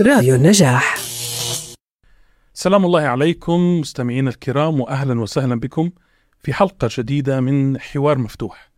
[0.00, 0.96] راديو النجاح
[2.54, 5.90] سلام الله عليكم مستمعينا الكرام واهلا وسهلا بكم
[6.42, 8.70] في حلقة جديدة من حوار مفتوح.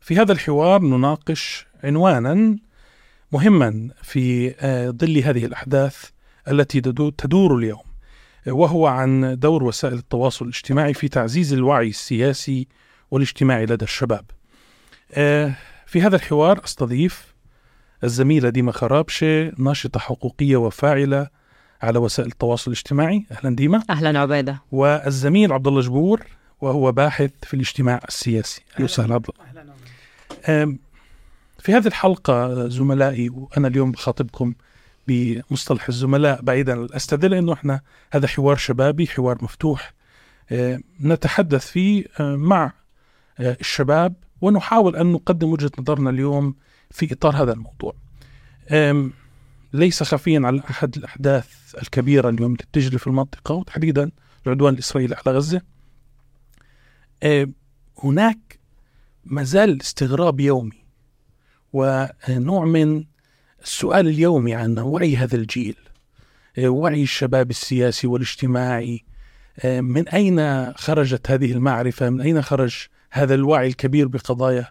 [0.00, 2.56] في هذا الحوار نناقش عنوانا
[3.32, 6.04] مهما في آه، ظل هذه الأحداث
[6.48, 7.84] التي تدور اليوم
[8.46, 12.68] وهو عن دور وسائل التواصل الاجتماعي في تعزيز الوعي السياسي
[13.10, 14.24] والاجتماعي لدى الشباب.
[15.12, 15.54] آه،
[15.86, 17.29] في هذا الحوار أستضيف
[18.04, 21.28] الزميلة ديما خرابشة ناشطة حقوقية وفاعلة
[21.82, 23.26] على وسائل التواصل الاجتماعي.
[23.32, 23.82] أهلا ديما.
[23.90, 26.26] أهلا عبيده والزميل عبد الله جبور
[26.60, 28.62] وهو باحث في الاجتماع السياسي.
[28.74, 28.84] أهلا.
[28.84, 30.78] وسهلا عبد الله.
[31.58, 34.54] في هذه الحلقة زملائي وأنا اليوم بخاطبكم
[35.08, 37.80] بمصطلح الزملاء بعيدا أستدل إنه إحنا
[38.12, 39.94] هذا حوار شبابي حوار مفتوح.
[41.02, 42.72] نتحدث فيه مع
[43.40, 46.54] الشباب ونحاول أن نقدم وجهة نظرنا اليوم
[46.90, 47.94] في إطار هذا الموضوع.
[49.72, 54.10] ليس خفيا على أحد الأحداث الكبيرة اليوم اللي بتجري في المنطقة وتحديدا
[54.46, 55.62] العدوان الإسرائيلي على غزة.
[58.04, 58.58] هناك
[59.24, 60.84] ما زال استغراب يومي
[61.72, 63.04] ونوع من
[63.62, 65.76] السؤال اليومي عن وعي هذا الجيل
[66.58, 69.04] وعي الشباب السياسي والاجتماعي
[69.64, 74.66] من أين خرجت هذه المعرفة؟ من أين خرج هذا الوعي الكبير بقضايا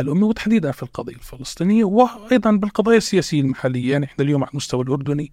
[0.00, 3.92] الأمة وتحديدا في القضية الفلسطينية وأيضا بالقضايا السياسية المحلية.
[3.92, 5.32] يعني إحنا اليوم على المستوى الأردني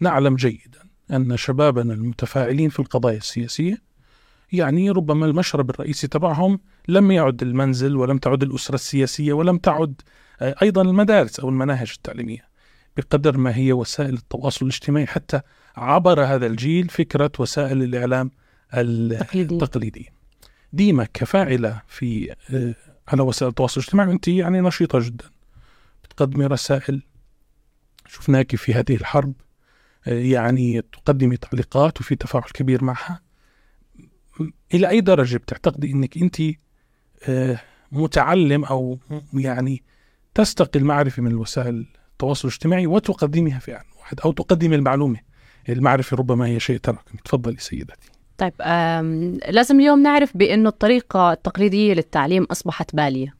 [0.00, 3.92] نعلم جيدا أن شبابنا المتفاعلين في القضايا السياسية
[4.52, 10.00] يعني ربما المشرب الرئيسي تبعهم لم يعد المنزل ولم تعد الأسرة السياسية ولم تعد
[10.42, 12.48] أيضا المدارس أو المناهج التعليمية
[12.96, 15.06] بقدر ما هي وسائل التواصل الاجتماعي.
[15.06, 15.40] حتى
[15.76, 18.30] عبر هذا الجيل فكرة وسائل الإعلام
[18.74, 20.08] التقليدية
[20.72, 22.34] ديما كفاعلة في
[23.12, 25.24] على وسائل التواصل الاجتماعي أنت يعني نشيطة جدا.
[26.04, 27.02] بتقدمي رسائل.
[28.06, 29.32] شفناك في هذه الحرب
[30.06, 33.20] يعني تقدمي تعليقات وفي تفاعل كبير معها.
[34.74, 36.42] إلى أي درجة بتعتقدي أنك أنت
[37.92, 38.98] متعلم أو
[39.34, 39.82] يعني
[40.34, 45.20] تستقي المعرفة من الوسائل التواصل الاجتماعي وتقدمها في واحد أو تقدمي المعلومة.
[45.68, 48.10] المعرفة ربما هي شيء تراكمي تفضلي سيدتي.
[48.42, 48.52] طيب
[49.48, 53.34] لازم اليوم نعرف بأنه الطريقة التقليدية للتعليم أصبحت بالية.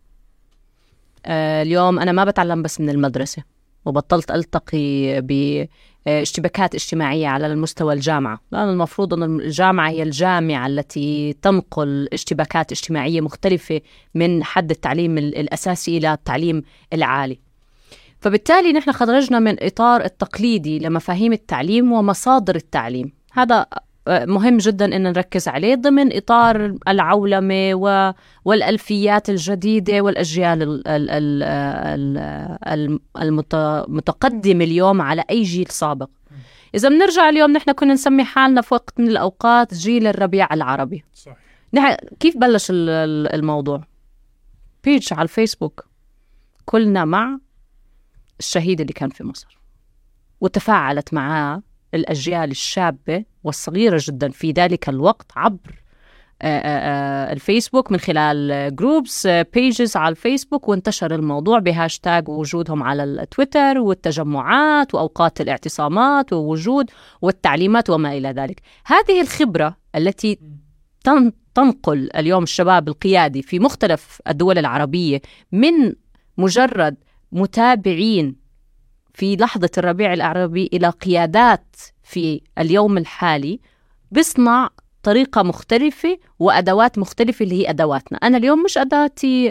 [1.27, 3.43] أه اليوم أنا ما بتعلم بس من المدرسة
[3.85, 12.09] وبطلت ألتقي باشتباكات اجتماعية على المستوى الجامعة لأن المفروض أن الجامعة هي الجامعة التي تنقل
[12.13, 13.81] اشتباكات اجتماعية مختلفة
[14.15, 17.39] من حد التعليم الأساسي إلى التعليم العالي.
[18.21, 23.13] فبالتالي نحن خرجنا من إطار التقليدي لمفاهيم التعليم ومصادر التعليم.
[23.33, 23.67] هذا
[24.09, 27.75] مهم جدا إن نركز عليه ضمن إطار العولمة
[28.45, 30.83] والألفيات الجديدة والأجيال
[33.17, 36.09] المتقدمه اليوم على أي جيل سابق.
[36.75, 41.05] إذا بنرجع اليوم نحن كنا نسمي حالنا في وقت من الأوقات جيل الربيع العربي.
[41.15, 41.37] صحيح.
[41.75, 43.85] نحن كيف بلش الموضوع؟
[44.85, 45.89] page على الفيسبوك
[46.65, 47.39] كلنا مع
[48.41, 49.59] الشهيد اللي كان في مصر
[50.41, 51.63] وتفاعلت معاه
[51.95, 55.83] الأجيال الشابة والصغيرة جدا في ذلك الوقت عبر
[57.33, 65.41] الفيسبوك من خلال groups pages على الفيسبوك وانتشر الموضوع بهاشتاج وجودهم على التويتر والتجمعات وأوقات
[65.41, 66.91] الاعتصامات ووجود
[67.23, 68.61] والتعليمات وما إلى ذلك.
[68.87, 70.39] هذه الخبرة التي
[71.55, 75.21] تنقل اليوم الشباب القيادي في مختلف الدول العربية
[75.53, 75.95] من
[76.39, 76.97] مجرد
[77.33, 78.42] متابعين
[79.15, 83.61] في لحظة الربيع العربي إلى قيادات في اليوم الحالي
[84.13, 84.69] بصنع
[85.03, 88.19] طريقة مختلفة وأدوات مختلفة اللي هي أدواتنا.
[88.19, 89.49] أنا اليوم مش أداتي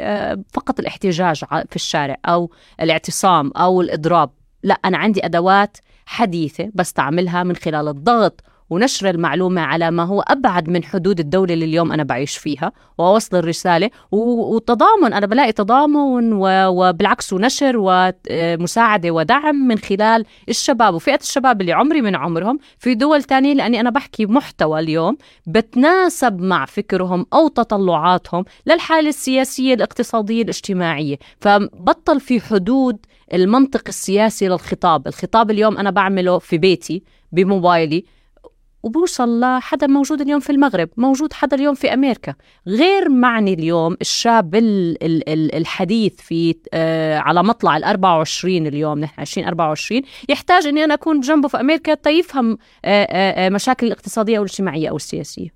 [0.53, 2.51] فقط الاحتجاج في الشارع أو
[2.81, 4.29] الاعتصام أو الإضراب.
[4.63, 10.69] لا أنا عندي أدوات حديثة بستعملها من خلال الضغط ونشر المعلومة على ما هو أبعد
[10.69, 17.33] من حدود الدولة اللي اليوم أنا بعيش فيها ووصل الرسالة وتضامن أنا بلاقي تضامن وبالعكس
[17.33, 22.59] ونشر ومساعدة ودعم من خلال الشباب وفئة الشباب اللي عمري من عمرهم.
[22.79, 29.73] في دول تانية لأني أنا بحكي محتوى اليوم بتناسب مع فكرهم أو تطلعاتهم للحالة السياسية
[29.73, 31.17] الاقتصادية الاجتماعية.
[31.39, 32.97] فبطل في حدود
[33.33, 35.07] المنطق السياسي للخطاب.
[35.07, 38.05] الخطاب اليوم أنا بعمله في بيتي بموبايلي.
[38.83, 42.33] وبوصل لحدا موجود اليوم في المغرب موجود حدا اليوم في أمريكا.
[42.67, 44.55] غير معني اليوم الشاب
[45.53, 51.47] الحديث في آه على مطلع ال 24 اليوم نحن 2024 يحتاج أني أنا أكون جنبه
[51.47, 55.49] في أمريكا تيفهم آه آه مشاكل الاقتصادية أو الاجتماعية أو السياسية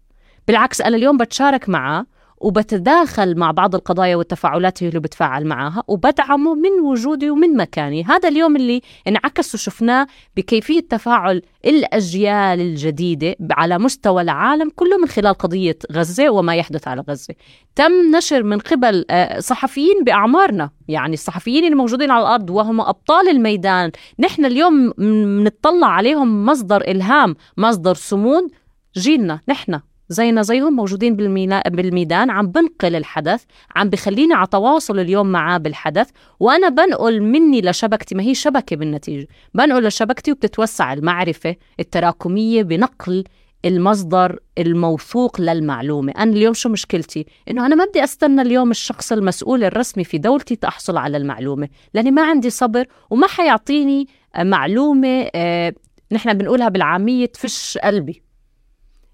[0.48, 2.06] بالعكس أنا اليوم بتشارك معه
[2.38, 8.56] وبتداخل مع بعض القضايا والتفاعلات اللي بتفاعل معها وبدعمه من وجودي ومن مكاني هذا اليوم
[8.56, 16.30] اللي انعكس وشفناه بكيفية تفاعل الأجيال الجديدة على مستوى العالم كله من خلال قضية غزة
[16.30, 17.34] وما يحدث على غزة.
[17.76, 23.92] تم نشر من قبل آه، صحفيين بأعمارنا يعني الصحفيين الموجودين على الأرض وهم أبطال الميدان.
[24.20, 28.52] نحن اليوم بنطلع عليهم مصدر إلهام مصدر صمود
[28.98, 29.80] جيلنا نحن.
[30.10, 32.30] زينا زيهم موجودين بالميدان.
[32.30, 33.44] عم بنقل الحدث
[33.76, 36.10] عم بخليني على تواصل اليوم معاه بالحدث
[36.40, 38.16] وأنا بنقل مني لشبكتي.
[38.16, 43.24] ما هي شبكة بالنتيجة؟ بنقل لشبكتي وبتتوسع المعرفة التراكمية بنقل
[43.66, 46.14] المصدر الموثوق للمعلومة.
[46.18, 50.56] أنا اليوم شو مشكلتي؟ إنه أنا ما بدي أستنى اليوم الشخص المسؤول الرسمي في دولتي
[50.56, 54.08] تحصل على المعلومة لأني ما عندي صبر وما حيعطيني
[54.40, 55.74] معلومة آه
[56.12, 58.24] نحن بنقولها بالعامية تفش قلبي.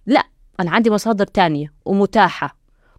[0.05, 0.23] لا
[0.62, 2.58] أنا عندي مصادر تانية ومتاحة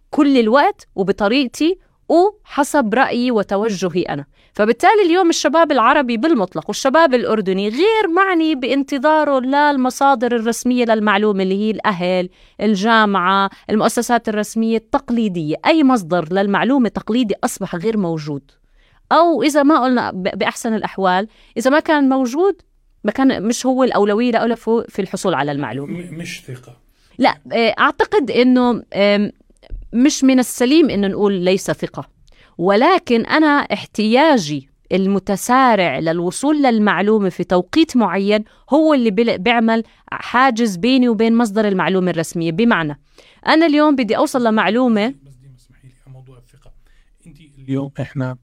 [0.09, 1.77] كل الوقت وبطريقتي
[2.09, 4.25] وحسب رأيي وتوجهي أنا.
[4.53, 11.71] فبالتالي اليوم الشباب العربي بالمطلق والشباب الأردني غير معني بانتظاره للمصادر الرسمية للمعلومة اللي هي
[11.71, 12.29] الأهل
[12.61, 15.55] الجامعة المؤسسات الرسمية التقليدية.
[15.65, 18.51] أي مصدر للمعلومة تقليدي أصبح غير موجود.
[19.11, 21.27] أو إذا ما قلنا بأحسن الأحوال
[21.57, 22.61] إذا ما كان موجود
[23.03, 24.55] ما كان مش هو الأولوية لأولى
[24.87, 26.11] في الحصول على المعلومة.
[26.11, 26.82] مش ثقة.
[27.17, 28.83] لا آه، أعتقد إنه
[29.93, 32.09] مش من السليم إنه نقول ليس ثقة.
[32.57, 41.35] ولكن أنا احتياجي المتسارع للوصول للمعلومة في توقيت معين هو اللي بيعمل حاجز بيني وبين
[41.35, 42.51] مصدر المعلومة الرسمية.
[42.51, 42.99] بمعنى
[43.47, 46.71] أنا اليوم بدي أوصل لمعلومة بس دي اسمحي لي موضوع الثقة.
[47.27, 48.37] انت اليوم إحنا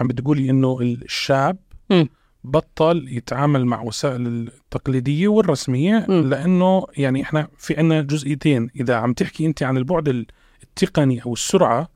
[0.00, 1.56] عم بتقولي إنه الشاب
[1.90, 2.04] م.
[2.44, 6.12] بطل يتعامل مع وسائل التقليدية والرسمية م.
[6.12, 8.68] لأنه يعني إحنا في عنا جزئيتين.
[8.76, 10.26] إذا عم تحكي أنت عن البعد
[10.62, 11.88] التقني أو السرعة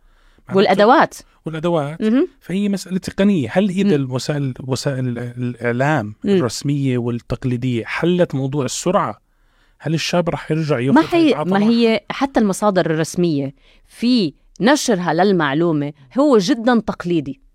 [0.55, 1.15] والأدوات.
[1.47, 2.03] والأدوات.
[2.03, 2.27] م.
[2.41, 3.49] فهي مسألة تقنية.
[3.53, 6.29] هل إذا الوسائل وسائل الإعلام م.
[6.29, 9.21] الرسمية والتقليدية حلت موضوع السرعة؟
[9.81, 13.55] هل الشاب رح يرجع ياخذ ما هي ما هي حتى المصادر الرسمية.
[13.87, 17.48] في نشرها للمعلومة هو جدا تقليدي.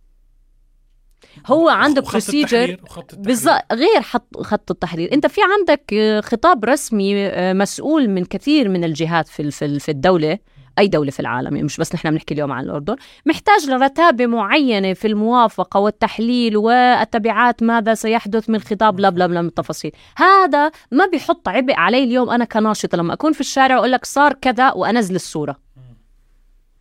[1.47, 2.77] هو عنده بروسيجر
[3.13, 5.13] بالضبط غير حط خط التحرير.
[5.13, 10.39] انت في عندك آه، خطاب رسمي آه، مسؤول من كثير من الجهات في في الدولة
[10.79, 12.95] أي دولة في العالم مش بس نحن بنحكي اليوم عن الأردن
[13.25, 19.91] محتاج لرتابة معينة في الموافقة والتحليل والتبعات ماذا سيحدث من خطاب لا بلا من التفاصيل.
[20.17, 24.33] هذا ما بيحط عبء علي اليوم أنا كناشطه لما أكون في الشارع واقول لك صار
[24.33, 25.55] كذا وأنزل الصورة.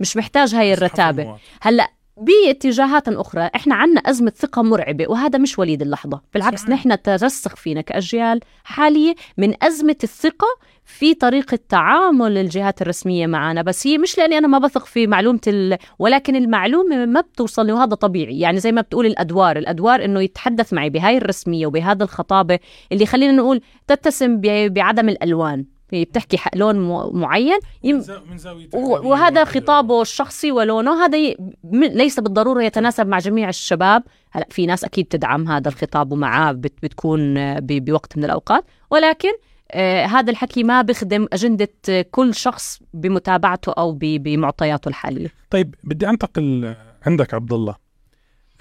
[0.01, 1.37] مش محتاج هاي الرتابة.
[1.61, 1.91] هلأ
[2.25, 6.21] باتجاهات أخرى إحنا عنا أزمة ثقة مرعبة وهذا مش وليد اللحظة.
[6.35, 6.69] بالعكس.
[6.69, 10.47] نحن ترسخ فينا كأجيال حالية من أزمة الثقة
[10.85, 13.63] في طريقة تعامل الجهات الرسمية معنا.
[13.63, 15.79] بس هي مش لأني أنا ما بثق في معلومة ال...
[15.99, 18.41] ولكن المعلومة ما بتوصل لي وهذا طبيعي.
[18.41, 22.59] يعني زي ما بتقول الأدوار الأدوار إنه يتحدث معي بهاي الرسمية وبهذا الخطابة
[22.93, 25.65] اللي خلينا نقول تتسم بعدم الألوان.
[25.93, 26.77] بتحكي لون
[27.13, 28.05] معين يم...
[28.31, 31.05] من زاوية وهذا خطابه الشخصي ولونه.
[31.05, 31.37] هذا ي...
[31.73, 34.03] ليس بالضرورة يتناسب مع جميع الشباب.
[34.31, 36.73] هلا في ناس أكيد تدعم هذا الخطاب ومعاه بت...
[36.83, 37.85] بتكون ب...
[37.85, 38.65] بوقت من الأوقات.
[38.91, 39.33] ولكن
[39.71, 41.69] آه هذا الحكي ما بخدم أجندة
[42.11, 43.99] كل شخص بمتابعته أو ب...
[43.99, 45.29] بمعطياته الحالية.
[45.51, 46.75] طيب بدي أنتقل
[47.07, 47.77] عندك عبد الله.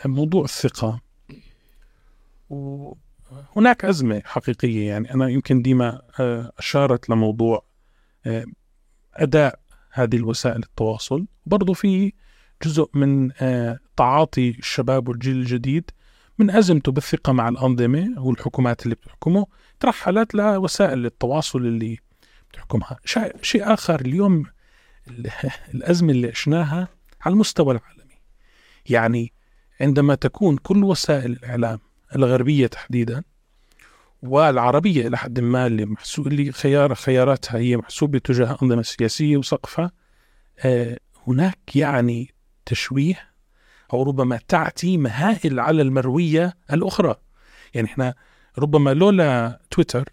[0.05, 0.99] موضوع الثقة.
[2.49, 2.93] و...
[3.55, 5.13] هناك أزمة حقيقية يعني.
[5.13, 7.65] أنا يمكن ديما آه، أشارت لموضوع
[8.25, 8.45] آه،
[9.13, 9.59] أداء
[9.91, 11.27] هذه الوسائل التواصل.
[11.45, 12.13] برضو في
[12.63, 15.91] جزء من آه، تعاطي الشباب والجيل الجديد
[16.39, 19.45] من أزمته بالثقة مع الأنظمة والحكومات اللي بتحكمه
[19.79, 21.97] ترحلت لوسائل التواصل اللي
[22.51, 22.99] بتحكمها.
[23.41, 24.45] شيء آخر اليوم
[25.75, 26.87] الأزمة اللي عشناها
[27.21, 28.15] على المستوى العالمي.
[28.89, 29.33] يعني
[29.81, 31.79] عندما تكون كل وسائل الإعلام
[32.15, 33.23] الغربية تحديدا
[34.21, 39.91] والعربية إلى حد ما اللي محسوب اللي خيار خياراتها هي محسوبة تجاه أنظمة سياسية وسقفها
[40.59, 40.97] آه
[41.27, 42.33] هناك يعني
[42.65, 43.31] تشويه
[43.93, 47.15] أو ربما تعتي مهائل على المروية الأخرى
[47.73, 48.13] يعني إحنا
[48.59, 50.09] ربما لولا تويتر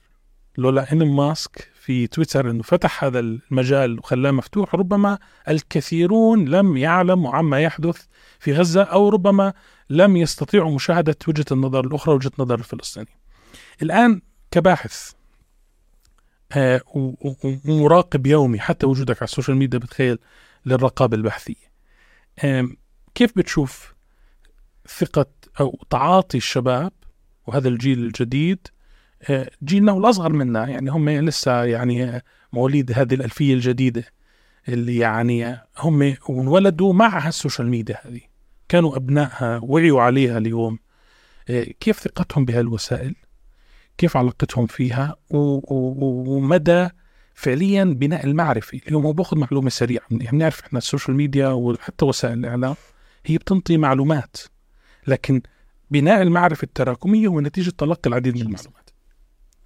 [0.58, 7.34] لولا إن ماسك في تويتر إنه فتح هذا المجال وخلاه مفتوح ربما الكثيرون لم يعلموا
[7.34, 8.02] عما يحدث
[8.38, 9.52] في غزة أو ربما
[9.90, 13.17] لم يستطيعوا مشاهدة وجهة النظر الأخرى وجهة نظر الفلسطيني.
[13.82, 14.20] الآن
[14.50, 15.12] كباحث
[16.52, 16.80] آه
[17.64, 20.18] ومراقب يومي حتى وجودك على السوشيال ميديا بتخيل
[20.66, 21.68] للرقابة البحثية.
[22.44, 22.68] آه
[23.14, 23.94] كيف بتشوف
[24.98, 25.26] ثقة
[25.60, 26.92] أو تعاطي الشباب
[27.46, 28.68] وهذا الجيل الجديد؟
[29.64, 34.04] جيلنا والاصغر منا يعني هم لسه يعني مواليد هذه الألفية الجديدة
[34.68, 38.20] اللي يعني هم انولدوا مع هال social media هذه.
[38.68, 40.78] كانوا أبنائها وعيوا عليها اليوم.
[41.48, 43.14] إيه، كيف ثقتهم بهالوسائل؟
[43.98, 46.88] كيف علاقتهم فيها ومدى
[47.34, 50.04] فعليا بناء المعرفي اليوم هو باخذ معلومة سريعة.
[50.10, 52.74] بنعرف إحنا ال social media وحتى وسائل الإعلام
[53.26, 54.36] هي بتنطي معلومات.
[55.06, 55.42] لكن
[55.90, 58.90] بناء المعرفة التراكمية هو نتيجة تلقي العديد من المعلومات.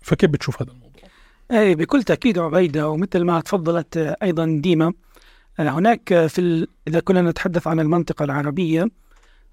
[0.00, 1.02] فكيف بتشوف هذا الموضوع؟
[1.50, 4.92] أي بكل تأكيد عبيدة ومثل ما تفضلت أيضا ديما
[5.58, 6.68] هناك في ال...
[6.88, 8.88] إذا كنا نتحدث عن المنطقة العربية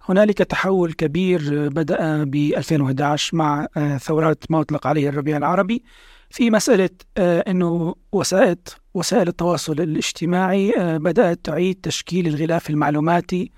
[0.06, 3.68] هنالك تحول كبير بدأ ب 2011 مع
[4.02, 5.84] ثورات ما أطلق عليه الربيع العربي
[6.30, 8.58] في مسألة أنه وسائل
[8.94, 13.52] وسائل التواصل الاجتماعي بدأت تعيد تشكيل الغلاف المعلوماتي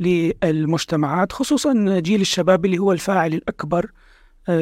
[0.00, 3.90] للمجتمعات خصوصا جيل الشباب اللي هو الفاعل الأكبر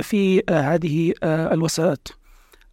[0.03, 2.19] في هذه الوسائط.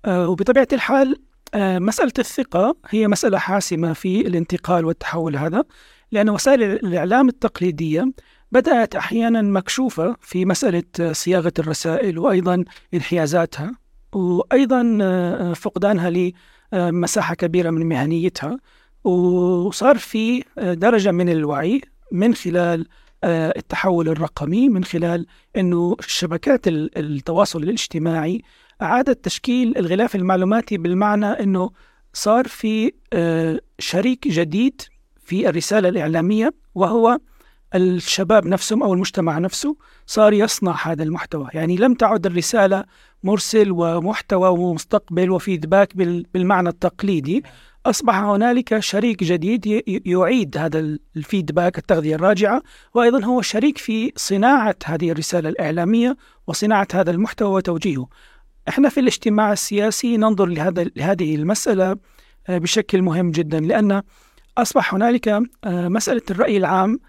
[0.08, 1.16] وبطبيعة الحال
[1.56, 5.64] مسألة الثقة هي مسألة حاسمة في الانتقال والتحول هذا
[6.12, 8.12] لأن وسائل الإعلام التقليدية
[8.52, 12.64] بدأت أحيانا مكشوفة في مسألة صياغة الرسائل وأيضا
[12.94, 13.72] انحيازاتها
[14.14, 14.84] وأيضا
[15.54, 16.32] فقدانها
[16.74, 18.60] لمساحة كبيرة من مهنيتها
[19.04, 22.88] وصار في درجة من الوعي من خلال
[23.24, 25.26] التحول الرقمي من خلال
[25.58, 28.42] أنه شبكات التواصل الاجتماعي
[28.82, 31.72] أعادت تشكيل الغلاف المعلوماتي بالمعنى أنه
[32.14, 32.92] صار في
[33.80, 34.82] شريك جديد
[35.24, 37.20] في الرسالة الإعلامية وهو
[37.76, 41.48] الشباب نفسهم أو المجتمع نفسه صار يصنع هذا المحتوى.
[41.54, 42.84] يعني لم تعد الرسالة
[43.24, 45.96] مرسل ومحتوى ومستقبل وفيدباك
[46.34, 47.44] بالمعنى التقليدي.
[47.86, 52.62] أصبح هنالك شريك جديد يعيد هذا الفيدباك التغذية الراجعة
[52.94, 58.08] وأيضا هو شريك في صناعة هذه الرسالة الإعلامية وصناعة هذا المحتوى وتوجيهه.
[58.70, 61.98] إحنا في الاجتماع السياسي ننظر لهذا لهذه المسألة
[62.50, 64.02] بشكل مهم جدا لأن
[64.58, 67.00] أصبح هنالك مسألة الرأي العام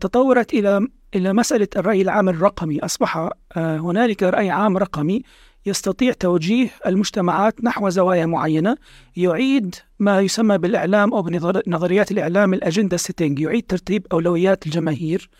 [0.00, 2.80] تطورت إلى إلى مسألة الرأي العام الرقمي.
[2.80, 5.22] أصبح هنالك رأي عام رقمي
[5.66, 8.76] يستطيع توجيه المجتمعات نحو زوايا معينة.
[9.16, 15.30] يعيد ما يسمى بالإعلام أو بنظريات الإعلام الأجندة سيتنج يعيد ترتيب أولويات الجماهير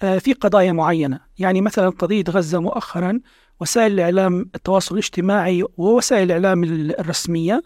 [0.00, 1.20] في قضايا معينة.
[1.38, 3.20] يعني مثلا قضية غزة مؤخرا
[3.60, 7.62] وسائل الإعلام التواصل الاجتماعي ووسائل الإعلام الرسمية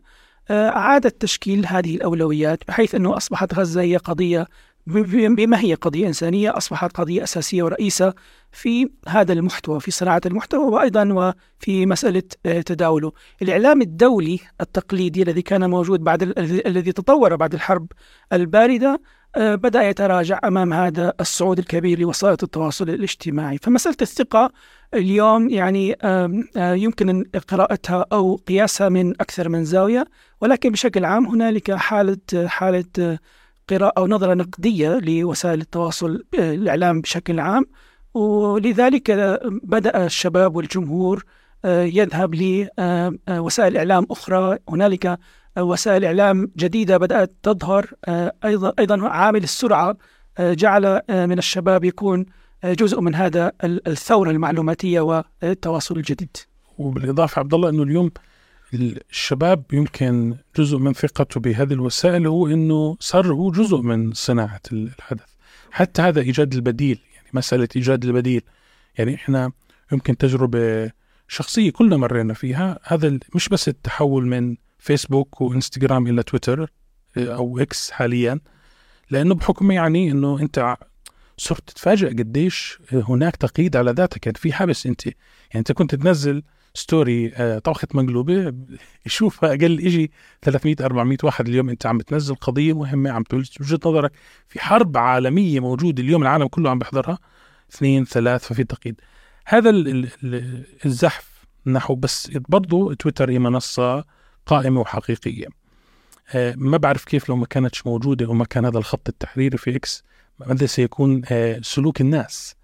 [0.51, 4.47] أعادت تشكيل هذه الأولويات بحيث أنه أصبحت غزة هي قضية
[4.87, 8.15] بما هي قضية إنسانية أصبحت قضية أساسية ورئيسة
[8.53, 13.13] في هذا المحتوى في صناعة المحتوى وأيضا وفي مسألة تداوله.
[13.43, 16.23] الإعلام الدولي التقليدي الذي كان موجود بعد
[16.67, 17.87] الذي تطور بعد الحرب
[18.33, 19.01] الباردة
[19.37, 23.59] بدأ يتراجع أمام هذا الصعود الكبير لوسائل التواصل الاجتماعي.
[23.59, 24.53] فمسألة الثقة
[24.95, 25.97] اليوم يعني
[26.57, 30.05] يمكن قراءتها أو قياسها من أكثر من زاوية
[30.41, 33.19] ولكن بشكل عام هنالك حالة حالة
[33.71, 37.67] قراءة أو نظرة نقدية لوسائل التواصل الإعلام بشكل عام.
[38.15, 39.11] ولذلك
[39.63, 41.25] بدأ الشباب والجمهور
[41.65, 42.35] يذهب
[43.29, 44.59] لوسائل إعلام أخرى.
[44.69, 45.19] هنالك
[45.59, 47.91] وسائل إعلام جديدة بدأت تظهر
[48.45, 49.97] أيضا أيضا عامل السرعة
[50.41, 52.27] جعل من الشباب يكون
[52.65, 56.37] جزء من هذا الثورة المعلوماتية والتواصل الجديد.
[56.79, 58.11] وبالإضافة عبد الله أنه اليوم
[58.75, 65.31] الشباب يمكن جزء من ثقته بهذه الوسائل هو إنه صار هو جزء من صناعة الحدث.
[65.71, 68.43] حتى هذا إيجاد البديل يعني مسألة إيجاد البديل.
[68.99, 69.53] يعني إحنا
[69.93, 70.91] يمكن تجربة
[71.29, 72.79] شخصية كلنا مرينا فيها.
[72.83, 76.71] هذا مش بس التحول من فيسبوك وإنستغرام إلى تويتر
[77.17, 78.41] أو إكس حاليا.
[79.11, 80.77] لأنه بحكم يعني إنه أنت
[81.37, 84.27] صرت تتفاجئ قديش هناك تقييد على ذاتك.
[84.27, 85.07] يعني في حبس أنت.
[85.07, 85.17] يعني
[85.57, 86.43] أنت كنت تنزل
[86.77, 88.55] story آه، طبخة مقلوبة.
[89.07, 90.11] يشوفها أقل إشي
[90.43, 94.13] 300 400 واحد اليوم أنت عم بتنزل قضية مهمة عم تقول وجهة نظرك
[94.49, 97.19] في حرب عالمية موجودة اليوم العالم كله عم بيحضرها.
[97.75, 99.01] اثنين ثلاث ففي تقييد.
[99.47, 99.71] هذا
[100.87, 104.05] الزحف نحو بس برضو تويتر هي منصة
[104.47, 105.47] قائمة وحقيقية.
[106.35, 110.05] آه، ما بعرف كيف لو ما كانتش موجودة وما كان هذا الخط التحريري في إكس
[110.41, 112.57] ماذا سيكون آه، سلوك الناس.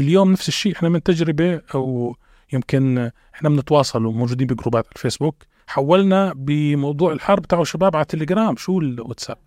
[0.00, 2.16] اليوم نفس الشيء إحنا من تجربة أو
[2.52, 5.44] يمكن إحنا بنتواصل وموجودين بجروبات على الفيسبوك.
[5.66, 9.38] حولنا بموضوع الحرب تاعوا شباب على التليجرام شو الواتساب؟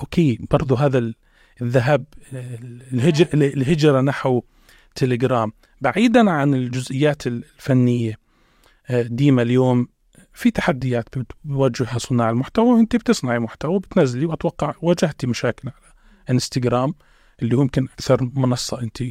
[0.00, 1.12] okay برضو هذا
[1.62, 2.04] الذهاب
[2.92, 4.42] الهجر الهجرة نحو
[4.94, 5.52] تليجرام.
[5.80, 8.18] بعيدا عن الجزئيات الفنية
[8.90, 9.88] آه، ديما اليوم
[10.32, 11.08] في تحديات
[11.44, 15.92] بوجهها صناع المحتوى وأنت بتصنعي محتوى بتنزلي وأتوقع واجهتي مشاكل على
[16.30, 16.94] إنستغرام
[17.42, 19.02] اللي هو يمكن أكثر منصة أنت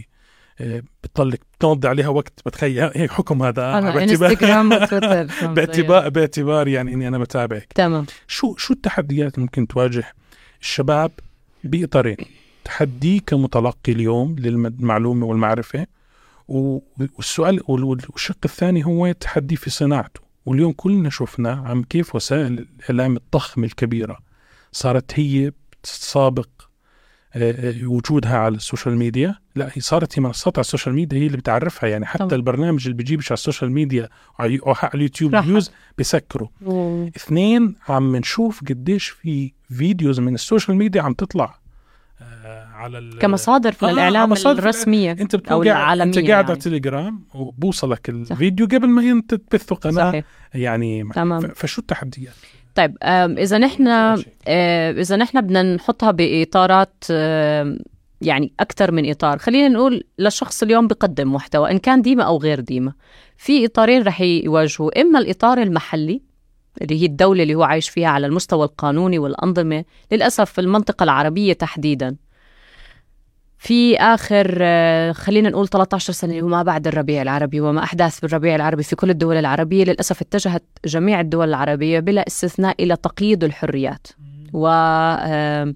[1.04, 3.76] بتضلك بتقضي عليها وقت بتخيل هيك حكم هذا.
[3.92, 7.74] باعتبار انستغرام وتويتر باعتبار باعتبار يعني إني أنا بتابعك.
[7.76, 8.06] تمام.
[8.28, 10.04] شو شو التحديات اللي ممكن تواجه
[10.62, 11.12] الشباب
[11.64, 12.18] بإطارين؟
[12.66, 15.88] تحدي كمتلقي اليوم للمعلومة والمعرفة
[16.48, 20.22] والسؤال وال- والشق الثاني هو تحدي في صناعته.
[20.46, 24.18] واليوم كلنا شفنا عم كيف وسائل الإعلام الضخمة الكبيرة
[24.72, 25.52] صارت هي
[25.82, 26.48] بتسابق
[27.84, 31.26] وجودها على ال social media لا هي صارت هي منصات على ال social media هي
[31.28, 32.36] اللي بتعرفها يعني حتى طبعا.
[32.36, 34.04] البرنامج اللي بيجيبش على ال social media
[34.40, 35.42] أو على اليوتيوب.
[35.42, 41.60] views بيسكروا و- اثنين عم نشوف قديش في videos من ال social media عم تطلع
[42.22, 46.54] آه، على ال- كمصادر آه، للاعلام مصادر الرسمية أنت أو العالميه أنت قاعد على يعني.
[46.54, 51.40] التليجرام وبوصلك الفيديو قبل ما انت تبثه قناة صحيح يعني تمام.
[51.56, 52.34] فشو التحديات؟
[52.80, 52.98] طيب
[53.38, 53.88] إذا نحن
[54.98, 57.04] إذا نحن بدنا نحطها بإطارات
[58.22, 59.38] يعني أكثر من إطار.
[59.38, 62.94] خلينا نقول لشخص اليوم بقدم محتوى إن كان ديمه أو غير ديمه
[63.38, 66.22] في إطارين رح يواجهوا إما الإطار المحلي
[66.82, 71.54] اللي هي الدولة اللي هو عايش فيها على المستوى القانوني والأنظمة للأسف في المنطقة العربية
[71.54, 72.16] تحديدا.
[73.60, 78.84] في آخر آه، خلينا نقول 13 سنة وما بعد الربيع العربي وما أحداث بالربيع العربي
[78.84, 84.08] في كل الدول العربية للأسف اتجهت جميع الدول العربية بلا استثناء إلى تقييد الحريات
[84.54, 85.74] وتراجع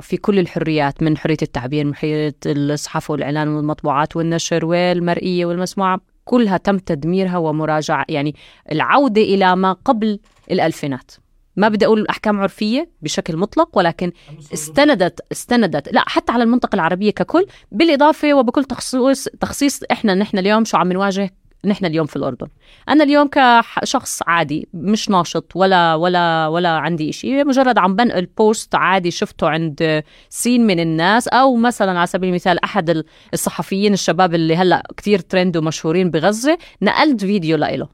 [0.00, 6.00] في كل الحريات من حرية التعبير من حرية الصحافة والإعلان والمطبوعات والنشر والمرئية والمسموعة.
[6.24, 8.34] كلها تم تدميرها ومراجعة يعني
[8.72, 10.18] العودة إلى ما قبل
[10.50, 11.10] الألفينات.
[11.56, 14.12] ما بدي أقول أحكام عرفية بشكل مطلق ولكن
[14.52, 20.64] استندت استندت لا حتى على المنطقة العربية ككل بالإضافة وبكل تخصيص تخصيص إحنا نحن اليوم
[20.64, 21.34] شو عم نواجه؟
[21.64, 22.46] نحن اليوم في الأردن.
[22.88, 28.74] أنا اليوم كشخص عادي مش ناشط ولا ولا ولا عندي شيء مجرد عم بنقل post
[28.74, 34.56] عادي شفته عند سين من الناس أو مثلا على سبيل المثال أحد الصحفيين الشباب اللي
[34.56, 37.88] هلأ كتير ترند ومشهورين بغزة نقلت فيديو لإله.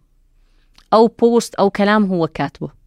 [0.92, 2.81] أو post أو كلام هو كاتبه.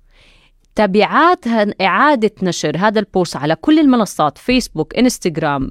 [0.76, 1.48] تبعات
[1.82, 5.68] إعادة نشر هذا ال post على كل المنصات فيسبوك إنستغرام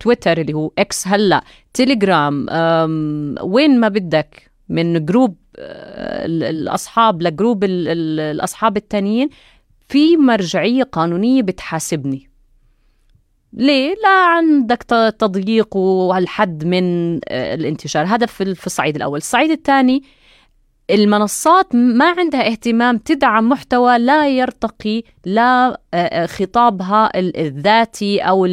[0.00, 7.22] تويتر اللي هو إكس هلأ تليجرام آم، وين ما بدك من group آه، ال- الأصحاب
[7.22, 9.28] ل group ال- ال- الأصحاب التانيين
[9.88, 12.30] في مرجعية قانونية بتحاسبني.
[13.52, 14.82] ليه؟ لا عندك
[15.18, 18.06] تضييق وهالحد من آه، الانتشار.
[18.06, 19.18] هذا في الصعيد الأول.
[19.18, 20.02] الصعيد الثاني
[20.94, 28.46] المنصات ما عندها اهتمام تدعم محتوى لا يرتقي لا آه، آه، خطابها ال- الذاتي أو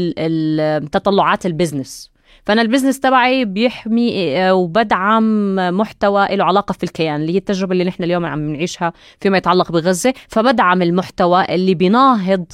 [0.92, 2.12] تطلعات ال business.
[2.46, 7.72] فأنا ال business تبعي بيحمي آه، وبدعم محتوى له علاقة في الكيان اللي هي التجربة
[7.72, 10.14] اللي نحن اليوم عم نعيشها فيما يتعلق بغزة.
[10.28, 12.46] فبدعم المحتوى اللي بيناهض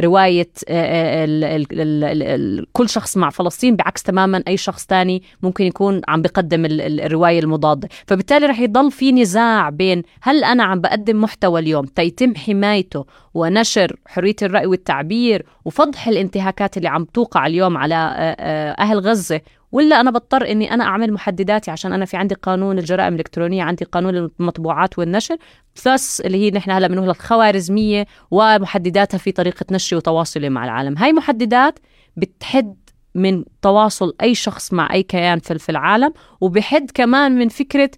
[0.00, 6.22] رواية آه، آه، كل شخص مع فلسطين بعكس تماما أي شخص تاني ممكن يكون عم
[6.22, 7.88] بقدم ال- ال- الرواية المضادة.
[8.06, 13.96] فبالتالي رح يضل في نزاع بين هل أنا عم بقدم محتوى اليوم ليتم حمايته ونشر
[14.06, 19.40] حرية الرأي والتعبير وفضح الانتهاكات اللي عم توقع اليوم على آه، أهل غزة
[19.74, 23.84] ولا أنا بضطر إني أنا أعمل محدداتي عشان أنا في عندي قانون الجرائم الإلكترونية عندي
[23.84, 25.36] قانون المطبوعات والنشر
[25.86, 30.98] بلس اللي هي نحن هلا بنقولها الخوارزمية ومحدداتها في طريقة نشري وتواصلي مع العالم.
[30.98, 31.78] هاي محددات
[32.16, 32.76] بتحد
[33.14, 37.90] من تواصل أي شخص مع أي كيان في العالم وبحد كمان من فكرة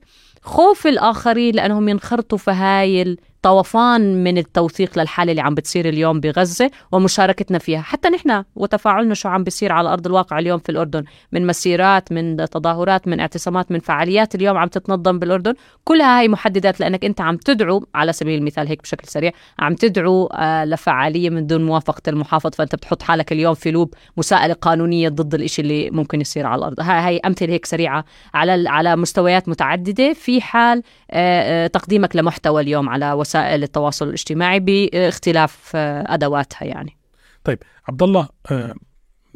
[0.42, 6.70] خوف الآخرين لأنهم ينخرطوا في هاي الطوفان من التوثيق للحالة اللي عم بتصير اليوم بغزة
[6.92, 7.80] ومشاركتنا فيها.
[7.80, 11.04] حتى نحن وتفاعلنا شو عم بيصير على أرض الواقع اليوم في الأردن.
[11.32, 15.54] من مسيرات من تظاهرات من اعتصامات من فعاليات اليوم عم تتنظم بالأردن.
[15.84, 20.26] كلها هاي محددات لأنك أنت عم تدعو على سبيل المثال هيك بشكل سريع عم تدعو
[20.26, 22.50] آه، لفعالية من دون موافقة المحافظ.
[22.54, 26.80] فأنت بتحط حالك اليوم في لوب مساءلة قانونية ضد الإشي اللي ممكن يصير على الأرض.
[26.80, 28.04] هاي أمثلة هيك سريعة
[28.34, 30.12] على على مستويات متعددة.
[30.12, 36.96] في حال آه، آه، تقديمك لمحتوى اليوم على وسائل التواصل الاجتماعي باختلاف آه، أدواتها يعني.
[37.44, 38.74] طيب عبد الله آه،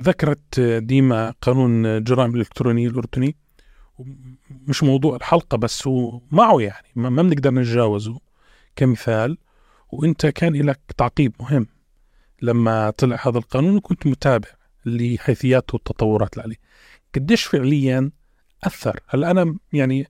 [0.01, 3.37] ذكرت آه، ديما قانون الجرائم الإلكترونية الأردني
[4.51, 8.21] مش موضوع الحلقة بس هو معه يعني ما بنقدر نتجاوزه
[8.77, 9.39] كمثال.
[9.93, 11.67] وأنت كان لك تعقيب مهم
[12.43, 14.49] لما طلع هذا القانون وكنت متابع
[14.85, 16.57] لحيثياته والتطورات اللي عليه.
[17.15, 18.11] قديش فعليا
[18.65, 20.07] أثر؟ هلا أنا يعني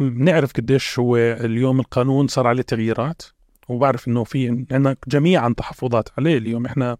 [0.00, 3.22] بنعرف قديش هو اليوم القانون صار عليه تغييرات
[3.68, 6.66] وبعرف إنه في عندنا جميعا تحفظات عليه اليوم.
[6.66, 6.96] إحنا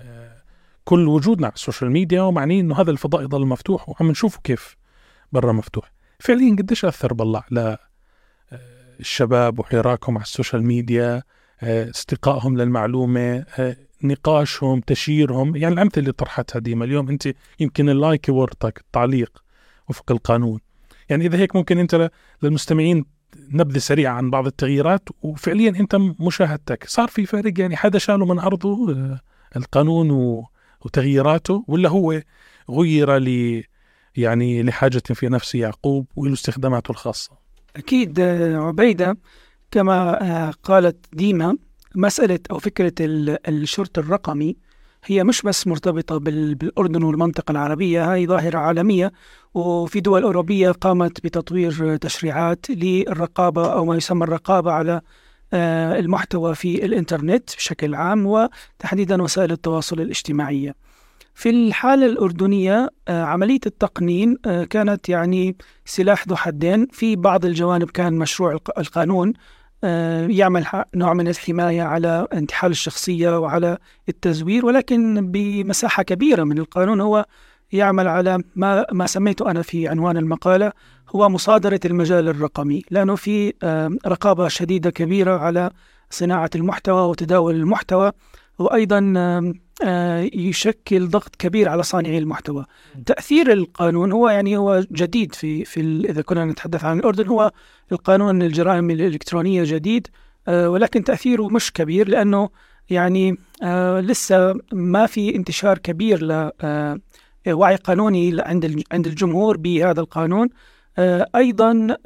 [0.00, 0.36] آه،
[0.84, 4.76] كل وجودنا على ال social media ومعني إنه هذا الفضاء يضل مفتوح وعم نشوفه كيف
[5.32, 5.92] برا مفتوح.
[6.18, 7.78] فعليا قديش أثر بالله على
[8.52, 8.58] آه،
[9.00, 11.22] الشباب وحراكهم على ال social media
[11.60, 13.44] آه، استقائهم للمعلومة
[14.02, 15.56] نقاشهم تشييرهم.
[15.56, 17.28] يعني الأمثلة اللي طرحتها ديما اليوم أنت
[17.60, 19.42] يمكن اللايك يورطك التعليق
[19.88, 20.60] وفق القانون.
[21.08, 22.10] يعني إذا هيك ممكن أنت
[22.42, 23.04] للمستمعين
[23.50, 26.84] نبذة سريعة عن بعض التغييرات وفعليا أنت مشاهدتك.
[26.88, 29.20] صار في فرق يعني حدا شاله من أرضه آه،
[29.56, 30.10] القانون
[30.84, 32.22] وتغييراته ولا هو
[32.70, 33.62] غير ل
[34.16, 37.32] يعني لحاجة في نفس يعقوب وله استخداماته الخاصة؟
[37.76, 39.18] أكيد آه، عبيدة
[39.70, 41.56] كما آه، قالت ديما
[41.94, 44.56] مسألة أو فكرة ال- الشرط الرقمي
[45.06, 49.12] هي مش بس مرتبطة بال- بالأردن والمنطقة العربية هاي ظاهرة عالمية
[49.54, 55.00] وفي دول أوروبية قامت بتطوير تشريعات للرقابة أو ما يسمى الرقابة على
[55.52, 60.74] آه، المحتوى في الإنترنت بشكل عام وتحديدا وسائل التواصل الاجتماعية.
[61.34, 66.86] في الحالة الأردنية آه، عملية التقنين آه، كانت يعني سلاح ذو حدين.
[66.92, 69.32] في بعض الجوانب كان مشروع الق- القانون
[70.28, 77.00] يعمل ح- نوع من الحماية على انتحال الشخصية وعلى التزوير ولكن بمساحة كبيرة من القانون
[77.00, 77.26] هو
[77.72, 80.72] يعمل على ما ما سميته أنا في عنوان المقالة
[81.16, 82.82] هو مصادرة المجال الرقمي.
[82.90, 85.70] لأنه في آه، رقابة شديدة كبيرة على
[86.10, 88.12] صناعة المحتوى وتداول المحتوى
[88.58, 89.52] وأيضا آه، آه،
[90.34, 92.64] يشكل ضغط كبير على صانعي المحتوى.
[93.06, 97.52] تأثير القانون هو يعني هو جديد في في إذا كنا نتحدث عن الأردن هو
[97.92, 100.08] القانون الجرائم الإلكترونية جديد
[100.48, 102.48] آه، ولكن تأثيره مش كبير لأنه
[102.90, 107.00] يعني آه، لسه ما في انتشار كبير ل آه،
[107.48, 110.48] وعي قانوني عند عند الجمهور بهذا القانون.
[110.98, 111.28] آه،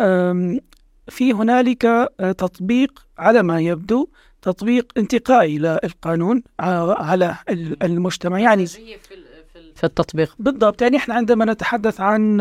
[0.00, 0.61] آم،
[1.09, 4.09] في هنالك آه، تطبيق على ما يبدو
[4.42, 8.38] تطبيق انتقائي للقانون على ال- المجتمع.
[8.38, 8.66] يعني
[9.74, 10.35] في التطبيق.
[10.38, 10.83] بالضبط.
[10.83, 12.40] يعني إحنا عندما نتحدث عن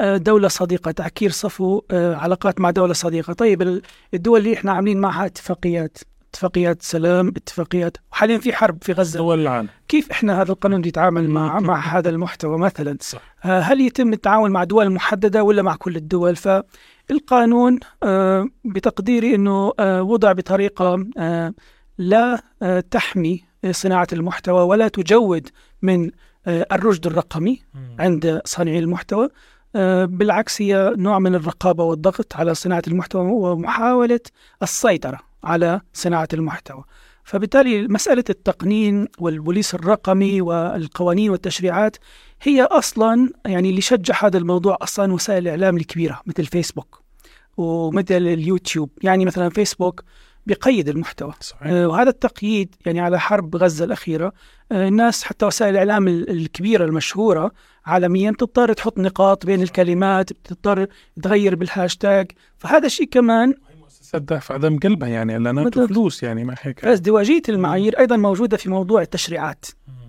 [0.00, 3.32] آه، دولة صديقة تعكير صفو آه، علاقات مع دولة صديقة.
[3.32, 3.82] طيب ال-
[4.14, 5.98] الدول اللي إحنا عاملين معها اتفاقيات
[6.30, 9.18] اتفاقيات سلام اتفاقيات وحاليا في حرب في غزة.
[9.18, 9.68] دول العالم.
[9.88, 13.20] كيف إحنا هذا القانون يتعامل مع مع هذا المحتوى مثلا؟ صح.
[13.44, 16.68] آه، هل يتم التعامل مع دول محددة ولا مع كل الدول؟ فالقانون
[18.02, 21.54] آه، بتقديري أنه آه، وضع بطريقة آه،
[21.98, 22.42] لا
[22.90, 25.48] تحمي صناعة المحتوى ولا تجود
[25.82, 26.10] من
[26.48, 27.62] الرشد الرقمي
[27.98, 29.28] عند صانعي المحتوى.
[30.04, 34.20] بالعكس هي نوع من الرقابة والضغط على صناعة المحتوى ومحاولة
[34.62, 36.84] السيطرة على صناعة المحتوى.
[37.28, 41.96] فبالتالي مسألة التقنين والبوليس الرقمي والقوانين والتشريعات
[42.42, 47.02] هي أصلا يعني اللي شجع هذا الموضوع أصلا وسائل الإعلام الكبيرة مثل فيسبوك
[47.56, 48.90] ومثل اليوتيوب.
[49.02, 50.04] يعني مثلا فيسبوك
[50.46, 51.32] بيقيد المحتوى.
[51.40, 51.62] صحيح.
[51.66, 54.32] آه، وهذا التقييد يعني على حرب غزة الأخيرة
[54.72, 57.52] آه، الناس حتى وسائل الإعلام ال- الكبيرة المشهورة
[57.86, 60.86] عالميا بتضطر تحط نقاط بين الكلمات بتضطر
[61.22, 62.32] تغير بالهاشتاج.
[62.58, 63.54] فهذا الشيء كمان
[64.08, 65.76] مؤسسات دافع دم قلبها يعني بالضبط.
[65.78, 66.84] وفلوس يعني ما هيك.
[66.84, 69.66] ازدواجية المعايير أيضا موجودة في موضوع التشريعات.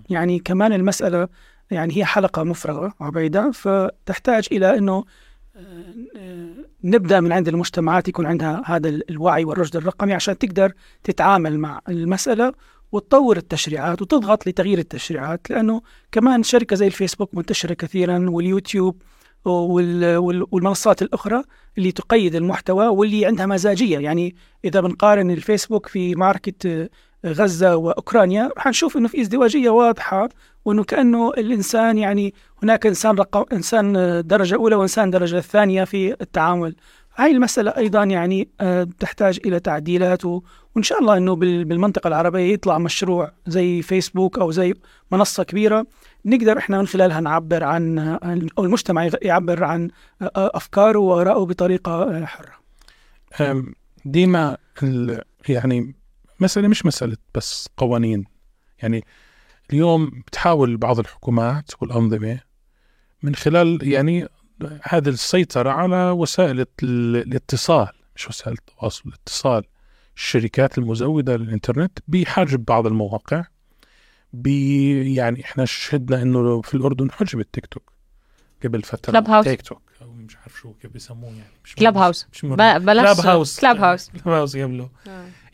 [0.09, 1.27] يعني كمان المسألة
[1.71, 5.03] يعني هي حلقة مفرغة عبيدة فتحتاج إلى أنه
[6.15, 6.49] آه،
[6.83, 11.81] نبدأ من عند المجتمعات يكون عندها هذا ال- الوعي والرشد الرقمي عشان تقدر تتعامل مع
[11.89, 12.53] المسألة
[12.91, 15.49] وتطور التشريعات وتضغط لتغيير التشريعات.
[15.49, 15.81] لأنه
[16.11, 19.01] كمان شركة زي الفيسبوك منتشرة كثيرا واليوتيوب وال- وال-
[19.45, 21.43] والمنصات الأخرى
[21.77, 23.99] اللي تقيد المحتوى واللي عندها مزاجية.
[23.99, 26.89] يعني إذا بنقارن الفيسبوك في معركة آه،
[27.25, 30.29] غزة وأوكرانيا حنشوف أنه في ازدواجية واضحة
[30.65, 36.21] وأنه كأنه الإنسان يعني هناك إنسان رقم إنسان آه، درجة أولى وإنسان درجة ثانية في
[36.21, 36.75] التعامل.
[37.15, 40.21] هاي المسألة أيضا يعني آه، تحتاج إلى تعديلات
[40.69, 44.73] و- وإن شاء الله أنه بال- بالمنطقة العربية يطلع مشروع زي فيسبوك أو زي
[45.11, 45.87] منصة كبيرة
[46.25, 47.99] نقدر إحنا من خلالها نعبر عن
[48.57, 49.89] أو المجتمع يعبر عن
[50.21, 52.27] أفكاره وآرائه بطريقة آه،
[53.41, 53.73] أم،
[54.05, 54.57] ديما
[55.49, 55.95] يعني
[56.39, 58.25] مسألة مش مسألة بس قوانين.
[58.83, 59.03] يعني
[59.69, 62.39] اليوم بتحاول بعض الحكومات والأنظمة
[63.23, 64.27] من خلال يعني
[64.83, 66.67] هذه السيطرة على وسائل ال-
[67.15, 69.63] الاتصال مش وسائل التواصل الاتصال.
[70.19, 73.43] الشركات المزودة للإنترنت بحجب بعض المواقع
[74.33, 77.91] بي يعني إحنا شهدنا إنه في الأردن حجب التيك توك
[78.63, 79.45] قبل فترة Clubhouse.
[79.45, 82.27] TikTok أو مش عارف شو كيف بيسموه يعني مش Clubhouse.
[82.33, 84.09] مش بلاش Clubhouse Clubhouse.
[84.09, 84.89] Clubhouse قبله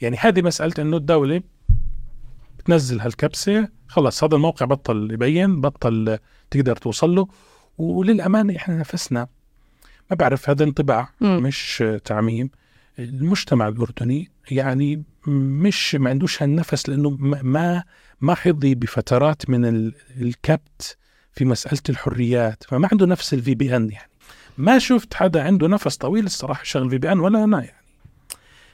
[0.02, 1.42] يعني هذه مسألة إنه الدولة
[2.60, 6.18] بتنزل هالكبسة خلص هذا الموقع بطل يبين بطل
[6.52, 7.28] تقدر توصل له
[7.78, 9.28] وللأمانة إحنا نفسنا
[10.12, 11.10] ما بعرف هذا انطباع.
[11.22, 12.50] مش تعميم
[13.00, 17.84] المجتمع الأردني يعني مش ما عندوش هالنفس لأنه ما-
[18.22, 20.98] ما حظي بفترات من ال- الكبت
[21.34, 24.10] في مسألة الحريات فما عنده نفس ال VPN يعني.
[24.58, 27.84] ما شفت حدا عنده نفس طويل الصراحة شغل VPN ولا أنا يعني.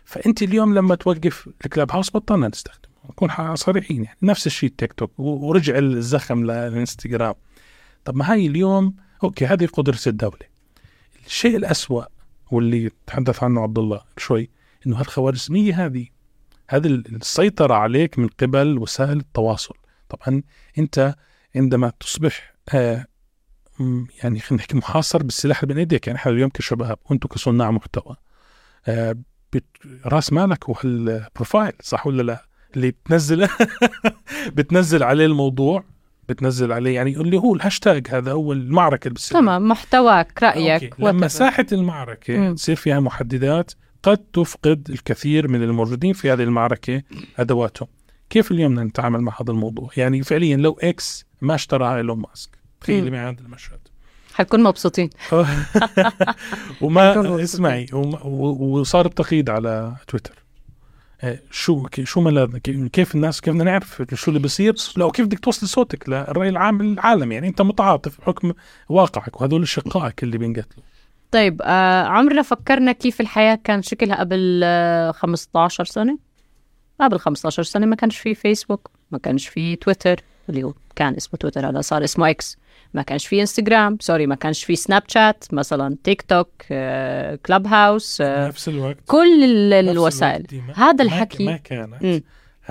[0.06, 4.18] فأنت اليوم لما توقف ال Clubhouse بطلنا نستخدمه نكون صريحين يعني.
[4.22, 7.34] نفس الشيء التيك توك ورجع الزخم للانستغرام
[8.06, 10.52] طب ما هاي اليوم okay هذه قدرة الدولة.
[11.26, 12.04] الشيء الأسوأ
[12.52, 14.50] واللي تحدث عنه عبد الله شوي
[14.88, 16.08] إنه هالخوارزمية هذه
[16.70, 19.76] هذه السيطرة عليك من قبل وسائل التواصل
[20.10, 20.42] طبعا
[20.78, 21.16] أنت
[21.56, 23.06] عندما تصبح آه
[24.24, 28.16] يعني خلينا نحكي محاصر بالسلاح بين ايديك يعني إحنا اليوم كشباب وأنتم كصناع محتوى
[28.88, 29.16] آه
[30.06, 33.48] رأس مالك هو ال profile صح ولا لا؟ اللي بتنزل
[34.56, 35.84] بتنزل عليه الموضوع
[36.30, 41.04] بتنزل عليه يعني اللي هو الهاشتاج هذا هو المعركة اللي بتصير تمام محتواك رأيك okay.
[41.04, 41.28] لما.
[41.28, 42.54] ساحة المعركة.
[42.54, 43.72] تصير فيها محددات
[44.04, 47.02] قد تفقد الكثير من الموجودين في هذه المعركة
[47.40, 47.88] ادواتهم
[48.30, 52.50] كيف اليوم بدنا نتعامل مع هذا الموضوع؟ يعني فعليا لو X ما اشتراها إيلون ماسك.
[52.82, 53.16] تخيلي مم.
[53.18, 53.80] معي هذا المشهد.
[54.34, 55.10] حنكون مبسوطين.
[56.82, 57.44] وما.
[57.44, 60.42] اسمعي وصار التقييد على تويتر.
[61.22, 65.26] آه، شو شو ملاذ ك- كيف الناس كيف بدنا نعرف شو اللي بصير لو كيف
[65.26, 68.54] بدك توصل صوتك للرأي العام العالمي؟ يعني أنت متعاطف بحكم
[68.90, 70.84] واقعك وهذول شقائك اللي بينقتلوا.
[71.32, 76.18] طيب آه عمرنا فكرنا كيف الحياة كان شكلها قبل آه 15 سنة؟
[77.02, 81.38] قبل 15 سنة ما كانش في فيسبوك ما كانش في تويتر اللي هو كان اسمه
[81.40, 82.58] تويتر هذا صار اسمه X
[82.94, 88.48] ما كانش في Instagram sorry ما كانش في Snapchat مثلا تيك توك آه Clubhouse آه
[88.48, 88.98] نفس الوقت.
[89.08, 91.46] كل ال- نفس الوسائل الوقت دي ما- هذا ما الحكي.
[91.46, 92.04] ما كانت.
[92.04, 92.22] مم.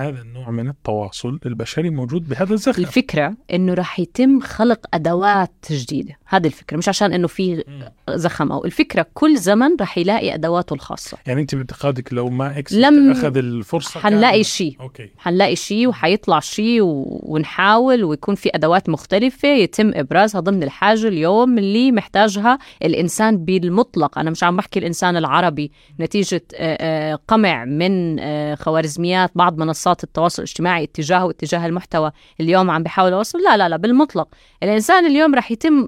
[0.07, 6.17] هذا النوع من التواصل البشري موجود بهذا الزخم الفكرة إنه رح يتم خلق أدوات جديدة.
[6.25, 7.63] هذه الفكرة مش عشان إنه في.
[8.09, 11.17] زخم أو الفكرة كل زمن رح يلاقي أدواته الخاصة.
[11.27, 14.75] يعني أنت بإعتقادك لو ما X لم- أخذ الفرصة حنلاقي شيء.
[14.81, 15.09] okay.
[15.17, 17.19] حنلاقي شيء وحيطلع شيء و...
[17.23, 24.19] ونحاول ويكون في أدوات مختلفة يتم إبرازها ضمن الحاجة اليوم اللي محتاجها الإنسان بالمطلق.
[24.19, 25.71] أنا مش عم بحكي الإنسان العربي.
[25.99, 26.77] نتيجة آه،
[27.13, 33.13] آه، قمع من آه، خوارزميات بعض منصات التواصل الاجتماعي اتجاهه واتجاه المحتوى اليوم عم بحاول
[33.13, 33.39] أوصل.
[33.39, 34.27] لا لا لا بالمطلق.
[34.63, 35.87] الإنسان اليوم رح يتم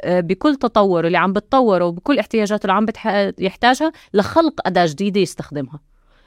[0.00, 2.86] آه، بكل تطوره اللي عم بتطوره وبكل احتياجاته اللي عم.
[3.38, 5.80] يحتاجها لخلق أداة جديدة يستخدمها.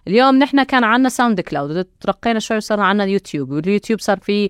[0.08, 4.50] اليوم نحن كان عنا SoundCloud ترقينا شوي وصار عنا YouTube وال YouTube صار فيه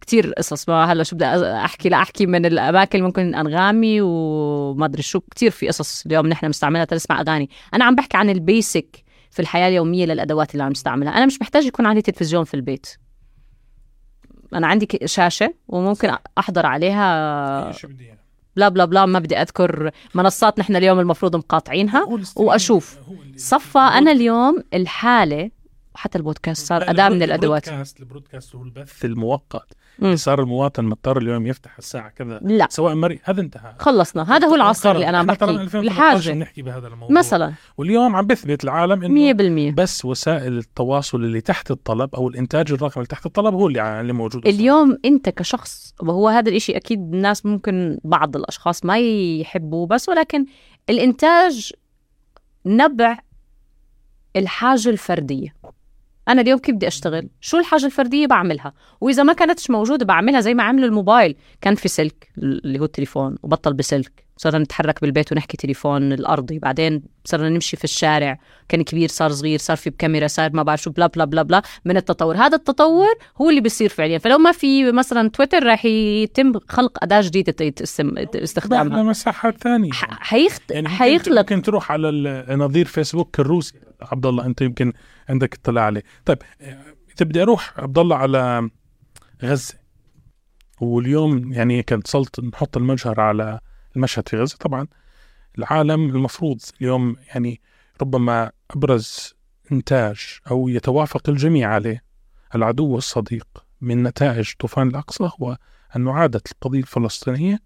[0.00, 0.68] كتير قصص.
[0.68, 5.50] ما هلا شو بدي أحكي لا أحكي من الأماكن ممكن أنغامي وما أدري شو كتير
[5.50, 7.50] في قصص اليوم نحن بنستعملها تنسمع أغاني.
[7.74, 9.09] أنا عم بحكي عن ال basic.
[9.30, 12.86] في الحياة اليومية للأدوات اللي عم نستعملها أنا مش محتاج يكون عندي تلفزيون في البيت.
[14.54, 18.20] أنا عندي شاشة وممكن أحضر عليها شو بدي يعني.
[18.56, 22.04] بلا بلا بلا ما بدي أذكر منصات نحن اليوم المفروض مقاطعينها
[23.22, 25.50] اللي- صفى أنا اليوم الحالة
[26.00, 27.68] وحتى البودكاست صار أداة من البرود- الأدوات.
[27.68, 29.04] ال broadcast ال broadcast هو البث.
[29.04, 29.72] المؤقت.
[30.14, 32.40] صار المواطن مضطر اليوم يفتح الساعة كذا.
[32.42, 32.66] لا.
[32.70, 33.74] سواء مري هذا انتهى.
[33.78, 34.36] خلصنا.
[34.36, 37.18] هذا هو العصر اللي من بحكي 2013 الحاجة نحكي بهذا الموضوع.
[37.18, 37.52] مثلا.
[37.78, 42.92] واليوم عم بثبت العالم إنه 100% بس وسائل التواصل اللي تحت الطلب أو الإنتاج الرقمي
[42.96, 47.46] اللي تحت الطلب هو اللي اللي موجود اليوم أنت كشخص وهو هذا الإشي أكيد الناس
[47.46, 50.46] ممكن بعض الأشخاص ما يحبوه بس ولكن
[50.90, 51.72] الإنتاج
[52.66, 53.18] نبع
[54.36, 55.54] الحاجة الفردية.
[56.30, 60.54] أنا اليوم كيف بدي أشتغل؟ شو الحاجة الفردية بعملها؟ وإذا ما كانتش موجودة بعملها زي
[60.54, 61.36] ما عملوا الموبايل.
[61.60, 64.29] كان في سلك اللي هو التليفون وبطل بسلك.
[64.40, 66.58] صرنا نتحرك بالبيت ونحكي تليفون الأرضي.
[66.58, 68.38] بعدين صرنا نمشي في الشارع.
[68.68, 71.62] كان كبير صار صغير صار في بكاميرا صار ما بعرف شو بلا بلا بلا بلا
[71.84, 72.36] من التطور.
[72.36, 74.18] هذا التطور هو اللي بيصير فعليا.
[74.18, 77.54] فلو ما في مثلا تويتر راح يتم خلق أداة جديدة
[78.34, 79.90] استخدامها مساحات ثانية.
[79.92, 80.70] حيخت...
[80.70, 83.74] يعني حيخلق ممكن تروح على نظير فيسبوك الروسي.
[84.02, 84.92] عبد الله أنت يمكن
[85.28, 86.02] عندك اطلاع عليه.
[86.24, 86.38] طيب
[87.16, 88.70] إذا بدي أروح عبد الله على
[89.44, 89.74] غزة.
[90.80, 93.60] واليوم يعني كانت صلت نحط المجهر على
[94.00, 94.56] المشهد في غزة.
[94.56, 94.86] طبعا
[95.58, 97.60] العالم المفروض اليوم يعني
[98.02, 99.34] ربما أبرز
[99.72, 102.02] إنتاج أو يتوافق الجميع عليه.
[102.54, 103.46] العدو والصديق
[103.80, 105.56] من نتائج طوفان الأقصى هو
[105.96, 107.58] انه عادت القضية الفلسطينية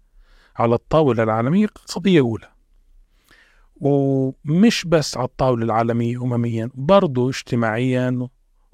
[0.55, 2.49] على الطاولة العالمية قضية أولى.
[3.75, 8.27] ومش بس على الطاولة العالمية أمميا برضو اجتماعيا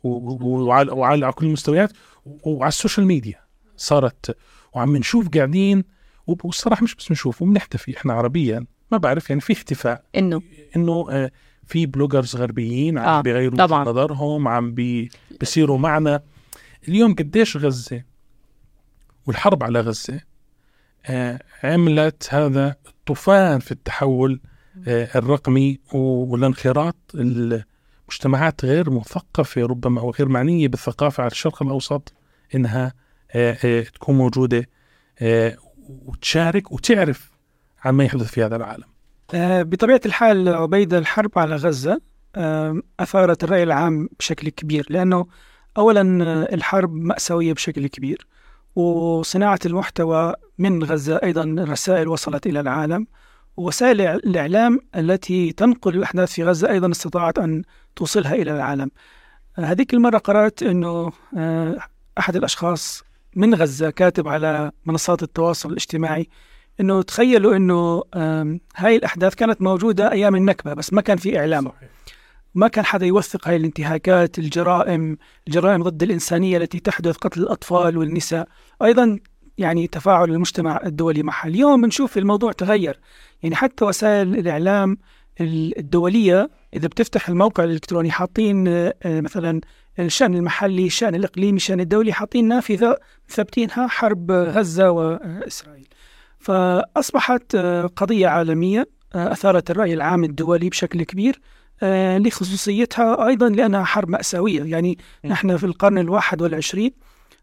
[0.04, 1.92] وعلى, وعلى على كل المستويات
[2.26, 3.40] وعلى السوشيال ميديا
[3.78, 4.38] صارت.
[4.74, 5.84] وعم نشوف قاعدين
[6.44, 10.04] والصراحة مش بس بنشوف وبنحتفي إحنا عربيا ما بعرف يعني في احتفاء.
[10.16, 10.42] إنه؟
[10.76, 11.32] إنه آه،
[11.68, 13.84] في bloggers غربيين عم آه، بيغيروا طبعاً.
[13.86, 16.22] نظرهم عم بي بيصيروا معنا.
[16.88, 18.04] اليوم قديش غزة؟
[19.28, 20.20] والحرب على غزة
[21.06, 24.42] آه، عملت هذا الطوفان في التحول
[24.88, 32.14] آه، الرقمي والانخراط المجتمعات غير مثقفة ربما أو غير معنية بالثقافة على الشرق الأوسط
[32.56, 32.94] إنها
[33.32, 34.70] آه، آه، تكون موجودة
[35.20, 35.58] آه،
[36.06, 37.32] وتشارك وتعرف
[37.84, 38.84] عن ما يحدث في هذا العالم.
[39.34, 42.02] آه، بطبيعة الحال عبيدة الحرب على غزة
[42.38, 45.28] آم، أثارت الرأي العام بشكل كبير لأنه
[45.78, 48.28] أولا آه، الحرب مأساوية بشكل كبير
[48.76, 53.08] وصناعة المحتوى من غزة أيضا رسائل وصلت إلى العالم
[53.58, 57.64] ووسائل الإعلام التي تنقل الأحداث في غزة أيضا استطاعت أن
[57.96, 58.92] توصلها إلى العالم.
[59.60, 61.78] آه، هذيك المرة قرأت أنه آه،
[62.20, 63.04] أحد الأشخاص
[63.36, 66.28] من غزة كاتب على منصات التواصل الاجتماعي
[66.80, 67.56] أنه تخيلوا
[68.16, 71.72] آم، هاي الأحداث كانت موجودة أيام النكبة بس ما كان في إعلام.
[72.56, 75.18] ما كان حدا يوثق هاي الانتهاكات الجرائم
[75.48, 78.48] الجرائم ضد الإنسانية التي تحدث قتل الأطفال والنساء.
[78.84, 79.20] أيضا
[79.58, 81.48] يعني تفاعل المجتمع الدولي معها.
[81.48, 83.00] اليوم بنشوف الموضوع تغير.
[83.44, 84.98] يعني حتى وسائل الإعلام
[85.42, 89.62] الدولية إذا بتفتح الموقع الإلكتروني حاطين آه، مثلا
[90.00, 92.98] الشأن المحلي الشأن الإقليمي الشأن الدولي حاطين نافذة
[93.30, 95.88] ثابتينها حرب غزة وإسرائيل.
[96.40, 101.42] فأصبحت آه، قضية عالمية آه، أثارت الرأي العام الدولي بشكل كبير
[101.84, 104.64] آه، لخصوصيتها أيضا لأنها حرب مأساوية.
[104.64, 106.92] يعني نحن في القرن الواحد والعشرين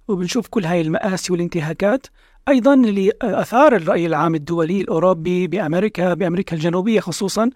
[0.09, 2.07] وبنشوف كل هاي المآسي والانتهاكات
[2.49, 7.51] أيضا اللي أثار الرأي العام الدولي الأوروبي بأمريكا بأمريكا الجنوبية خصوصا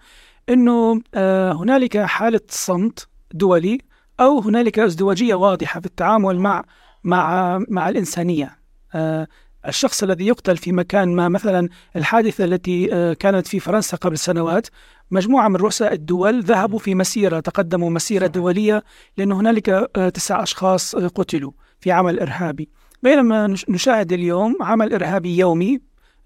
[0.49, 3.77] آه، هنالك حالة صمت دولي
[4.19, 6.63] أو هنالك ازدواجية واضحة في التعامل مع
[7.03, 8.57] مع مع الإنسانية.
[8.95, 9.27] آه،
[9.67, 14.67] الشخص الذي يقتل في مكان ما مثلا الحادثة التي آه، كانت في فرنسا قبل سنوات
[15.11, 18.83] مجموعة من رؤساء الدول ذهبوا في مسيرة تقدموا مسيرة دولية
[19.17, 22.69] لأن هنالك آه، تسع أشخاص آه، قتلوا في عمل إرهابي.
[23.03, 25.79] بينما نش- نشاهد اليوم عمل إرهابي يومي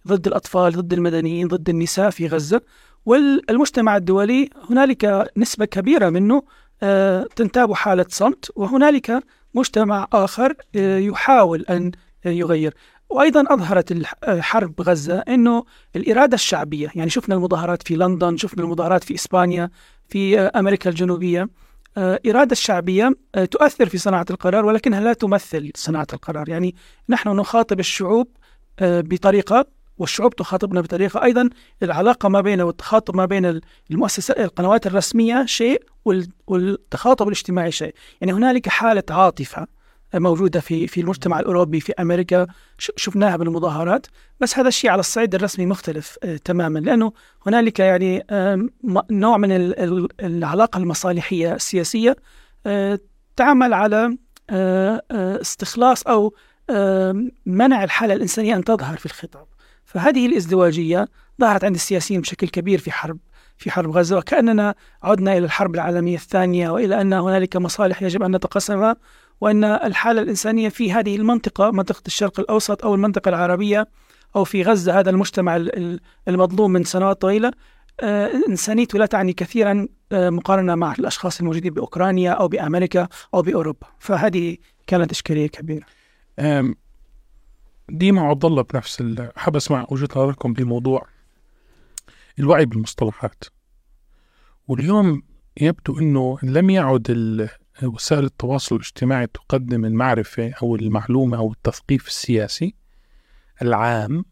[0.08, 2.62] ضد الأطفال ضد المدنيين ضد النساء في غزة.
[3.06, 6.44] والمجتمع الدولي هنالك نسبة كبيرة منه
[7.36, 11.92] تنتاب حالة صمت وهنالك مجتمع آخر آه، يحاول أن
[12.26, 12.74] آه، يغير.
[13.10, 15.64] وأيضا أظهرت الح- آه، حرب غزة أنه
[15.96, 19.70] الإرادة الشعبية يعني شفنا المظاهرات في لندن شفنا المظاهرات في إسبانيا
[20.10, 20.52] في آه،
[21.98, 26.50] آه، إرادة الشعبية آه، تؤثر في صناعة القرار ولكنها لا تمثل صناعة القرار.
[26.50, 26.76] يعني
[27.10, 28.28] نحن نخاطب الشعوب
[28.80, 29.66] آه، بطريقة
[29.98, 31.50] والشعوب تخاطبنا بطريقة أيضا.
[31.84, 37.94] العلاقة ما بين والتخاطب ما بين المؤسسات القنوات الرسمية شيء وال- والتخاطب الاجتماعي شيء.
[38.22, 39.68] يعني هنالك حالة عاطفة
[40.14, 42.48] موجودة في في المجتمع الأوروبي في أمريكا.
[42.78, 44.08] شفناها بالمظاهرات.
[44.40, 46.80] بس هذا الشيء على الصعيد الرسمي مختلف آه، تماما.
[46.80, 47.12] لأنه
[47.46, 48.24] هنالك يعني
[49.12, 52.16] نوع من ال- ال- العلاقة المصالحية السياسية
[52.66, 53.00] آه،
[53.36, 54.18] تعمل على
[54.50, 56.34] آه، استخلاص أو
[57.46, 59.48] منع الحالة الإنسانية أن تظهر في الخطاب.
[59.88, 61.08] فهذه الازدواجية
[61.42, 63.18] ظهرت عند السياسيين بشكل كبير في حرب
[63.58, 68.36] في حرب غزة وكأننا عدنا إلى الحرب العالمية الثانية وإلى أن هنالك مصالح يجب أن
[68.36, 68.96] نتقاسمها
[69.42, 73.88] وأن الحالة الإنسانية في هذه المنطقة منطقة الشرق الأوسط أو المنطقة العربية
[74.36, 77.52] أو في غزة هذا المجتمع ال- ال- المظلوم من سنوات طويلة
[78.00, 83.88] آه، إنسانيته لا تعني كثيرا آه، مقارنة مع الأشخاص الموجودين بأوكرانيا أو بأمريكا أو بأوروبا.
[84.00, 85.86] فهذه كانت إشكالية كبيرة.
[87.90, 89.04] ديما الله بنفس
[89.36, 91.08] حاب أسمع وجهة نظركم بموضوع
[92.40, 93.44] الوعي بالمصطلحات.
[94.68, 95.24] واليوم
[95.62, 97.50] يبدو إنه لم يعد
[97.84, 102.76] وسائل التواصل الاجتماعي تقدم المعرفة أو المعلومة أو التثقيف السياسي
[103.62, 104.26] العام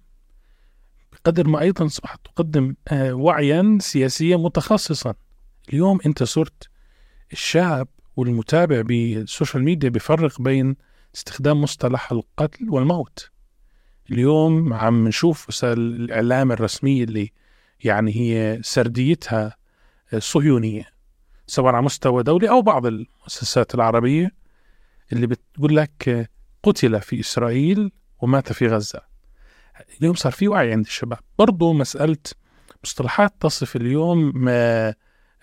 [1.14, 5.14] بقدر ما أيضا اصبحت تقدم آه، وعيا سياسيا متخصصا.
[5.70, 6.70] اليوم أنت صرت
[7.32, 10.76] الشاب والمتابع بالسوشيال ميديا بيفرق بين
[11.16, 13.35] استخدام مصطلح القتل والموت.
[14.12, 17.32] اليوم عم نشوف وسائل الإعلام الرسمية اللي
[17.84, 19.56] يعني هي سرديتها
[20.18, 20.86] صهيونية
[21.48, 24.32] سواء على مستوى دولي أو بعض المؤسسات العربية
[25.14, 26.30] اللي بتقول لك
[26.64, 27.92] قتل في إسرائيل
[28.22, 29.02] ومات في غزة.
[30.00, 31.20] اليوم صار في وعي عند الشباب.
[31.40, 32.18] برضو مسألة
[32.84, 34.94] مصطلحات تصف اليوم ما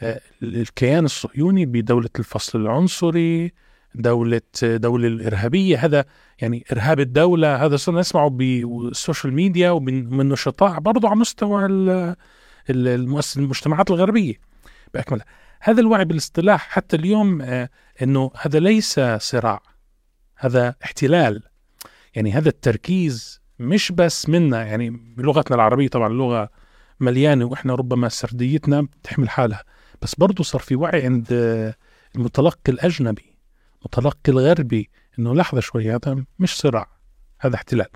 [0.00, 3.52] آه، الكيان الصهيوني بدولة الفصل العنصري
[3.94, 5.84] دولة دولة الإرهابية.
[5.84, 6.04] هذا
[6.38, 11.66] يعني إرهاب الدولة هذا صرنا نسمعه بالسوشيال ميديا ومن من نشطاء برضه على مستوى
[13.36, 14.34] المجتمعات الغربية.
[14.94, 15.26] بأكملها
[15.60, 17.68] هذا الوعي بالاصطلاح حتى اليوم آه،
[18.02, 19.62] أنه هذا ليس صراع
[20.36, 21.42] هذا احتلال.
[22.14, 26.50] يعني هذا التركيز مش بس منا يعني بلغتنا العربية طبعا اللغة
[27.00, 29.64] مليانة وإحنا ربما سرديتنا بتحمل حالها.
[30.02, 31.74] بس برضه صار في وعي عند آه،
[32.16, 33.31] المتلقي الأجنبي.
[33.82, 36.86] المتلقي الغربي إنه لحظة شوي هذا مش صراع
[37.40, 37.86] هذا احتلال.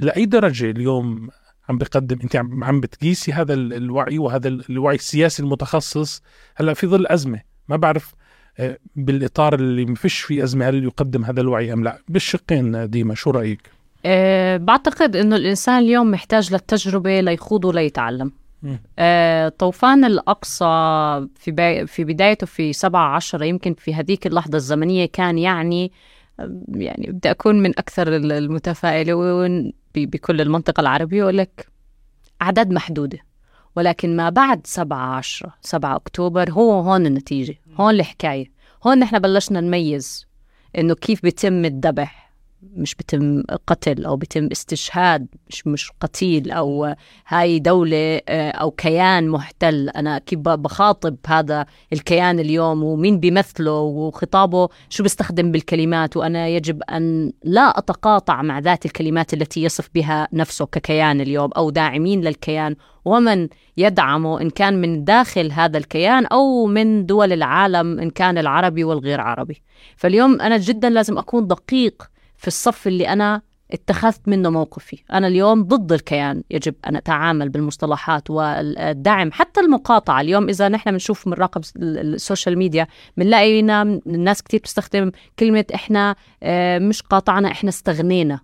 [0.00, 1.28] لأي درجة اليوم
[1.68, 6.22] عم بقدم أنت عم عم بتقيسي هذا ال- الوعي وهذا ال- الوعي السياسي المتخصص
[6.56, 7.40] هلأ في ظل أزمة.
[7.68, 8.14] ما بعرف
[8.58, 13.14] آه، بالإطار اللي ما فيش فيه أزمة هل يقدم هذا الوعي أم لا؟ بالشقين ديما
[13.14, 13.70] شو رأيك؟
[14.06, 18.32] أه بعتقد إنه الإنسان اليوم محتاج للتجربة ليخوض وليتعلم.
[18.98, 20.64] آه، طوفان الأقصى
[21.36, 25.92] في بي- في بدايته في 7 10 يمكن في هذيك اللحظة الزمنية كان يعني
[26.68, 31.66] يعني بدي أكون من أكثر ال- المتفائلين ب- بكل المنطقة العربية وأقول لك
[32.42, 33.18] أعداد محدودة.
[33.76, 38.46] ولكن ما بعد 7 10 7 أكتوبر هو هون النتيجة هون الحكاية.
[38.86, 40.26] هون نحن بلشنا نميز
[40.78, 42.23] إنه كيف بيتم الذبح.
[42.76, 46.94] مش بيتم قتل أو بيتم استشهاد مش مش قتيل أو
[47.28, 49.88] هاي دولة آه، أو كيان محتل.
[49.88, 57.32] أنا كيف بخاطب هذا الكيان اليوم ومين بيمثله وخطابه شو بيستخدم بالكلمات؟ وأنا يجب أن
[57.44, 62.76] لا أتقاطع مع ذات الكلمات التي يصف بها نفسه ككيان اليوم أو داعمين للكيان.
[63.04, 68.84] ومن يدعمه إن كان من داخل هذا الكيان أو من دول العالم إن كان العربي
[68.84, 69.62] والغير عربي.
[69.96, 72.13] فاليوم أنا جدا لازم أكون دقيق
[72.44, 73.42] في الصف اللي أنا
[73.72, 75.02] اتخذت منه موقفي.
[75.12, 80.20] أنا اليوم ضد الكيان يجب أن أتعامل بالمصطلحات والدعم حتى المقاطعة.
[80.20, 82.86] اليوم إذا نحن بنشوف من راقب ال- ال social media
[83.16, 88.40] بنلاقي الناس كتير بتستخدم كلمة إحنا آه، مش قاطعنا إحنا استغنينا.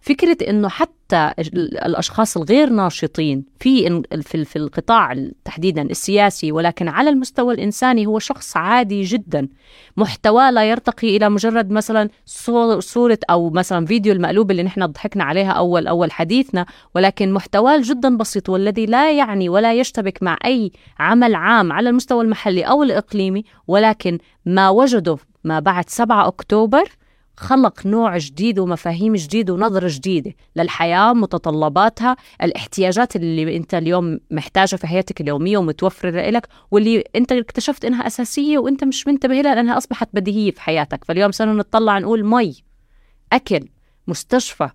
[0.00, 6.88] فكرة إنه حتى ال- الأشخاص الغير ناشطين في في في القطاع ال- تحديدا السياسي ولكن
[6.88, 9.48] على المستوى الإنساني هو شخص عادي جدا.
[9.96, 15.24] محتواه لا يرتقي إلى مجرد مثلا صور- صورة أو مثلا فيديو المقلوب اللي نحن ضحكنا
[15.24, 20.72] عليها أول أول حديثنا ولكن محتواه جدا بسيط والذي لا يعني ولا يشتبك مع أي
[20.98, 26.84] عمل عام على المستوى المحلي أو الإقليمي ولكن ما وجده ما بعد 7 أكتوبر
[27.36, 34.86] خلق نوع جديد ومفاهيم جديدة ونظرة جديدة للحياة متطلباتها الاحتياجات اللي أنت اليوم محتاجها في
[34.86, 40.08] حياتك اليومية ومتوفرة لك واللي أنت اكتشفت إنها أساسية وأنت مش منتبه لها لأنها أصبحت
[40.14, 41.04] بديهية في حياتك.
[41.04, 42.54] فاليوم صرنا نطلع نقول مي
[43.32, 43.68] أكل
[44.08, 44.68] مستشفى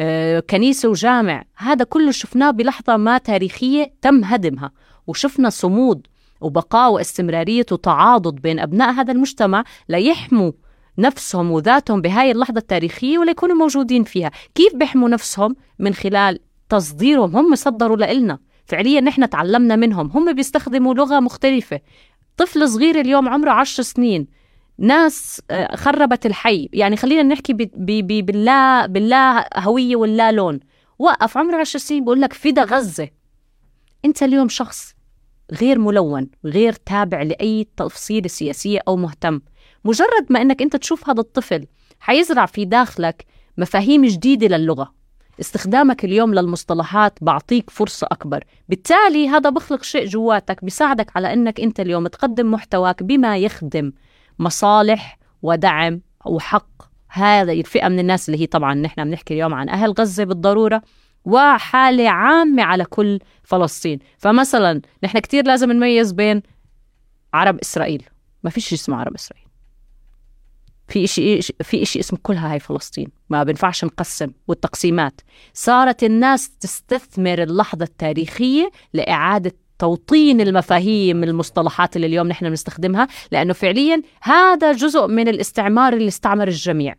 [0.00, 1.44] آه، كنيسة وجامع.
[1.56, 4.70] هذا كله شفناه بلحظة ما تاريخية تم هدمها
[5.06, 6.06] وشفنا صمود
[6.40, 10.52] وبقاء واستمرارية وتعاضد بين أبناء هذا المجتمع ليحموا
[10.98, 14.30] نفسهم وذاتهم بهاي اللحظة التاريخية ولا يكونوا موجودين فيها.
[14.54, 16.38] كيف بيحموا نفسهم من خلال
[16.68, 18.38] تصديرهم؟ هم صدروا لإلنا.
[18.66, 20.10] فعليا نحن تعلمنا منهم.
[20.14, 21.80] هم بيستخدموا لغة مختلفة.
[22.36, 24.26] طفل صغير اليوم عمره عشر سنين.
[24.78, 26.68] ناس آه، خربت الحي.
[26.72, 30.60] يعني خلينا نحكي ب- ب- ب- باللا باللا هوية واللا لون.
[30.98, 33.08] وقف عمره عشر سنين بقول لك فدا غزة.
[34.04, 34.94] أنت اليوم شخص
[35.60, 39.40] غير ملون غير تابع لأي تفصيلة سياسية أو مهتم.
[39.86, 41.66] مجرد ما أنك أنت تشوف هذا الطفل
[42.00, 43.24] حيزرع في داخلك
[43.58, 44.94] مفاهيم جديدة للغة.
[45.40, 48.44] استخدامك اليوم للمصطلحات بعطيك فرصة أكبر.
[48.68, 53.92] بالتالي هذا بخلق شيء جواتك بيساعدك على أنك أنت اليوم تقدم محتواك بما يخدم
[54.38, 56.82] مصالح ودعم وحق.
[57.08, 60.82] هذه الفئة من الناس اللي هي طبعا نحن بنحكي اليوم عن أهل غزة بالضرورة
[61.24, 63.98] وحالة عامة على كل فلسطين.
[64.18, 66.42] فمثلا نحن كتير لازم نميز بين
[67.34, 68.02] عرب إسرائيل.
[68.42, 69.45] ما فيش اسمه عرب إسرائيل.
[70.88, 75.20] في إشي في إشي اسمه كلها هاي فلسطين ما بنفعش نقسم والتقسيمات.
[75.54, 84.02] صارت الناس تستثمر اللحظة التاريخية لإعادة توطين المفاهيم المصطلحات اللي اليوم نحن بنستخدمها لأنه فعليا
[84.22, 86.94] هذا جزء من الاستعمار اللي استعمر الجميع.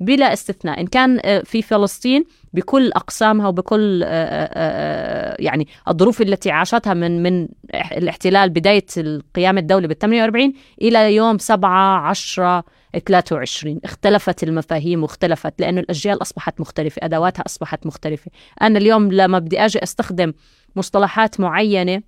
[0.00, 0.80] بلا استثناء.
[0.80, 4.08] إن كان آه، في فلسطين بكل أقسامها وبكل آه،
[4.52, 10.52] آه، يعني الظروف التي عاشتها من من الاحتلال بداية القيام الدولي بال 48
[10.82, 12.64] إلى يوم 7 10
[12.98, 18.30] 23 اختلفت المفاهيم واختلفت لأنه الأجيال أصبحت مختلفة أدواتها أصبحت مختلفة.
[18.62, 20.32] أنا اليوم لما بدي أجي أستخدم
[20.76, 22.02] مصطلحات معينة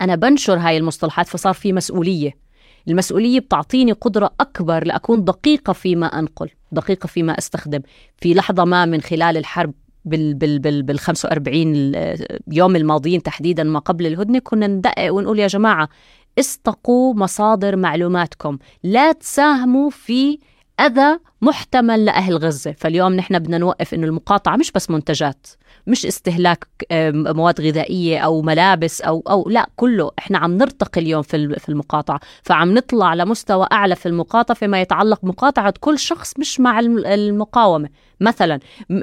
[0.00, 2.50] أنا بنشر هاي المصطلحات فصار في مسؤولية.
[2.88, 7.80] المسؤولية بتعطيني قدرة أكبر لأكون دقيقة فيما أنقل دقيقة فيما أستخدم.
[8.16, 11.92] في لحظة ما من خلال الحرب بال بال بال بال 45
[12.52, 15.88] يوم الماضيين تحديدا ما قبل الهدنة كنا ندقق ونقول يا جماعة
[16.40, 18.58] استقوا مصادر معلوماتكم.
[18.82, 20.38] لا تساهموا في
[20.80, 22.72] أذى محتمل لأهل غزة.
[22.72, 25.46] فاليوم نحن بدنا نوقف إنه المقاطعة مش بس منتجات.
[25.90, 26.66] مش استهلاك
[27.12, 30.10] مواد غذائية أو ملابس أو أو لا كله.
[30.18, 32.20] إحنا عم نرتقي اليوم في في المقاطعة.
[32.42, 37.88] فعم نطلع لمستوى أعلى في المقاطعة فيما يتعلق مقاطعة كل شخص مش مع الم- المقاومة.
[38.20, 38.60] مثلا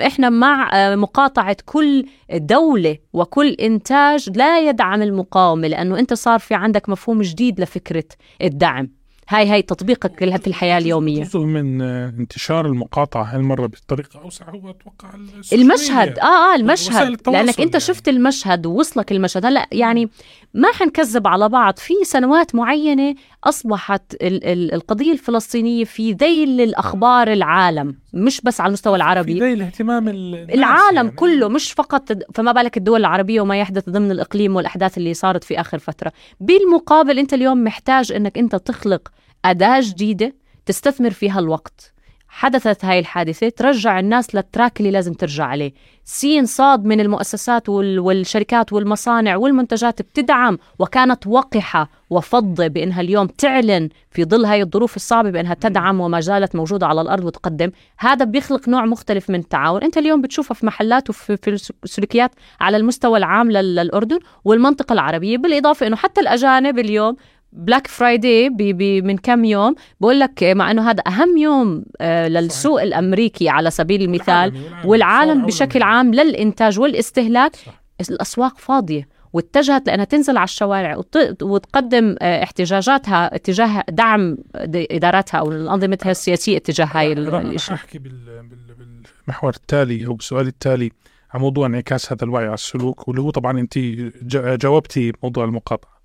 [0.07, 6.55] إحنا مع آه، مقاطعة كل دولة وكل إنتاج لا يدعم المقاومة لأنه أنت صار في
[6.55, 8.03] عندك مفهوم جديد لفكرة
[8.43, 8.96] الدعم.
[9.30, 14.49] هاي هاي تطبيقك لها في الحياة اليومية جزء من آه، انتشار المقاطعة هالمرة بطريقة أوسع
[14.49, 16.19] هو أتوقع السوشيال المشهد.
[16.19, 17.80] آه آه المشهد التواصل لأنك أنت يعني.
[17.80, 20.09] شفت المشهد ووصلك المشهد هلأ يعني
[20.53, 27.34] ما حنكذب على بعض في سنوات معينة أصبحت ال- ال- القضية الفلسطينية في ذيل الأخبار
[27.34, 31.11] العالم مش بس على المستوى في العربي ذي الاهتمام الناس العالم يعني.
[31.11, 35.59] كله مش فقط فما بالك الدول العربية وما يحدث ضمن الإقليم والأحداث اللي صارت في
[35.59, 39.07] آخر فترة بالمقابل أنت اليوم محتاج أنك أنت تخلق
[39.49, 40.33] أداة جديدة
[40.65, 41.93] تستثمر فيها الوقت.
[42.29, 45.73] حدثت هاي الحادثة ترجع الناس للتراك اللي لازم ترجع عليه.
[46.03, 53.89] سين صاد من المؤسسات وال- والشركات والمصانع والمنتجات بتدعم وكانت وقحة وفضة بأنها اليوم تعلن
[54.11, 57.71] في ظل هاي الظروف الصعبة بأنها تدعم وما زالت موجودة على الأرض وتقدم.
[57.99, 59.83] هذا بيخلق نوع مختلف من التعاون.
[59.83, 62.31] أنت اليوم بتشوفها في محلات وفي في السلوكيات
[62.61, 67.15] على المستوى العام لل- للأردن والمنطقة العربية بالإضافة أنه حتى الأجانب اليوم
[67.57, 69.76] Black Friday بي من كم يوم.
[70.01, 74.53] بقول لك مع إنه هذا أهم يوم آه للسوق الأمريكي على سبيل المثال.
[74.86, 75.82] والعالم صار بشكل.
[75.84, 77.84] عام للإنتاج والاستهلاك صح.
[78.10, 85.51] الأسواق فاضية واتجهت لأنها تنزل على الشوارع وت- وتقدم آه، احتجاجاتها اتجاه دعم إداراتها أو
[85.51, 90.91] أنظمتها السياسية اتجاه هاي الشيء أحكي بال- بال- بالمحور التالي أو بالسؤال التالي
[91.32, 95.97] عن موضوع انعكاس هذا الوعي على السلوك واللي هو طبعا أنت جا- جاوبتي موضوع المقاطعة.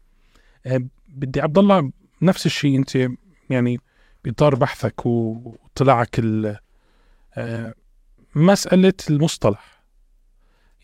[0.66, 0.82] أه،
[1.12, 1.92] بدي عبد الله
[2.22, 2.98] نفس الشيء انت
[3.50, 3.80] يعني
[4.24, 6.20] باطار بحثك واطلاعك
[7.34, 7.74] أه،
[8.34, 9.82] مسألة المصطلح.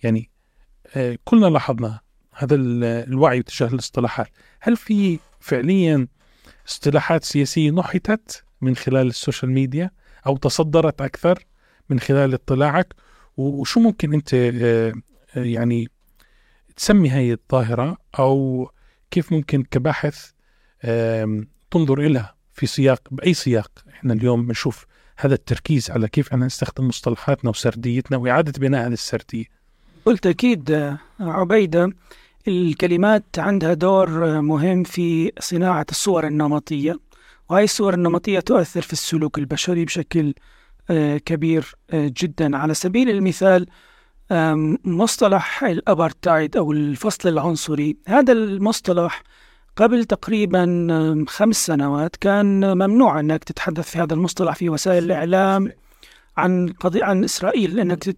[0.02, 0.30] يعني
[0.96, 2.00] أه، كلنا لاحظنا
[2.34, 4.28] هذا ال- الوعي تجاه الاصطلاحات.
[4.60, 6.08] هل في فعليا
[6.68, 9.90] اصطلاحات سياسية نحتت من خلال ال social media
[10.26, 11.44] أو تصدرت أكثر
[11.90, 12.94] من خلال اطلاعك؟
[13.36, 14.92] وشو ممكن أنت آه،
[15.36, 15.88] آه، يعني
[16.76, 18.70] تسمي هاي الظاهرة أو
[19.10, 20.30] كيف ممكن كباحث
[21.70, 24.86] تنظر لها في سياق بأي سياق إحنا اليوم بنشوف
[25.18, 29.44] هذا التركيز على كيف إحنا نستخدم مصطلحاتنا وسرديتنا وإعادة بناء هذه السردية؟
[30.04, 31.92] قلت أكيد آه، عبيدة
[32.48, 36.98] الكلمات عندها دور آه، مهم في صناعة الصور النمطية
[37.48, 40.34] وهي الصور النمطية تؤثر في السلوك البشري بشكل
[40.90, 42.56] آه، كبير جدا.
[42.56, 43.66] على سبيل المثال
[44.84, 47.96] مصطلح الأبارتايد أو الفصل العنصري.
[48.08, 49.22] هذا المصطلح
[49.76, 55.72] قبل تقريبا خمس سنوات كان ممنوع أنك تتحدث في هذا المصطلح في وسائل الإعلام
[56.36, 58.16] عن قضية عن إسرائيل لأنك تت-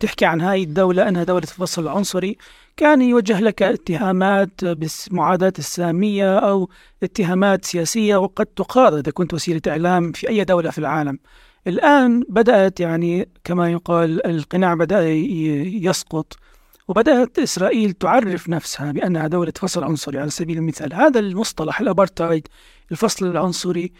[0.00, 2.36] تحكي عن هاي الدولة أنها دولة الفصل العنصري.
[2.76, 6.68] كان يوجه لك اتهامات بالمعاداة السامية أو
[7.02, 11.18] اتهامات سياسية وقد تقاضى إذا كنت وسيلة إعلام في أي دولة في العالم.
[11.66, 16.36] الآن بدأت يعني كما يقال القناع بدأ يسقط
[16.88, 20.94] وبدأت إسرائيل تعرف نفسها بأنها دولة فصل عنصري على سبيل المثال.
[20.94, 22.48] هذا المصطلح الأبارتايد
[22.92, 23.92] الفصل العنصري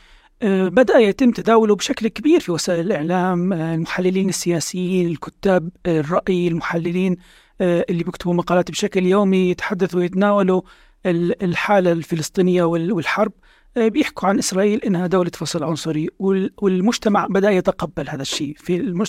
[0.43, 6.49] آه، بدأ يتم تداوله بشكل كبير في وسائل الإعلام آه، المحللين السياسيين الكتاب آه، الرأي
[6.49, 7.17] المحللين
[7.61, 10.63] اللي بيكتبوا مقالات بشكل يومي يتحدثوا ويتناولوا
[11.07, 13.33] ال- الحالة الفلسطينية وال- والحرب.
[13.77, 18.55] بيحكوا عن إسرائيل إنها دولة فصل عنصري وال- والمجتمع بدأ يتقبل هذا الشيء.
[18.59, 19.09] في المش...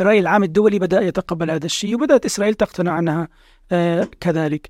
[0.00, 3.28] الرأي العام الدولي بدأ يتقبل هذا الشيء وبدأت إسرائيل تقتنع عنها
[3.72, 4.68] آه، كذلك.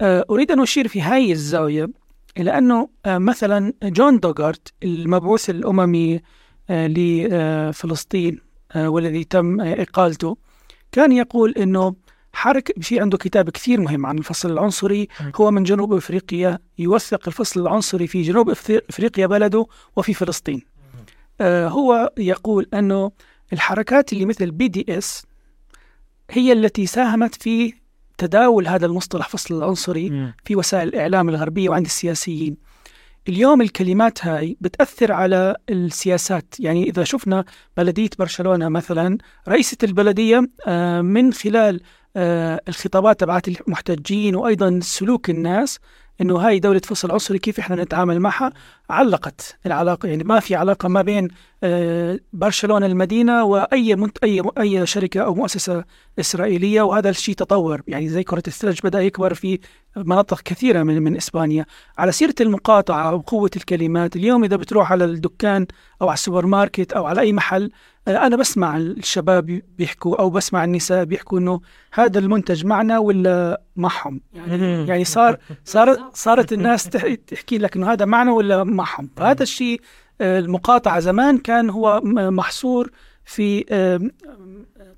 [0.00, 1.90] آه، أريد أن أشير في هذه الزاوية
[2.38, 6.20] إلى أنه آه، مثلا جون دوغارت المبعوث الأممي
[6.70, 8.40] آه، لفلسطين
[8.72, 10.36] آه، والذي تم آه، إقالته
[10.92, 11.94] كان يقول أنه
[12.32, 17.60] حركة في عنده كتاب كثير مهم عن الفصل العنصري هو من جنوب أفريقيا يوثق الفصل
[17.60, 19.66] العنصري في جنوب أفريقيا بلده
[19.96, 20.62] وفي فلسطين.
[21.40, 23.10] آه، هو يقول أنه
[23.52, 25.22] الحركات اللي مثل BDS
[26.30, 27.72] هي التي ساهمت في
[28.18, 30.08] تداول هذا المصطلح فصل العنصري
[30.44, 32.56] في وسائل الإعلام الغربية وعند السياسيين.
[33.28, 36.54] اليوم الكلمات هاي بتأثر على السياسات.
[36.58, 37.44] يعني إذا شفنا
[37.76, 39.18] بلدية برشلونة مثلا
[39.48, 41.80] رئيسة البلدية آه، من خلال
[42.16, 45.78] آه، الخطابات تبعت المحتجين وأيضا سلوك الناس
[46.20, 48.52] إنه هاي دولة فصل عنصري كيف إحنا نتعامل معها؟
[48.90, 51.28] علقت العلاقة يعني ما في علاقة ما بين
[51.62, 55.84] آه، برشلونة المدينة وأي منت أي أي شركة أو مؤسسة
[56.20, 57.82] إسرائيلية وهذا الشيء تطور.
[57.86, 59.58] يعني زي كرة الثلج بدأ يكبر في
[59.96, 61.66] مناطق كثيرة من من إسبانيا.
[61.98, 65.66] على سيرة المقاطعة وقوة الكلمات اليوم إذا بتروح على الدكان
[66.02, 67.70] أو على السوبر ماركت أو على أي محل
[68.08, 71.60] آه، أنا بسمع الشباب بيحكوا أو بسمع النساء بيحكوا إنه
[71.92, 77.92] هذا المنتج معنا ولا معهم؟ يعني, يعني صار صارت صارت الناس تح- تحكي لك إنه
[77.92, 79.10] هذا معنا ولا معهم.
[79.16, 79.80] فهذا الشيء
[80.20, 82.90] آه، المقاطعة زمان كان هو محصور
[83.24, 83.64] في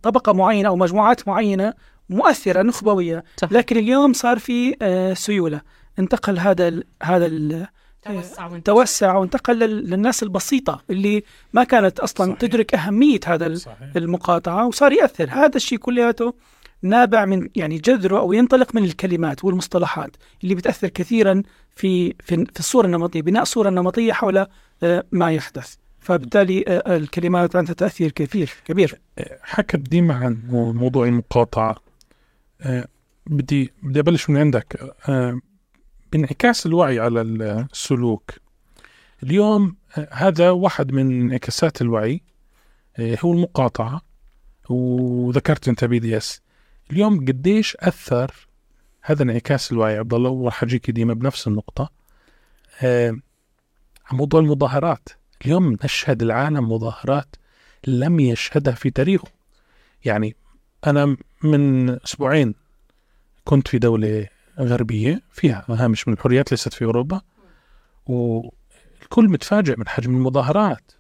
[0.02, 1.74] طبقة معينة أو مجموعات معينة
[2.10, 3.24] مؤثرة نخبوية.
[3.36, 3.52] صح.
[3.52, 5.60] لكن اليوم صار في آه، سيولة.
[5.98, 7.66] انتقل هذا ال هذا ال
[8.64, 12.38] توسع وانتقل لل- للناس البسيطة اللي ما كانت أصلا صحيح.
[12.38, 13.78] تدرك أهمية هذا صحيح.
[13.96, 15.28] المقاطعة وصار يأثر.
[15.30, 16.34] هذا الشيء كلياته
[16.82, 21.42] نابع من يعني جذره أو ينطلق من الكلمات والمصطلحات اللي بتأثر كثيرا
[21.76, 24.46] في في, في الصورة النمطية بناء صورة نمطية حول
[24.82, 25.74] آه، ما يحدث.
[26.00, 29.00] فبالتالي آه، الكلمات عندها تأثير كثير كبير.
[29.42, 31.76] حكت ديما عن موضوع المقاطعة.
[32.60, 32.86] آه،
[33.26, 34.94] بدي بدي أبلش من عندك.
[35.08, 35.40] آه،
[36.12, 38.30] بانعكاس الوعي على السلوك
[39.22, 42.22] اليوم آه، هذا واحد من انعكاسات الوعي
[42.98, 44.02] آه، هو المقاطعة
[44.68, 46.41] وذكرت أنت BDS
[46.92, 48.48] اليوم قديش أثر
[49.02, 51.90] هذا انعكاس الوعي عبد الله؟ وراح أجيك ديما بنفس النقطة.
[52.82, 53.10] آه،
[54.06, 55.08] عن موضوع المظاهرات.
[55.44, 57.36] اليوم نشهد العالم مظاهرات
[57.86, 59.28] لم يشهدها في تاريخه.
[60.04, 60.36] يعني
[60.86, 62.54] أنا من أسبوعين
[63.44, 64.28] كنت في دولة
[64.58, 67.20] غربية فيها هامش من الحريات ليست في أوروبا
[68.06, 70.92] والكل متفاجئ من حجم المظاهرات.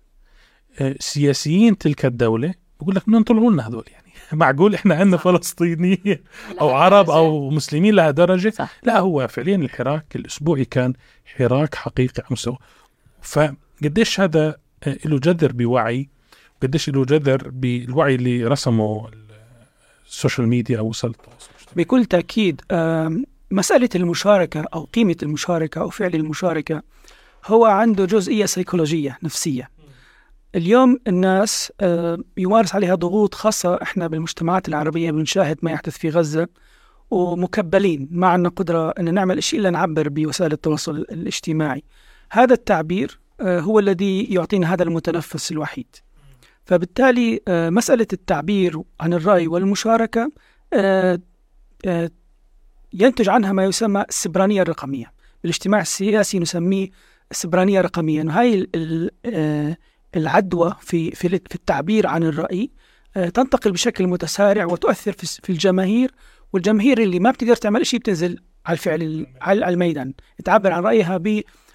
[0.80, 4.11] آه، سياسيين تلك الدولة بقول لك بدهم طلعوا لنا هذول يعني.
[4.32, 6.18] معقول إحنا عندنا فلسطينيين
[6.60, 8.72] أو عرب أو مسلمين لها درجه صح.
[8.82, 10.92] لا هو فعليا الحراك الأسبوعي كان
[11.38, 12.58] حراك حقيقي على مستوى.
[13.22, 16.08] فقديش هذا آه، له جذر بوعي؟
[16.62, 19.10] قديش له جذر بالوعي اللي رسمه
[20.06, 25.80] ال social media أو وسائل التواصل الاجتماعي؟ بكل تأكيد آم، مسألة المشاركة أو قيمة المشاركة
[25.80, 26.82] أو فعل المشاركة
[27.46, 29.70] هو عنده جزئية سيكولوجية نفسية.
[30.54, 36.48] اليوم الناس آه، يمارس عليها ضغوط خاصة إحنا بالمجتمعات العربية بنشاهد ما يحدث في غزة
[37.10, 41.84] ومكبلين ما عندنا قدرة أن نعمل شيء إلا نعبر بوسائل التواصل الاجتماعي.
[42.30, 45.96] هذا التعبير آه، هو الذي يعطينا هذا المتنفس الوحيد.
[46.64, 50.32] فبالتالي آه، مسألة التعبير عن الرأي والمشاركة
[52.92, 55.12] ينتج عنها ما يسمى السبرانية الرقمية.
[55.42, 56.88] بالاجتماع السياسي نسميه
[57.30, 58.22] السبرانية الرقمية.
[58.22, 58.68] هاي
[60.16, 62.70] العدوى في في في التعبير عن الرأي
[63.16, 66.10] آه، تنتقل بشكل متسارع وتؤثر في الجماهير
[66.52, 70.12] والجماهير اللي ما بتقدر تعمل شيء بتنزل على الفعل ال- على الميدان.
[70.44, 71.20] تعبر عن رأيها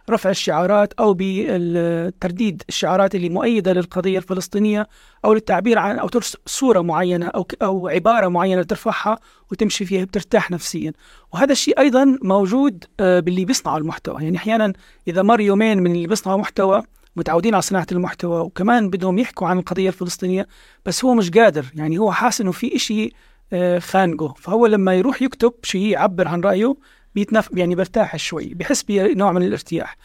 [0.07, 4.87] برفع الشعارات أو بترديد الشعارات اللي مؤيدة للقضية الفلسطينية
[5.25, 9.19] أو للتعبير عن أو ترسم صورة معينة أو أو عبارة معينة ترفعها
[9.51, 10.93] وتمشي فيها بترتاح نفسيا.
[11.33, 14.23] وهذا الشيء أيضا موجود آه، باللي بيصنعوا المحتوى.
[14.23, 14.73] يعني أحيانا
[15.07, 16.83] إذا مر يومين من اللي بيصنعوا محتوى
[17.17, 20.47] متعودين على صناعة المحتوى وكمان بدهم يحكوا عن القضية الفلسطينية
[20.85, 21.65] بس هو مش قادر.
[21.75, 23.11] يعني هو حاسس إنه في إشي
[23.53, 24.33] آه، خانقه.
[24.37, 26.75] فهو لما يروح يكتب شيء يعبر عن رأيه
[27.15, 29.95] بيتنف يعني برتاح شوي بحس بنوع من الارتياح.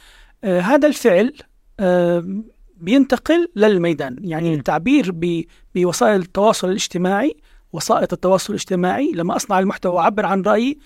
[0.45, 1.33] آه، هذا الفعل
[1.81, 2.43] آه،
[2.77, 4.17] بينتقل للميدان.
[4.21, 4.55] يعني.
[4.55, 5.11] التعبير
[5.75, 7.37] بوسائل التواصل الاجتماعي
[7.73, 10.79] وسائط التواصل الاجتماعي لما أصنع المحتوى وأعبر عن رأيي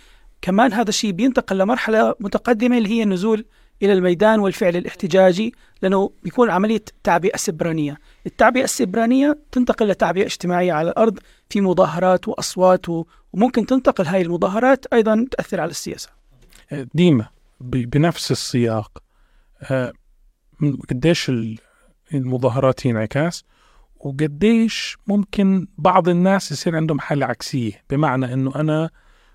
[0.42, 3.44] كمان هذا الشيء بينتقل لمرحلة متقدمة اللي هي النزول
[3.82, 7.96] إلى الميدان والفعل الاحتجاجي لأنه بيكون عملية تعبئة سبرانية
[8.26, 11.18] التعبئة السبرانية تنتقل لتعبئة اجتماعية على الأرض
[11.50, 16.08] في مظاهرات وأصوات و- وممكن تنتقل هاي المظاهرات أيضا تأثر على السياسة.
[16.72, 17.28] آه، ديما
[17.60, 19.02] بنفس السياق
[20.60, 21.58] م- قديش ال-
[22.14, 23.44] المظاهرات هي انعكاس
[23.96, 27.82] وقديش ممكن بعض الناس يصير عندهم حالة عكسية.
[27.90, 28.90] بمعنى إنه أنا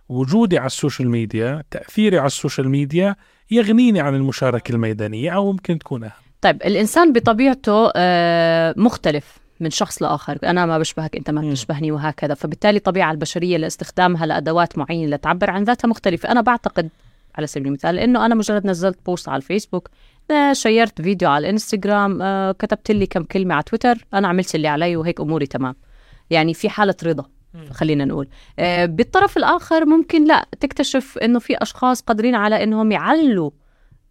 [0.10, 3.16] وجودي على ال social media تأثيري على ال social media
[3.52, 6.12] يغنيني عن المشاركة الميدانية أو ممكن تكون أهم.
[6.42, 10.38] طيب الإنسان بطبيعته آه، مختلف من شخص لآخر.
[10.44, 11.42] أنا ما بشبهك أنت ما.
[11.42, 12.34] بتشبهني وهكذا.
[12.34, 16.32] فبالتالي الطبيعة البشرية لاستخدامها لأدوات معينة لتعبر عن ذاتها مختلفة.
[16.32, 16.90] أنا بعتقد
[17.36, 19.90] على سبيل المثال إنه أنا مجرد نزلت post على الفيسبوك
[20.32, 24.68] آه، شيرت فيديو على الإنستغرام آه، كتبت لي كم كلمة على تويتر أنا عملت اللي
[24.68, 25.76] علي وهيك أموري تمام.
[26.30, 27.26] يعني في حالة رضا.
[27.72, 28.28] خلينا نقول.
[28.60, 33.52] آه، بالطرف الآخر ممكن لا تكتشف إنه في أشخاص قادرين على إنهم يعلوا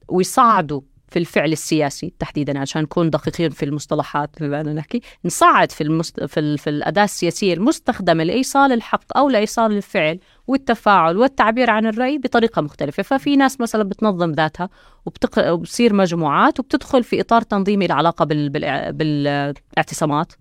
[0.09, 5.01] ويصعدوا في الفعل السياسي تحديدا عشان نكون دقيقين في المصطلحات بما بدنا نحكي.
[5.25, 6.25] نصعد في المست...
[6.25, 6.59] في, ال...
[6.59, 13.03] في الأداة السياسية المستخدمة لإيصال الحق أو لإيصال الفعل والتفاعل والتعبير عن الرأي بطريقة مختلفة.
[13.03, 14.69] ففي ناس مثلا بتنظم ذاتها
[15.07, 15.53] وبتق...
[15.53, 18.51] وبتصير مجموعات وبتدخل في إطار تنظيمي له علاقه بال...
[18.51, 18.93] بال...
[18.93, 20.33] بالإعتصامات.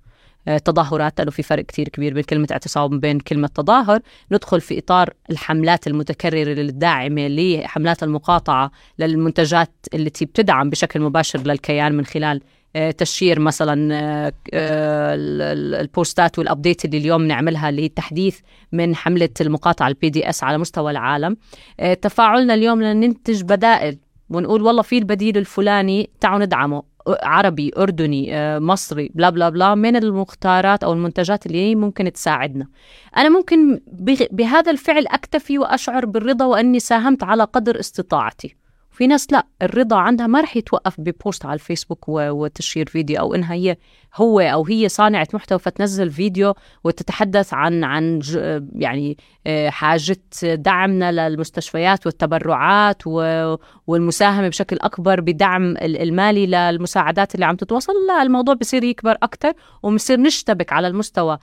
[0.57, 1.19] تظاهرات.
[1.19, 3.99] لأنه في فرق كتير كبير بين كلمة اعتصام وبين كلمة تظاهر.
[4.31, 12.05] ندخل في إطار الحملات المتكررة الداعمه لحملات المقاطعة للمنتجات التي بتدعم بشكل مباشر للكيان من
[12.05, 12.41] خلال
[12.75, 18.39] آه، تشير مثلا آه، آه، ال- ال- البوستات وال update اللي اليوم نعملها لتحديث
[18.71, 21.37] من حملة المقاطعة ال BDS على مستوى العالم.
[22.01, 23.97] تفاعلنا اليوم لننتج بدائل
[24.29, 26.83] ونقول والله في البديل الفلاني تعالوا ندعمه.
[27.07, 32.67] عربي أردني آه، مصري بلا بلا بلا من المختارات أو المنتجات اللي ممكن تساعدنا.
[33.17, 33.81] أنا ممكن
[34.31, 38.55] بهذا الفعل أكتفي وأشعر بالرضا وأني ساهمت على قدر استطاعتي.
[38.99, 43.53] في ناس لا الرضا عندها ما رح يتوقف ببوست على الفيسبوك وتشير فيديو أو إنها
[43.53, 43.77] هي
[44.15, 48.19] هو أو هي صانعة محتوى فتنزل فيديو وتتحدث عن عن
[48.75, 53.07] يعني آه، حاجة دعمنا للمستشفيات والتبرعات
[53.87, 59.53] والمساهمة بشكل أكبر بدعم ال- المالي للمساعدات اللي عم تتوصل لا الموضوع بصير يكبر أكثر
[59.83, 61.37] وبصير نشتبك على المستوى.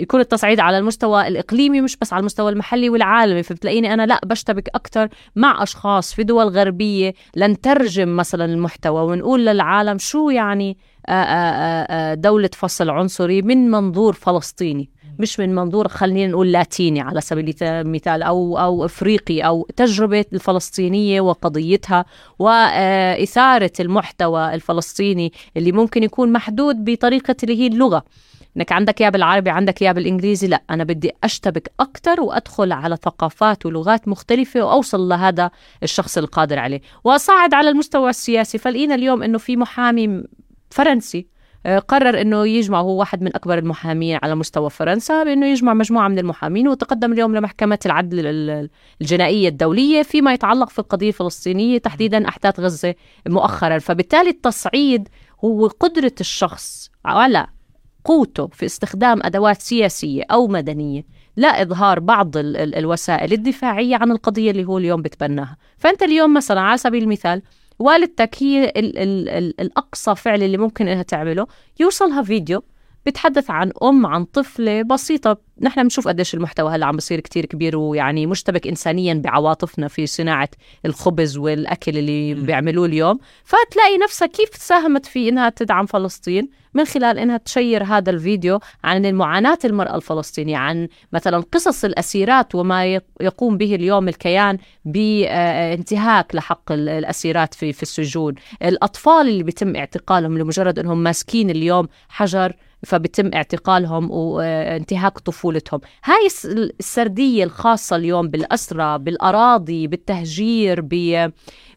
[0.00, 3.42] يكون التصعيد على المستوى الإقليمي مش بس على المستوى المحلي والعالمي.
[3.42, 9.98] فبتلاقيني أنا لا بشتبك أكثر مع أشخاص في دول غربيه لنترجم مثلا المحتوى ونقول للعالم
[9.98, 10.76] شو يعني
[11.08, 17.00] آه، آه، آه، دولة فصل عنصري من منظور فلسطيني مش من منظور خلينا نقول لاتيني
[17.00, 22.04] على سبيل المثال أو أو إفريقي أو تجربة الفلسطينية وقضيتها
[22.38, 28.04] وإثارة المحتوى الفلسطيني اللي ممكن يكون محدود بطريقة اللي هي اللغة.
[28.56, 33.66] إنك عندك يا بالعربي عندك يا بالإنجليزي لا أنا بدي أشتبك أكثر وأدخل على ثقافات
[33.66, 35.50] ولغات مختلفة وأوصل لهذا
[35.82, 36.80] الشخص القادر عليه.
[37.04, 38.58] واصعد على المستوى السياسي.
[38.58, 40.22] فلقينا اليوم إنه في محامي
[40.70, 41.26] فرنسي
[41.66, 46.08] آه، قرر إنه يجمع هو واحد من أكبر المحامين على مستوى فرنسا بإنه يجمع مجموعة
[46.08, 48.68] من المحامين وتقدم اليوم لمحكمة العدل ال-
[49.00, 52.94] الجنائية الدولية فيما يتعلق في القضية الفلسطينية تحديدا أحداث غزة
[53.28, 53.78] مؤخرا.
[53.78, 55.08] فبالتالي التصعيد
[55.44, 57.46] هو قدرة الشخص على
[58.04, 61.04] قوته في استخدام أدوات سياسية أو مدنية
[61.36, 65.56] لا إظهار بعض ال- ال- الوسائل الدفاعية عن القضية اللي هو اليوم بتبناها.
[65.78, 67.42] فأنت اليوم مثلا على سبيل المثال
[67.78, 71.46] والدتك هي ال ال ال الأقصى فعل اللي ممكن إنها تعمله
[71.80, 72.62] يوصلها فيديو
[73.06, 75.36] بتحدث عن أم عن طفلة بسيطة.
[75.60, 80.48] نحن بنشوف قديش المحتوى هلأ عم بصير كتير كبير ويعني مشتبك إنسانيا بعواطفنا في صناعة
[80.86, 82.34] الخبز والأكل اللي.
[82.34, 83.18] بيعملوه اليوم.
[83.44, 89.06] فتلاقي نفسها كيف ساهمت في إنها تدعم فلسطين من خلال إنها تشير هذا الفيديو عن
[89.06, 96.72] المعاناة المرأة الفلسطينية عن مثلا قصص الأسيرات وما يق- يقوم به اليوم الكيان بانتهاك لحق
[96.72, 98.34] ال- الأسيرات في في السجون.
[98.62, 102.52] الأطفال اللي بيتم اعتقالهم لمجرد أنهم ماسكين اليوم حجر
[102.86, 105.80] فبيتم اعتقالهم وانتهاك طفولتهم.
[106.04, 106.46] هاي الس-
[106.80, 110.80] السردية الخاصة اليوم بالأسرة بالأراضي بالتهجير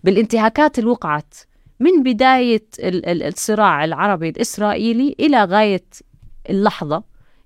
[0.03, 1.33] بالانتهاكات اللي وقعت
[1.79, 5.85] من بداية ال- ال- الصراع العربي الإسرائيلي إلى غاية
[6.49, 7.03] اللحظة.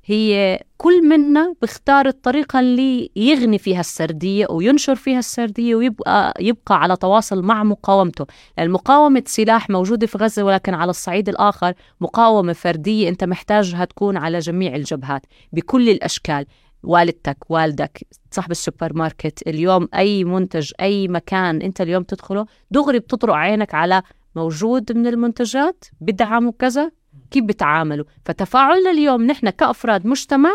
[0.09, 6.95] هي كل منا بيختار الطريقة اللي يغني فيها السردية وينشر فيها السردية ويبقى يبقى على
[6.95, 8.25] تواصل مع مقاومته.
[8.57, 14.17] لأن مقاومة سلاح موجودة في غزة ولكن على الصعيد الآخر مقاومة فردية أنت محتاجها تكون
[14.17, 15.21] على جميع الجبهات
[15.53, 16.45] بكل الأشكال.
[16.83, 23.33] والدتك والدك صاحب السوبر ماركت اليوم أي منتج أي مكان أنت اليوم تدخله دغري بتطرق
[23.33, 24.01] عينك على
[24.35, 26.91] موجود من المنتجات بدعموا كذا
[27.31, 28.05] كيف بتعاملوا.
[28.25, 30.49] فتفاعلنا اليوم نحن كأفراد مجتمع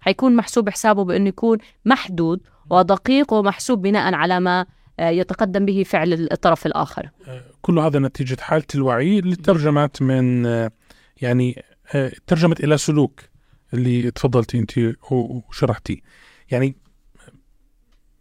[0.00, 4.66] حيكون محسوب حسابه بأنه يكون محدود ودقيق ومحسوب بناء على ما
[5.00, 7.10] آه، يتقدم به فعل الطرف الآخر.
[7.62, 10.70] كل هذا نتيجة حالة الوعي اللي ترجمت من آه،
[11.22, 11.62] يعني
[11.94, 13.20] آه، ترجمت إلى سلوك
[13.74, 14.92] اللي تفضلتي أنت و-
[15.48, 15.98] وشرحتيه.
[16.50, 16.76] يعني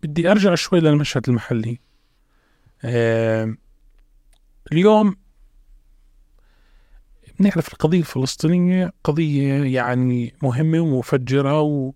[0.03, 1.79] بدي أرجع شوي للمشهد المحلي.
[2.85, 3.55] آه،
[4.71, 5.15] اليوم
[7.39, 11.93] بنعرف القضية الفلسطينية قضية يعني مهمة ومفجرة و...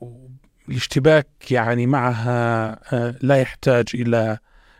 [0.00, 4.38] والاشتباك يعني معها آه، لا يحتاج إلى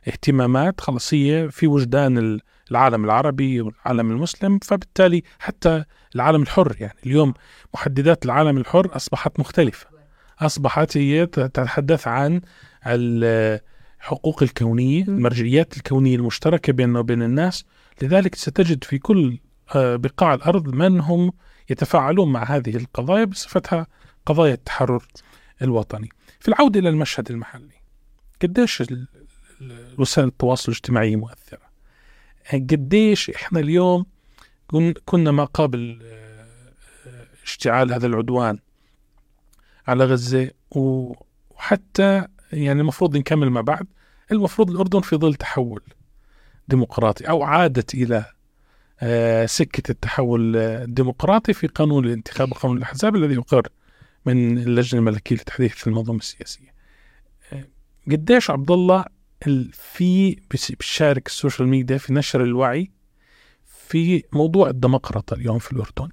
[0.09, 2.41] اهتمامات خلاص هي في وجدان ال-
[2.71, 5.85] العالم العربي والعالم المسلم فبالتالي حتى
[6.15, 7.35] العالم الحر يعني اليوم
[7.75, 9.87] محددات العالم الحر أصبحت مختلفة
[10.41, 12.41] أصبحت هي تتحدث عن
[12.87, 15.03] الحقوق الكونية.
[15.03, 17.65] المرجعيات الكونية المشتركة بيننا وبين الناس
[18.03, 19.39] لذلك ستجد في كل
[19.75, 21.33] بقاع الأرض من هم
[21.71, 23.87] يتفاعلون مع هذه القضايا بصفتها
[24.27, 25.07] قضايا التحرر
[25.63, 26.09] الوطني.
[26.41, 27.75] في العودة إلى المشهد المحلي
[28.43, 28.83] قديش
[29.99, 31.69] وسائل التواصل الاجتماعي مؤثرة؟
[32.53, 34.07] قديش إحنا اليوم
[34.67, 36.47] كن- كنا ما قبل آه،
[37.07, 38.59] آه، اشتعال هذا العدوان
[39.89, 43.87] على غزة وحتى يعني المفروض نكمل ما بعد
[44.33, 45.83] المفروض الأردن في ظل تحول
[46.69, 48.33] ديمقراطي أو عادت إلى آه،
[49.47, 53.69] سكة التحول آه، الديمقراطي في قانون الانتخاب وقانون الأحزاب الذي يقر
[54.27, 56.75] من اللجنة الملكية لتحديث المنظومة السياسية.
[57.53, 57.65] آه،
[58.11, 59.05] قديش عبد الله
[59.47, 62.91] ال- في بيشارك السوشيال ميديا في نشر الوعي
[63.89, 66.09] في موضوع الديمقراطية اليوم في الأردن؟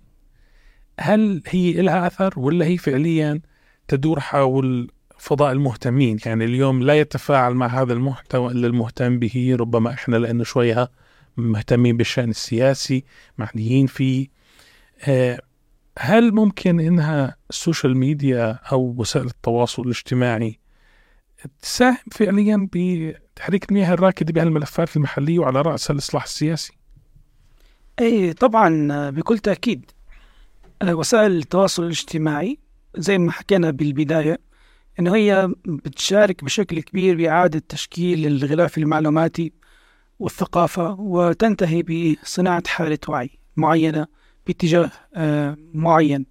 [0.99, 3.41] هل هي لها أثر ولا هي فعليا
[3.87, 9.89] تدور حول فضاء المهتمين؟ يعني اليوم لا يتفاعل مع هذا المحتوى إلا المهتم به ربما
[9.93, 10.91] إحنا لأنه شوية
[11.37, 13.03] مهتمين بالشأن السياسي
[13.37, 14.27] معنيين فيه.
[15.01, 15.41] آه،
[15.99, 20.59] هل ممكن إنها ال social media أو وسائل التواصل الاجتماعي
[21.61, 26.73] تساهم فعليا بتحريك المياه الراكدة بهالملفات المحلية وعلى راسها الإصلاح السياسي؟
[27.99, 29.91] إي طبعا آه، بكل تأكيد.
[30.81, 32.59] آه، وسائل التواصل الاجتماعي
[32.97, 34.39] زي ما حكينا بالبداية
[34.99, 39.53] إنه هي بتشارك بشكل كبير بإعادة تشكيل الغلاف المعلوماتي
[40.19, 44.07] والثقافة وتنتهي بصناعة حالة وعي معينة
[44.47, 46.25] باتجاه آه، معين.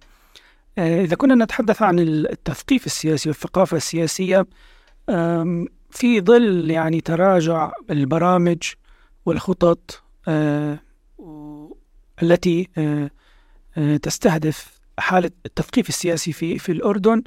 [0.77, 4.45] آه، إذا كنا نتحدث عن التثقيف السياسي والثقافة السياسية
[5.09, 8.63] آم، في ظل يعني تراجع البرامج
[9.25, 10.79] والخطط آه،
[12.23, 12.69] التي
[14.01, 17.23] تستهدف حالة التثقيف السياسي في في الأردن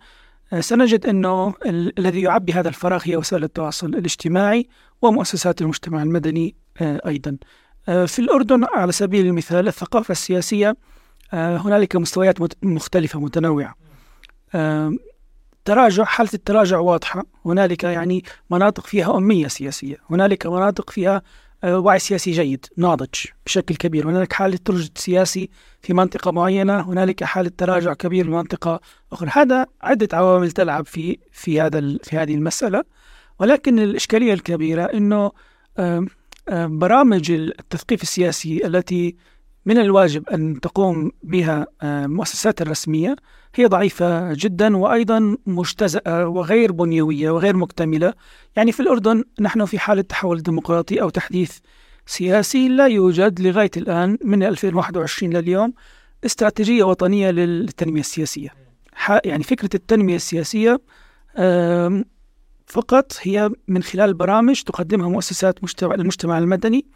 [0.60, 4.68] سنجد أنه ال- الذي يعبي هذا الفراغ هي وسائل التواصل الاجتماعي
[5.02, 7.36] ومؤسسات المجتمع المدني آه، أيضا.
[7.88, 10.76] آه، في الأردن على سبيل المثال الثقافة السياسية
[11.32, 13.74] آه، هنالك مستويات مختلفة متنوعة.
[14.54, 14.92] آه،
[15.64, 17.24] تراجع حالة التراجع واضحة.
[17.46, 19.96] هنالك يعني مناطق فيها أمية سياسية.
[20.10, 21.22] هنالك مناطق فيها آه،
[21.64, 23.14] وعي سياسي جيد ناضج
[23.46, 24.10] بشكل كبير.
[24.10, 25.50] هنالك حالة رشد سياسي
[25.82, 28.80] في منطقة معينة هنالك حالة تراجع كبير في منطقة
[29.12, 29.30] أخرى.
[29.32, 32.84] هذا عدة عوامل تلعب في في هذا في هذه المسألة.
[33.38, 35.32] ولكن الإشكالية الكبيرة أنه
[36.52, 39.16] برامج التثقيف السياسي التي
[39.68, 43.16] من الواجب أن تقوم بها آم، المؤسسات الرسمية.
[43.54, 48.14] هي ضعيفة جدا وأيضا مجتزأة وغير بنيوية وغير مكتملة.
[48.56, 51.58] يعني في الأردن نحن في حالة تحول ديمقراطي أو تحديث
[52.06, 55.72] سياسي لا يوجد لغاية الآن من 2021 لليوم
[56.26, 58.48] استراتيجية وطنية للتنمية السياسية.
[59.24, 60.80] يعني فكرة التنمية السياسية
[62.66, 66.86] فقط هي من خلال برامج تقدمها مؤسسات مجتمع المجتمع المدني.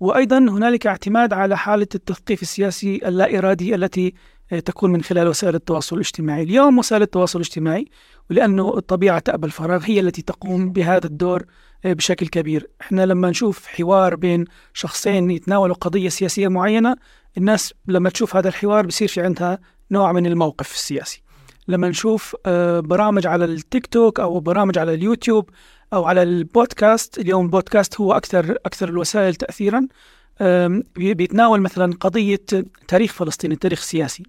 [0.00, 4.14] وأيضا هنالك اعتماد على حالة التثقيف السياسي اللا إرادي التي
[4.52, 6.42] آه، تكون من خلال وسائل التواصل الاجتماعي.
[6.42, 7.84] اليوم وسائل التواصل الاجتماعي
[8.30, 11.44] ولأنه الطبيعة تأبى الفراغ هي التي تقوم بهذا الدور
[11.84, 12.70] آه، بشكل كبير.
[12.80, 16.96] إحنا لما نشوف حوار بين شخصين يتناولوا قضية سياسية معينة
[17.38, 19.58] الناس لما تشوف هذا الحوار بصير في عندها
[19.90, 21.22] نوع من الموقف السياسي.
[21.68, 25.50] لما نشوف آه، برامج على التيك توك أو برامج على اليوتيوب
[25.92, 27.18] أو على البودكاست.
[27.18, 29.34] اليوم البودكاست هو أكثر أكثر الوسائل
[30.96, 32.40] بي- بيتناول مثلا قضية
[32.88, 34.22] تاريخ فلسطين التاريخ السياسي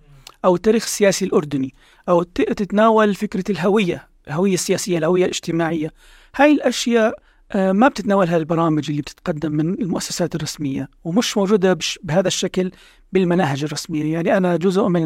[0.46, 1.74] أو التاريخ السياسي الأردني
[2.10, 5.92] أو ت- تتناول فكرة الهوية الهوية السياسية الهوية الاجتماعية.
[6.36, 7.14] هاي الأشياء
[7.52, 12.72] آه، ما بتتناولها البرامج اللي بتتقدم من المؤسسات الرسمية ومش موجودة بش بهذا الشكل
[13.14, 14.14] بالمناهج الرسمية.
[14.14, 15.04] يعني أنا جزء من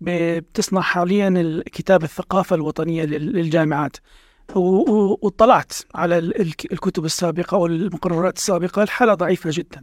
[0.00, 3.96] ب- بتصنع حاليا الكتاب الثقافة الوطنية لل- للجامعات.
[4.56, 9.82] واطلعت على ال- الك- الكتب السابقة والمقررات السابقة الحالة ضعيفة جدا.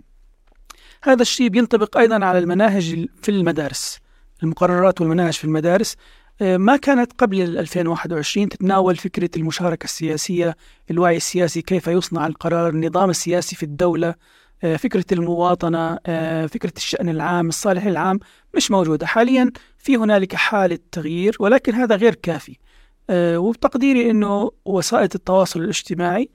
[1.03, 3.99] هذا الشيء بينطبق أيضا على المناهج ال- في المدارس.
[4.43, 5.95] المقررات والمناهج في المدارس
[6.41, 10.55] آه، ما كانت قبل ال 2021 تتناول فكرة المشاركة السياسية
[10.91, 14.15] الوعي السياسي كيف يصنع القرار النظام السياسي في الدولة
[14.63, 18.19] آه، فكرة المواطنة آه، فكرة الشأن العام الصالح العام
[18.55, 19.05] مش موجودة.
[19.07, 22.57] حاليا في هنالك حالة تغيير ولكن هذا غير كافي.
[23.11, 26.29] وبتقديري أنه وسائل التواصل الاجتماعي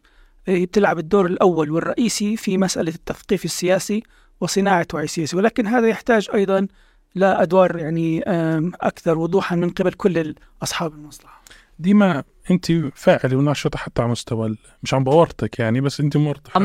[0.49, 4.03] آه، بتلعب الدور الأول والرئيسي في مسألة التثقيف السياسي
[4.41, 5.37] وصناعة وعي سياسي.
[5.37, 6.67] ولكن هذا يحتاج أيضا
[7.15, 11.43] لأدوار يعني آم، أكثر وضوحا من قبل كل أصحاب المصلحة.
[11.79, 16.65] ديما أنت فاعله وناشطه حتى على مستوى مش عم بورطك يعني بس أنت مرتة عم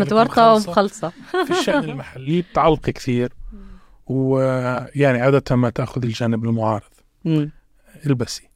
[0.54, 0.70] مخلصة.
[0.70, 1.12] ومخلصة.
[1.48, 3.34] في الشأن المحلي بتعلق كثير.
[4.08, 6.84] ويعني عادة ما تأخذ الجانب المعارض.
[8.06, 8.50] البسي.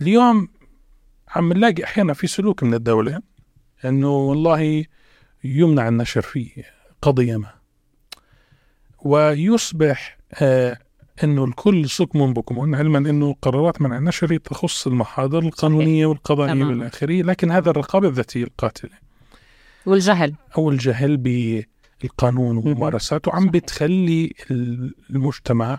[0.00, 0.48] اليوم
[1.28, 3.22] عم نلاقي أحيانا في سلوك من الدولة
[3.84, 4.84] أنه والله
[5.44, 6.64] يمنع النشر في
[7.02, 7.50] قضية ما.
[9.04, 10.78] ويصبح آه
[11.24, 12.74] أنه الكل صكم بكم.
[12.74, 16.68] علما أنه قرارات منع النشر تخص المحاضر القانونية والقضائية تمام.
[16.68, 18.90] والآخرية لكن هذا الرقابة الذاتية القاتلة.
[19.86, 20.34] والجهل.
[20.58, 23.50] أو الجهل بالقانون وممارساته عم.
[23.50, 24.32] بتخلي
[25.10, 25.78] المجتمع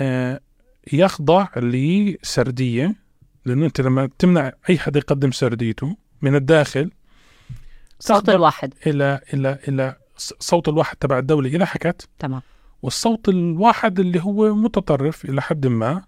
[0.00, 0.40] آه،
[0.92, 3.01] يخضع لسردية.
[3.44, 6.90] لأنه أنت لما تمنع أي حدا يقدم سرديته من الداخل
[7.98, 12.42] صوت الواحد إلى إلى إلى ص- صوت الواحد تبع الدولة اذا حكت تمام
[12.82, 16.02] والصوت الواحد اللي هو متطرف إلى حد ما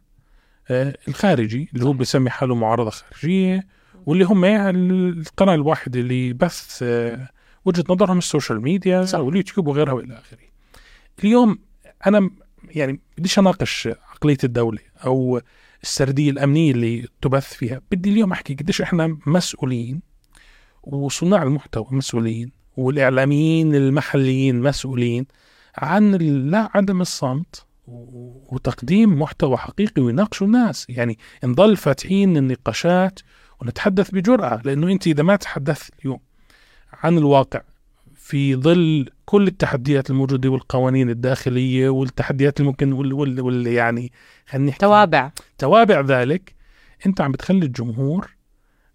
[0.70, 1.92] آه، الخارجي اللي هو.
[1.92, 3.66] بيسمي حاله معارضة خارجية
[4.06, 7.28] واللي هم القناة الواحدة اللي بث آه،
[7.64, 9.18] وجهة نظرهم ال social media صح.
[9.18, 10.38] واليوتيوب وغيرها وإلى آخره.
[11.24, 11.58] اليوم
[12.06, 12.30] أنا
[12.70, 15.40] يعني بديش أناقش عقلية الدولة أو
[15.84, 20.00] السردية الأمنية اللي تبث فيها، بدي اليوم أحكي قديش إحنا مسؤولين
[20.82, 25.26] وصناع المحتوى مسؤولين والإعلاميين المحليين مسؤولين
[25.78, 26.14] عن
[26.50, 27.66] لا عدم الصمت
[28.52, 30.86] وتقديم محتوى حقيقي ويناقشوا الناس.
[30.88, 33.20] يعني نضل فاتحين النقاشات
[33.60, 36.18] ونتحدث بجرأة لأنه أنت إذا ما تحدثت اليوم
[36.92, 37.60] عن الواقع
[38.24, 44.12] في ظل كل التحديات الموجودة والقوانين الداخلية والتحديات اللي ممكن وال, وال, وال يعني
[44.46, 46.54] خلينا نحكي توابع توابع ذلك
[47.06, 48.34] أنت عم بتخلي الجمهور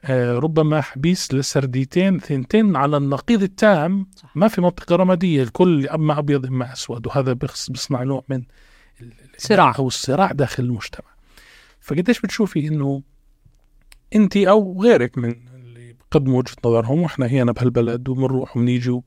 [0.06, 4.32] آه، ربما حبيس لسرديتين ثنتين على النقيض التام صح.
[4.38, 8.44] ما في منطقة رمادية الكل أما أبيض أما أسود وهذا بيصنع نوع من ال-
[9.02, 9.76] ال- صراع.
[9.80, 11.10] أو الصراع داخل المجتمع
[11.80, 13.04] فقديش بتشوفي إنه
[14.16, 19.02] انت أو غيرك من اللي بقدموا وجهة نظرهم وإحنا هنا بهالبلد وبنروح وبنيجي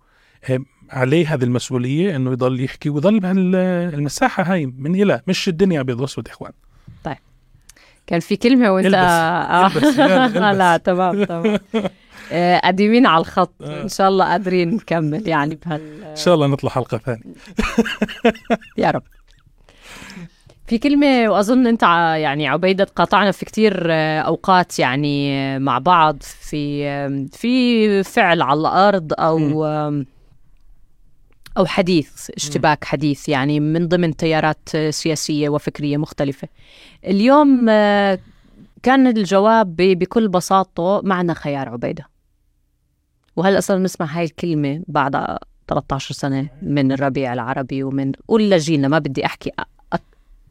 [0.91, 6.29] عليه هذه المسؤولية إنه يضل يحكي ويضل بهالمساحة هاي من إلى مش الدنيا أبيض وأسود
[6.29, 6.53] يا إخوان
[8.07, 8.97] كان في كلمة وإنت البس.
[8.99, 9.67] آه.
[9.67, 10.37] البس، البس.
[10.37, 11.59] لا تمام تمام
[12.33, 13.83] آه، قديمين على الخط آه.
[13.83, 17.23] إن شاء الله قادرين نكمل يعني بهال إن شاء الله نطلع حلقة ثانية
[18.79, 19.03] يا رب
[20.67, 21.83] في كلمة وأظن أنت
[22.17, 26.85] يعني عبيدة قاطعنا في كتير آه، أوقات يعني آه، مع بعض في
[27.33, 30.07] في فعل على الأرض أو آم،
[31.59, 36.49] أو حديث اشتباك حديث يعني من ضمن تيارات سياسية وفكرية مختلفة.
[37.07, 38.19] اليوم آه،
[38.83, 42.09] كان الجواب بكل بساطة معنا خيار عبيدة.
[43.37, 45.39] وهلا صرنا نسمع هاي الكلمة بعد
[45.69, 49.51] 13 سنة من الربيع العربي ومن ولا جيلنا؟ ما بدي أحكي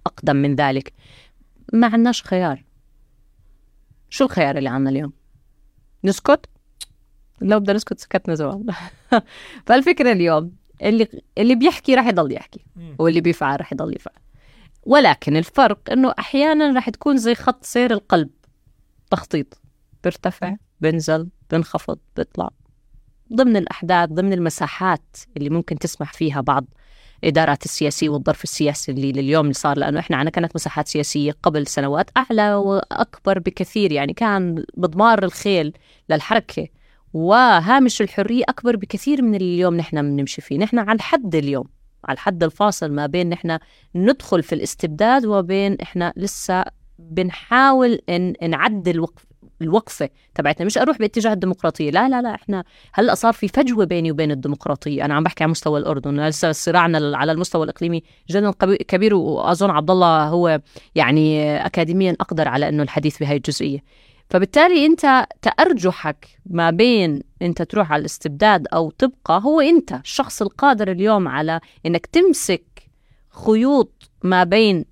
[0.06, 0.94] أقدم من ذلك.
[1.74, 2.64] ما عندناش خيار.
[4.10, 5.14] شو الخيار اللي عنا اليوم؟
[6.04, 6.46] نسكت؟
[7.42, 8.66] لو بدنا نسكت سكتنا زمان.
[9.66, 11.08] فالفكرة اليوم اللي
[11.38, 12.66] اللي بيحكي راح يضل يحكي
[13.00, 14.16] واللي بيفعل راح يضل يفعل.
[14.84, 18.30] ولكن الفرق إنه أحيانا راح تكون زي خط سير القلب.
[19.12, 19.62] تخطيط.
[20.04, 22.50] بيرتفع بنزل بنخفض بيطلع.
[23.34, 26.66] ضمن الأحداث ضمن المساحات اللي ممكن تسمح فيها بعض
[27.24, 31.68] إدارات السياسية والظرف السياسي اللي لليوم اللي صار لأنه إحنا عنا كانت مساحات سياسية قبل
[31.68, 33.92] سنوات أعلى وأكبر بكثير.
[33.92, 35.74] يعني كان مضمار الخيل
[36.10, 36.68] للحركة.
[37.14, 40.58] وهامش الحرية أكبر بكثير من اللي اليوم نحن بنمشي فيه.
[40.58, 41.66] نحن على الحد اليوم
[42.06, 43.58] على الحد الفاصل ما بين نحن
[43.96, 46.66] ندخل في الاستبداد وبين إحنا لسه
[47.00, 49.26] بنحاول إن نعدل وقف
[49.62, 50.66] الوقفة تبعتنا.
[50.66, 51.92] مش أروح باتجاه الديمقراطية.
[51.92, 55.06] لا لا لا إحنا هلأ صار في فجوة بيني وبين الديمقراطية.
[55.06, 56.28] أنا عم بحكي على مستوى الأردن.
[56.28, 58.04] لسه صراعنا على المستوى الإقليمي.
[58.30, 58.52] جدا
[58.88, 60.62] كبير وأظن عبد الله هو
[60.96, 63.84] يعني أكاديميا أقدر على إنه الحديث بهاي الجزئية.
[64.32, 70.92] فبالتالي أنت تأرجحك ما بين أنت تروح على الاستبداد أو تبقى هو أنت الشخص القادر
[70.92, 72.90] اليوم على إنك تمسك
[73.46, 74.86] خيوط ما بين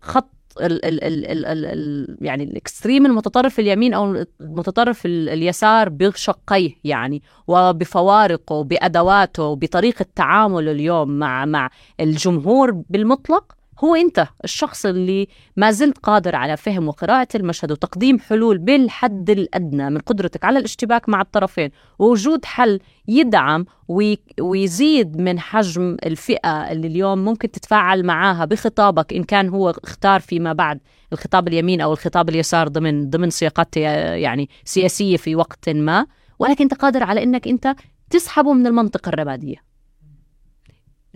[0.00, 5.88] خط ال ال ال ال ال ال يعني الاكستريم المتطرف اليمين أو المتطرف ال- اليسار
[5.88, 11.70] بشقيه يعني وبفوارقه بأدواته بطريقة تعامله اليوم مع مع
[12.00, 13.55] الجمهور بالمطلق.
[13.84, 19.90] هو أنت الشخص اللي ما زلت قادر على فهم وقراءة المشهد وتقديم حلول بالحد الأدنى
[19.90, 26.86] من قدرتك على الاشتباك مع الطرفين ووجود حل يدعم وي- ويزيد من حجم الفئة اللي
[26.86, 30.80] اليوم ممكن تتفاعل معاها بخطابك إن كان هو اختار فيما بعد
[31.12, 36.06] الخطاب اليمين أو الخطاب اليسار ضمن ضمن سياقات يعني سياسية في وقت ما
[36.38, 37.74] ولكن أنت قادر على أنك أنت
[38.10, 39.56] تسحبه من المنطقة الرمادية.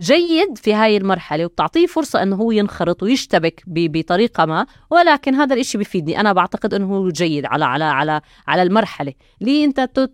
[0.01, 5.53] جيد في هاي المرحلة وبتعطيه فرصة أنه هو ينخرط ويشتبك ب- بطريقة ما ولكن هذا
[5.53, 6.19] الإشي بيفيدني.
[6.19, 9.13] أنا بعتقد أنه هو جيد على على على على المرحلة.
[9.41, 10.13] ليه أنت تت-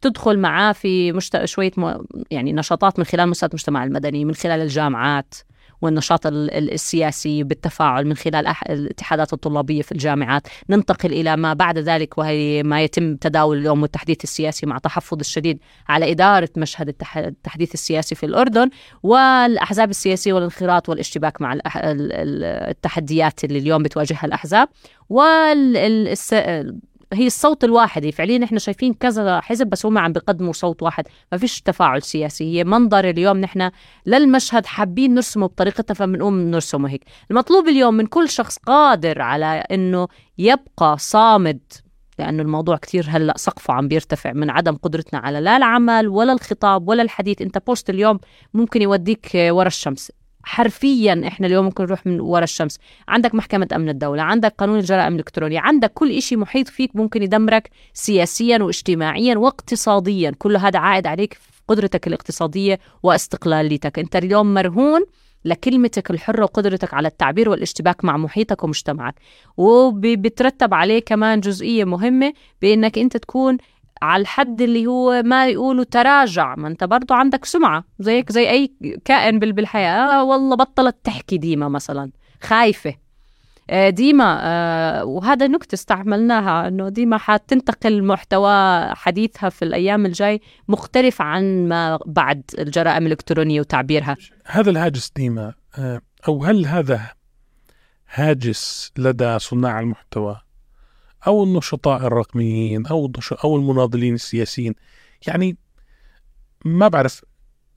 [0.00, 1.44] تدخل معاه في مشت...
[1.44, 1.94] شوية م...
[2.30, 5.34] يعني نشاطات من خلال مؤسسات المجتمع المدني من خلال الجامعات؟
[5.82, 8.46] والنشاط ال- ال- السياسي بالتفاعل من خلال.
[8.68, 14.24] الاتحادات الطلابية في الجامعات ننتقل إلى ما بعد ذلك وهي ما يتم تداول اليوم والتحديث
[14.24, 15.58] السياسي مع تحفظ الشديد
[15.88, 17.18] على إدارة مشهد التح...
[17.18, 18.70] التحديث السياسي في الأردن
[19.02, 24.68] والأحزاب السياسية والانخراط والاشتباك مع التحديات اللي اليوم بتواجهها الأحزاب
[25.08, 25.76] وال...
[27.12, 31.04] هي الصوت الواحد فعليا إحنا شايفين كذا حزب بس هم عم بيقدموا صوت واحد.
[31.32, 32.44] ما فيش تفاعل سياسي.
[32.44, 33.70] هي منظر اليوم نحن
[34.06, 37.04] للمشهد حابين نرسمه بطريقتنا فبنقوم نرسمه هيك.
[37.30, 41.60] المطلوب اليوم من كل شخص قادر على إنه يبقى صامد
[42.18, 46.88] لأنه الموضوع كتير هلأ سقفه عم بيرتفع من عدم قدرتنا على لا العمل ولا الخطاب
[46.88, 47.42] ولا الحديث.
[47.42, 48.20] أنت بوست اليوم
[48.54, 50.12] ممكن يوديك ورا الشمس.
[50.48, 52.78] حرفيا إحنا اليوم ممكن نروح من ورا الشمس.
[53.08, 57.70] عندك محكمة أمن الدولة عندك قانون الجرائم الإلكترونية عندك كل إشي محيط فيك ممكن يدمرك
[57.94, 60.32] سياسيا واجتماعيا واقتصاديا.
[60.38, 63.98] كل هذا عائد عليك في قدرتك الاقتصادية واستقلاليتك.
[63.98, 65.00] أنت اليوم مرهون
[65.44, 69.14] لكلمتك الحرة وقدرتك على التعبير والاشتباك مع محيطك ومجتمعك.
[69.56, 72.32] وبترتب عليه كمان جزئية مهمة
[72.62, 73.56] بأنك أنت تكون
[74.02, 78.72] على الحد اللي هو ما يقولوا تراجع ما انت برضو عندك سمعة زيك زي أي
[79.04, 80.20] كائن بال- بالحياة.
[80.20, 82.10] آه والله بطلت تحكي ديما مثلا.
[82.42, 82.94] خايفة.
[83.70, 91.22] آه، ديما آه، وهذا نكتة استعملناها إنه ديما حتنتقل محتوى حديثها في الأيام الجاي مختلف
[91.22, 94.16] عن ما بعد الجرائم الإلكترونية وتعبيرها.
[94.46, 97.00] هذا الهاجس ديما آه، أو هل هذا
[98.14, 100.40] هاجس لدى صناع المحتوى؟
[101.26, 103.12] أو النشطاء الرقميين أو
[103.44, 104.74] أو المناضلين السياسيين.
[105.26, 105.56] يعني
[106.64, 107.24] ما بعرف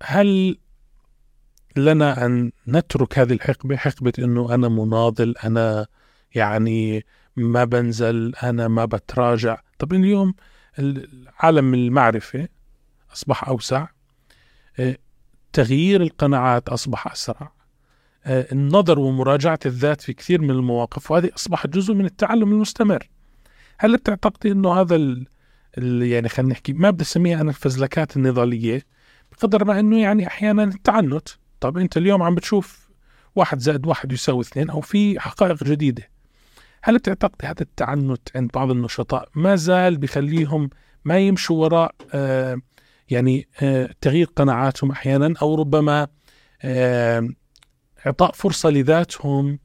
[0.03, 0.57] هل
[1.77, 5.87] لنا أن نترك هذه الحقبة؟ حقبة إنه أنا مناضل أنا
[6.35, 9.61] يعني ما بنزل أنا ما بتراجع.
[9.79, 10.33] طب اليوم
[11.39, 12.47] عالم المعرفة
[13.13, 13.87] أصبح أوسع.
[14.79, 14.97] آه،
[15.53, 17.51] تغيير القناعات أصبح أسرع.
[18.25, 23.09] آه، النظر ومراجعة الذات في كثير من المواقف وهذه اصبحت جزء من التعلم المستمر.
[23.83, 25.27] هل بتعتقدي إنه هذا ال
[25.77, 28.81] ال يعني خلينا نحكي ما بدي اسميها أنا الفزلكات النضالية؟
[29.31, 31.29] بقدر ما إنه يعني أحيانا التعنت.
[31.59, 32.89] طب أنت اليوم عم بتشوف
[33.35, 36.09] واحد زائد واحد يساوي اثنين أو في حقائق جديدة.
[36.83, 40.69] هل بتعتقد هذا التعنت عند بعض النشطاء ما زال بخليهم
[41.05, 42.61] ما يمشوا وراء آه
[43.09, 46.07] يعني آه تغيير قناعاتهم أحيانا أو ربما
[46.61, 47.29] آه
[48.05, 49.59] إعطاء فرصة لذاتهم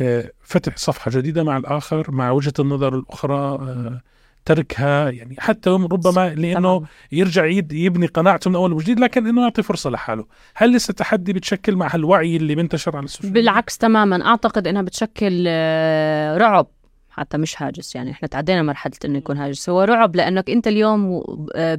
[0.00, 4.00] لفتح صفحة جديدة مع الآخر مع وجهة النظر الأخرى آه
[4.46, 6.82] تركها يعني حتى ربما لأنه
[7.12, 10.26] يرجع يبني قناعته من أول وجديد لكن إنه يعطي فرصة لحاله.
[10.54, 14.26] هل لسه تحدي بتشكل مع هالوعي اللي منتشر على السوشيال بالعكس تماما.
[14.26, 16.66] أعتقد إنها بتشكل آه، رعب
[17.10, 17.94] حتى مش هاجس.
[17.94, 19.68] يعني إحنا تعدينا مرحلة إنه يكون هاجس.
[19.68, 21.22] هو رعب لأنك أنت اليوم
[21.54, 21.74] آه،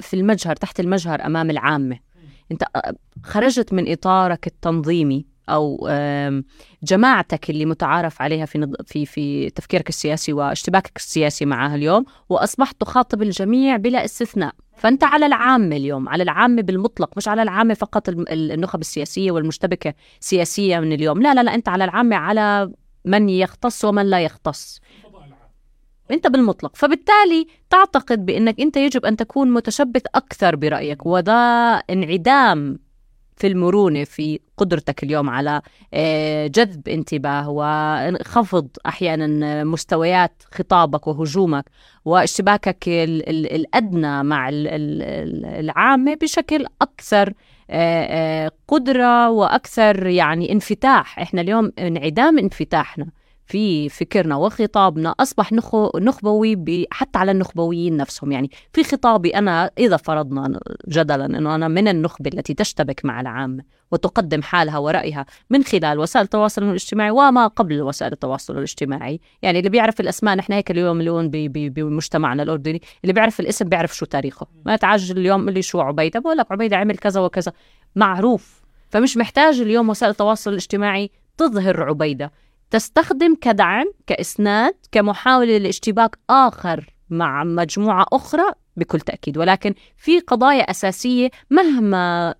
[0.00, 1.98] في المجهر تحت المجهر أمام العامة.
[2.52, 5.26] أنت آه، خرجت من إطارك التنظيمي.
[5.48, 5.88] أو
[6.82, 13.22] جماعتك اللي متعارف عليها في في في تفكيرك السياسي واشتباكك السياسي معها اليوم وأصبحت تخاطب
[13.22, 14.54] الجميع بلا استثناء.
[14.76, 20.78] فأنت على العامة اليوم على العامة بالمطلق مش على العامة فقط النخب السياسية والمشتبكة سياسيه
[20.78, 21.22] من اليوم.
[21.22, 22.72] لا لا لا أنت على العامة على
[23.04, 24.80] من يختص ومن لا يختص.
[26.10, 26.76] أنت بالمطلق.
[26.76, 31.32] فبالتالي تعتقد بأنك أنت يجب أن تكون متشبث أكثر برأيك وذا
[31.90, 32.78] انعدام
[33.38, 35.62] في المرونة في قدرتك اليوم على
[35.94, 41.64] آه، جذب انتباه وخفض أحيانا مستويات خطابك وهجومك
[42.04, 47.32] واشتباكك الأدنى مع العامة بشكل أكثر
[47.70, 51.18] آه، آه، قدرة وأكثر يعني انفتاح.
[51.18, 53.06] إحنا اليوم انعدام انفتاحنا.
[53.48, 55.52] في فكرنا وخطابنا أصبح
[55.96, 58.32] نخبوي حتى على النخبويين نفسهم.
[58.32, 63.62] يعني في خطابي أنا إذا فرضنا جدلا أنه أنا من النخبة التي تشتبك مع العامة
[63.90, 69.20] وتقدم حالها ورأيها من خلال وسائل التواصل الاجتماعي وما قبل وسائل التواصل الاجتماعي.
[69.42, 74.06] يعني اللي بيعرف الأسماء نحن هيك اليوم مليون بمجتمعنا الأردني اللي بيعرف الاسم بيعرف شو
[74.06, 74.46] تاريخه.
[74.66, 77.52] ما تعجل اليوم اللي شو عبيدة؟ بقول لك عبيدة عمل كذا وكذا.
[77.96, 78.62] معروف.
[78.90, 82.32] فمش محتاج اليوم وسائل التواصل الاجتماعي تظهر عبيدة.
[82.70, 89.38] تستخدم كدعم كإسناد كمحاولة لاشتباك آخر مع مجموعة أخرى بكل تأكيد.
[89.38, 92.34] ولكن في قضايا أساسية مهما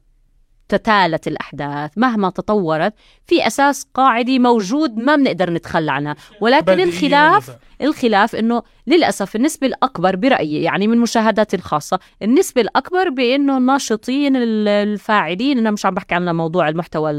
[0.68, 2.94] تتالت الأحداث مهما تطورت
[3.26, 6.16] في أساس قاعدي موجود ما بنقدر نتخلى عنها.
[6.40, 13.56] ولكن الخلاف الخلاف أنه للأسف النسبة الأكبر برأيي يعني من مشاهداتي الخاصة النسبة الأكبر بأنه
[13.58, 17.10] الناشطين الفاعلين أنا مش عم بحكي عن موضوع المحتوى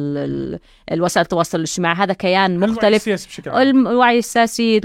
[0.91, 3.03] الوسائل التواصل الاجتماعي هذا كيان مختلف.
[3.88, 4.80] الوعي السياسي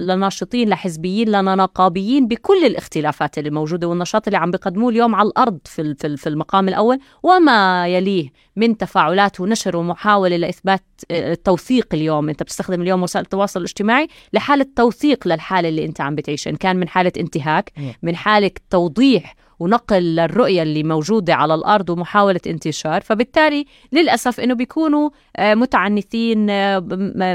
[0.00, 5.94] لناشطين لحزبيين لنقابيين بكل الاختلافات اللي موجودة والنشاط اللي عم بيقدموه اليوم على الأرض في
[6.16, 12.28] في المقام الأول وما يليه من تفاعلات ونشر ومحاولة لإثبات التوثيق اليوم.
[12.28, 14.95] أنت بتستخدم اليوم وسائل التواصل الاجتماعي لحالة توثيق
[15.26, 17.72] للحالة اللي أنت عم بتعيشها إن كان من حالة انتهاك
[18.02, 23.00] من حالة توضيح ونقل للرؤية اللي موجودة على الأرض ومحاولة انتشار.
[23.00, 26.78] فبالتالي للأسف أنه بيكونوا آه، متعنتين آه،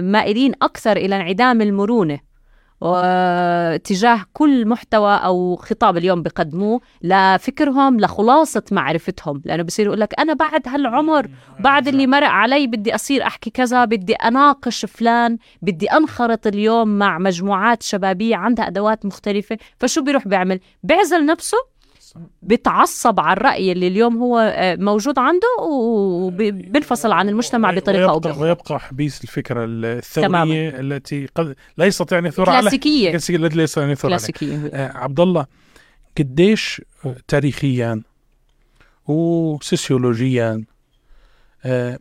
[0.01, 2.19] مائلين أكثر إلى انعدام المرونة.
[2.81, 9.41] واتجاه كل محتوى أو خطاب اليوم بقدموه لفكرهم لخلاصة معرفتهم.
[9.45, 11.29] لأنه بصير يقول لك أنا بعد هالعمر
[11.59, 17.17] بعد اللي مرق علي بدي أصير أحكي كذا بدي أناقش فلان بدي أنخرط اليوم مع
[17.17, 21.70] مجموعات شبابية عندها أدوات مختلفة فشو بيروح بيعمل؟ بيعزل نفسه
[22.41, 23.19] بتعصب.
[23.19, 28.79] على الرأي اللي اليوم هو آه، موجود عنده وبينفصل عن المجتمع بطريقة أو بأخرى ويبقى
[28.79, 30.53] حبيس الفكرة الثورية تماما.
[30.79, 32.61] التي قد لا يستطيع أن يثور عليها.
[32.61, 33.15] كلاسيكية.
[33.15, 34.55] التي لا يستطيع أن يثور كلاسيكية.
[34.73, 35.45] آه عبد الله
[36.17, 36.81] قديش
[37.27, 38.01] تاريخيا
[39.07, 40.63] وسوسيولوجيا
[41.65, 41.99] آه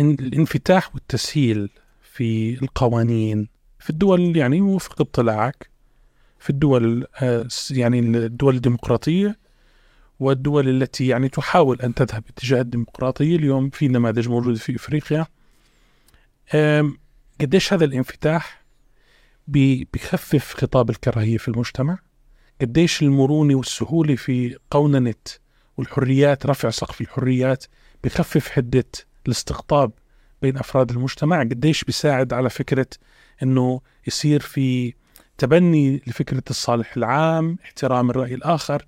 [0.00, 1.70] الانفتاح والتسهيل
[2.02, 3.48] في القوانين
[3.78, 5.71] في الدول يعني وفق اطلاعك
[6.42, 9.38] في الدول آه، يعني الدول الديمقراطية
[10.20, 13.36] والدول التي يعني تحاول أن تذهب اتجاه الديمقراطية.
[13.36, 15.26] اليوم في نماذج موجودة في إفريقيا.
[17.40, 18.62] قديش هذا الانفتاح
[19.48, 21.98] بي- بيخفف خطاب الكراهية في المجتمع؟
[22.60, 25.14] قديش المرونة والسهولة في قوننة
[25.76, 27.64] والحريات رفع سقف الحريات
[28.04, 28.84] بخفف حدة
[29.26, 29.92] الاستقطاب
[30.42, 32.86] بين أفراد المجتمع؟ قديش بيساعد على فكرة
[33.42, 34.94] أنه يصير في
[35.38, 38.84] تبني لفكرة الصالح العام احترام الرأي الآخر.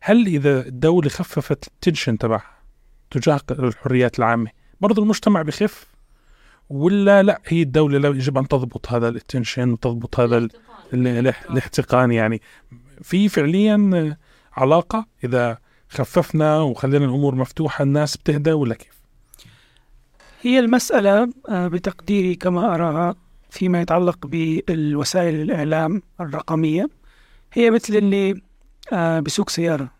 [0.00, 2.54] هل إذا الدولة خففت التنشن تبعها
[3.10, 4.50] تجاه الحريات العامة
[4.80, 5.86] برضو المجتمع بخف؟
[6.70, 10.50] ولا لا هي الدولة لا يجب أن تضبط هذا التنشن وتضبط هذا ال-
[10.94, 12.42] ال- الاح- الاحتقان يعني.
[13.02, 14.16] في فعليا
[14.52, 15.58] علاقة إذا
[15.88, 18.94] خففنا وخلينا الأمور مفتوحة الناس بتهدى ولا كيف؟
[20.42, 23.14] هي المسألة آه، بتقديري كما أراها.
[23.54, 26.88] فيما يتعلق بالوسائل الإعلام الرقمية
[27.52, 28.42] هي مثل اللي
[28.92, 29.90] آه، بيسوق سيارة.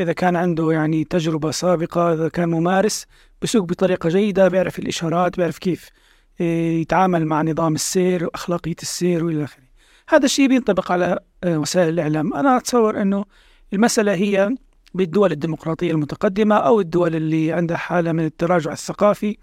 [0.00, 3.06] إذا كان عنده يعني تجربة سابقة إذا كان ممارس
[3.40, 5.90] بيسوق بطريقة جيدة بيعرف الإشارات بيعرف كيف
[6.40, 9.64] آه، يتعامل مع نظام السير وأخلاقية السير وإلى آخره.
[10.08, 12.34] هذا الشيء بينطبق على آه، وسائل الإعلام.
[12.34, 13.24] أنا أتصور أنه
[13.72, 14.54] المسألة هي
[14.94, 19.36] بالدول الديمقراطية المتقدمة أو الدول اللي عندها حالة من التراجع الثقافي.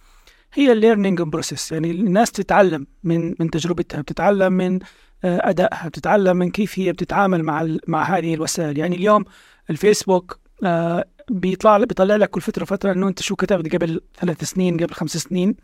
[0.53, 4.79] هي ال learning process يعني الناس تتعلم من من تجربتها بتتعلم من
[5.23, 8.77] آه، أدائها بتتعلم من كيف هي بتتعامل مع مع هذه الوسائل.
[8.77, 9.25] يعني اليوم
[9.69, 14.77] الفيسبوك آه، بيطلع بيطلع لك كل فترة فترة إنه أنت شو كتبت قبل ثلاث سنين
[14.77, 15.55] قبل خمس سنين.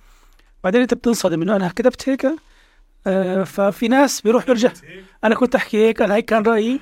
[0.64, 2.28] بعدين أنت بتنصدم إنه أنا كتبت هيك
[3.07, 4.72] آه، ففي ناس بيروح يرجع.
[5.24, 6.80] أنا كنت أحكي هيك أنا هيك كان رأيي.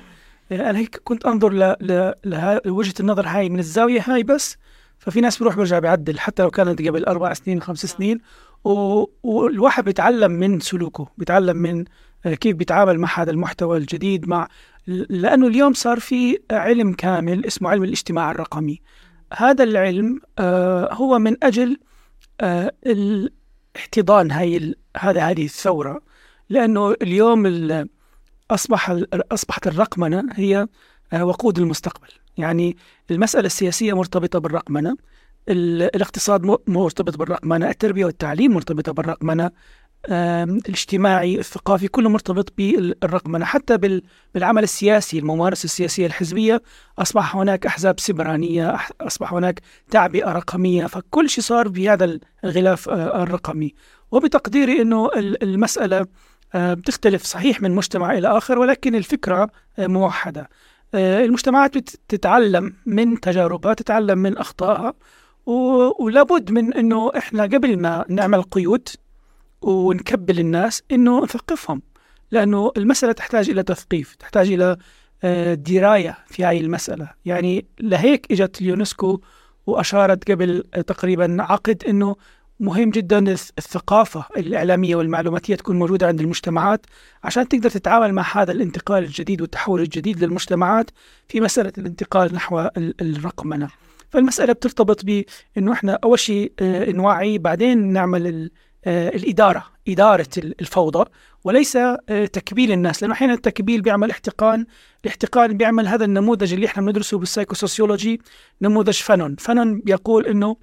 [0.52, 4.56] آه، أنا هيك كنت أنظر ل- ل- لها- لوجهة النظر هاي من الزاوية هاي بس.
[4.98, 8.18] ففي ناس بيروح بيرجع بيعدل حتى لو كانت قبل أربع سنين خمس سنين
[8.64, 11.84] و- والواحد بيتعلم من سلوكه بيتعلم من
[12.26, 14.48] آه، كيف بيتعامل مع هذا المحتوى الجديد مع
[14.86, 18.80] لأنه اليوم صار في علم كامل اسمه علم الاجتماع الرقمي.
[19.36, 21.76] هذا العلم آه، هو من أجل
[22.40, 26.00] آه، الاحتضان هاي ال- هذا هذه الثورة.
[26.48, 27.88] لأنه اليوم ال-
[28.50, 30.66] أصبح ال- أصبحت الرقمنة هي
[31.20, 32.08] وقود المستقبل.
[32.36, 32.76] يعني
[33.10, 34.96] المسألة السياسية مرتبطة بالرقمنة
[35.48, 39.50] ال- الاقتصاد مرتبط بالرقمنة التربية والتعليم مرتبطة بالرقمنة
[40.08, 43.44] الاجتماعي الثقافي كله مرتبط بالرقمنة.
[43.44, 44.02] حتى بال-
[44.34, 46.62] بالعمل السياسي الممارسة السياسية الحزبية
[46.98, 50.86] أصبح هناك أحزاب سبرانية أصبح هناك تعبئة رقمية.
[50.86, 53.74] فكل شيء صار بهذا الغلاف آه، الرقمي.
[54.10, 56.06] وبتقديري أنه ال- المسألة
[56.54, 60.48] آه، بتختلف صحيح من مجتمع إلى آخر ولكن الفكرة آه، موحدة.
[60.94, 64.94] المجتمعات بتتعلم من تجاربها تتعلم من أخطائها
[66.00, 68.88] ولابد من أنه إحنا قبل ما نعمل قيود
[69.62, 71.82] ونكبل الناس أنه نثقفهم
[72.30, 74.76] لأنه المسألة تحتاج إلى تثقيف تحتاج إلى
[75.24, 77.10] آه، دراية في هذه المسألة.
[77.24, 79.20] يعني لهيك إجت اليونسكو
[79.66, 82.16] وأشارت قبل آه، تقريبا عقد أنه
[82.64, 86.86] مهم جدا الث- الثقافة الإعلامية والمعلوماتية تكون موجودة عند المجتمعات
[87.24, 90.90] عشان تقدر تتعامل مع هذا الانتقال الجديد والتحول الجديد للمجتمعات
[91.28, 93.68] في مسألة الانتقال نحو ال- الرقمنة
[94.10, 98.50] فالمسألة بترتبط بأنه إحنا أول شيء آه، نوعي بعدين نعمل
[98.84, 101.10] آه، الإدارة إدارة ال- الفوضى
[101.44, 101.98] وليس آه،
[102.32, 104.66] تكبيل الناس لأنه أحيانا التكبيل بيعمل احتقان
[105.04, 108.20] الاحتقان بيعمل هذا النموذج اللي إحنا بندرسه بال psychosociology
[108.62, 110.56] نموذج فانون فانون بيقول أنه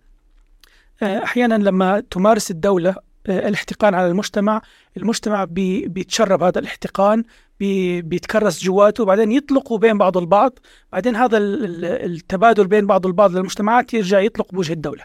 [1.04, 2.96] أحيانا لما تمارس الدولة
[3.28, 4.62] آه، الاحتقان على المجتمع
[4.98, 7.24] المجتمع بي بيتشرب هذا الاحتقان
[7.60, 10.60] بي بيتكرس جواته بعدين يطلقوا بين بعض البعض
[10.92, 15.04] بعدين هذا ال- ال- التبادل بين بعض البعض للمجتمعات يرجع يطلق بوجه الدولة.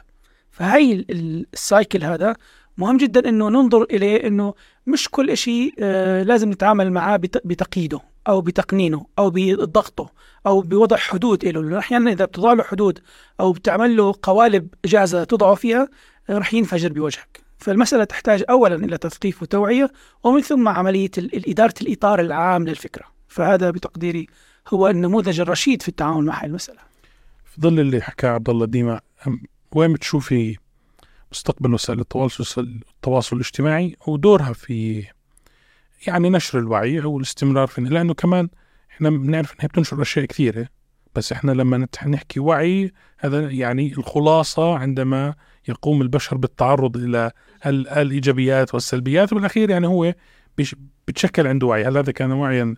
[0.51, 2.37] فهي ال- ال- السايكل هذا
[2.79, 4.55] مهم جدا إنه ننظر إليه إنه
[4.87, 10.11] مش كل شيء آه، لازم نتعامل معاه بت- بتقييده أو بتقنينه أو بضغطه
[10.47, 12.99] أو بوضع حدود له لأنه أحيانا إذا بتضع له حدود
[13.41, 15.89] أو بتعمل له قوالب جاهزة تضعه فيها
[16.31, 17.41] رح ينفجر بوجهك.
[17.59, 19.91] فالمسألة تحتاج أولا إلى تثقيف وتوعية
[20.25, 23.05] ومن ثم عملية الإدارة الإطار العام للفكرة.
[23.29, 24.27] فهذا بتقديري
[24.69, 26.79] هو النموذج الرشيد في التعامل مع هذه المسألة.
[27.45, 29.01] في ظل اللي حكاه عبد الله ديما
[29.73, 30.57] وين بتشوفي
[31.33, 35.05] مستقبل وسائل التواصل التواصل الاجتماعي ودورها في
[36.07, 38.49] يعني نشر الوعي أو الاستمرار في لأنه كمان
[38.91, 40.69] إحنا بنعرف انها بتنشر أشياء كثيرة.
[41.15, 45.35] بس إحنا لما نحكي وعي هذا يعني الخلاصة عندما
[45.69, 47.31] يقوم البشر بالتعرض إلى
[47.67, 50.15] ال- الإيجابيات والسلبيات وبالأخير يعني هو
[51.09, 51.85] بتشكل عنده وعي.
[51.85, 52.75] هل هذا كان وعيا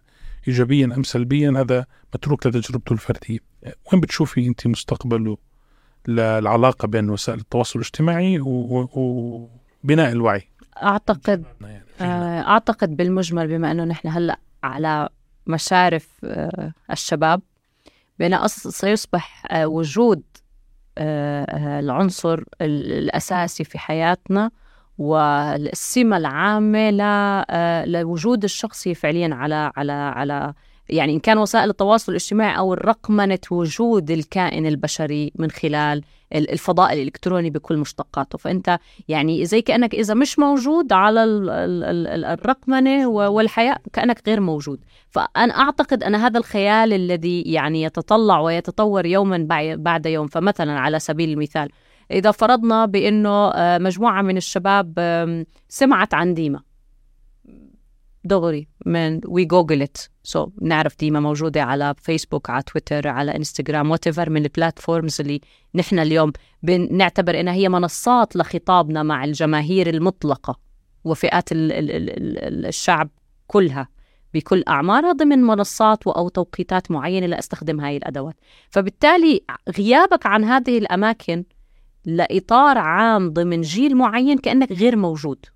[0.48, 3.38] ايجابيا أم سلبيا؟ هذا متروك لتجربته الفردية.
[3.92, 5.36] وين بتشوفي أنت مستقبله؟
[6.08, 10.48] للعلاقة بين وسائل التواصل الاجتماعي وبناء الوعي.
[10.82, 11.44] أعتقد
[12.00, 15.08] آه، أعتقد بالمجمل بما إنه نحن هلأ على
[15.46, 17.40] مشارف آه، الشباب
[18.38, 20.22] أص- سيصبح آه، وجود
[21.78, 24.50] العنصر ال- الأساسي في حياتنا
[26.90, 27.00] ل-
[27.50, 30.54] آه، لوجود الشخص فعليا على على على
[30.88, 36.02] يعني إن كان وسائل التواصل الاجتماعي أو الرقمنة وجود الكائن البشري من خلال
[36.34, 38.38] ال- الفضاء الإلكتروني بكل مشتقاته.
[38.38, 38.78] فأنت
[39.08, 44.80] يعني زي كأنك إذا مش موجود على ال- ال- ال- الرقمنة والحياة كأنك غير موجود.
[45.10, 49.46] فأنا أعتقد أن هذا الخيال الذي يعني يتطلع ويتطور يوما
[49.76, 50.26] بعد يوم.
[50.26, 51.68] فمثلا على سبيل المثال
[52.10, 54.94] إذا فرضنا بأنه آه، مجموعة من الشباب
[55.68, 56.60] سمعت عن ديما.
[58.28, 63.90] دغري من we Google it so بنعرف ديما موجودة على فيسبوك على تويتر على انستغرام
[63.90, 65.40] وأي من ال platforms اللي
[65.74, 66.32] نحن اليوم
[66.62, 70.58] بنعتبر إنها هي منصات لخطابنا مع الجماهير المطلقة
[71.04, 73.10] وفئات ال ال ال ال الشعب
[73.46, 73.88] كلها
[74.34, 78.34] بكل أعمارها ضمن منصات أو توقيتات معينة لأستخدم هاي الأدوات.
[78.70, 79.40] فبالتالي
[79.78, 81.44] غيابك عن هذه الأماكن
[82.04, 85.46] لإطار عام ضمن جيل معين كأنك غير موجود.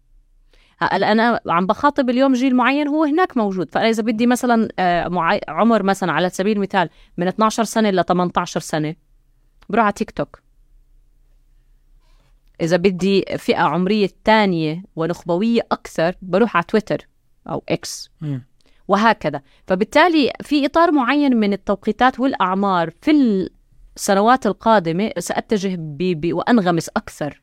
[0.92, 3.70] هلا أنا عم بخاطب اليوم جيل معين هو هناك موجود.
[3.70, 8.60] فأنا إذا بدي مثلا آه، عمر مثلا على سبيل المثال من 12 سنة ل 18
[8.60, 8.94] سنة
[9.68, 10.42] بروح على تيك توك.
[12.60, 17.08] إذا بدي فئة عمرية ثانية ونخبوية أكثر بروح على تويتر
[17.48, 18.10] أو إكس.
[18.88, 19.42] وهكذا.
[19.66, 23.10] فبالتالي في إطار معين من التوقيتات والأعمار في
[23.96, 25.98] السنوات القادمة سأتجه ب...
[25.98, 26.32] ب...
[26.32, 27.41] وأنغمس أكثر.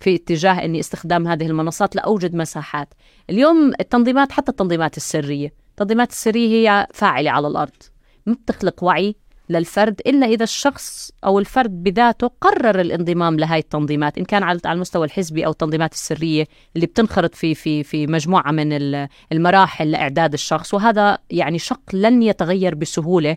[0.00, 2.94] في اتجاه أني استخدام هذه المنصات لأوجد مساحات.
[3.30, 7.72] اليوم التنظيمات حتى التنظيمات السرية التنظيمات السرية هي فاعلة على الأرض
[8.26, 9.14] ما بتخلق وعي
[9.50, 15.06] للفرد إلا إذا الشخص أو الفرد بذاته قرر الانضمام لهذه التنظيمات إن كان على المستوى
[15.06, 16.46] الحزبي أو التنظيمات السرية
[16.76, 20.74] اللي بتنخرط في في في مجموعة من ال- المراحل لإعداد الشخص.
[20.74, 23.36] وهذا يعني شق لن يتغير بسهولة م-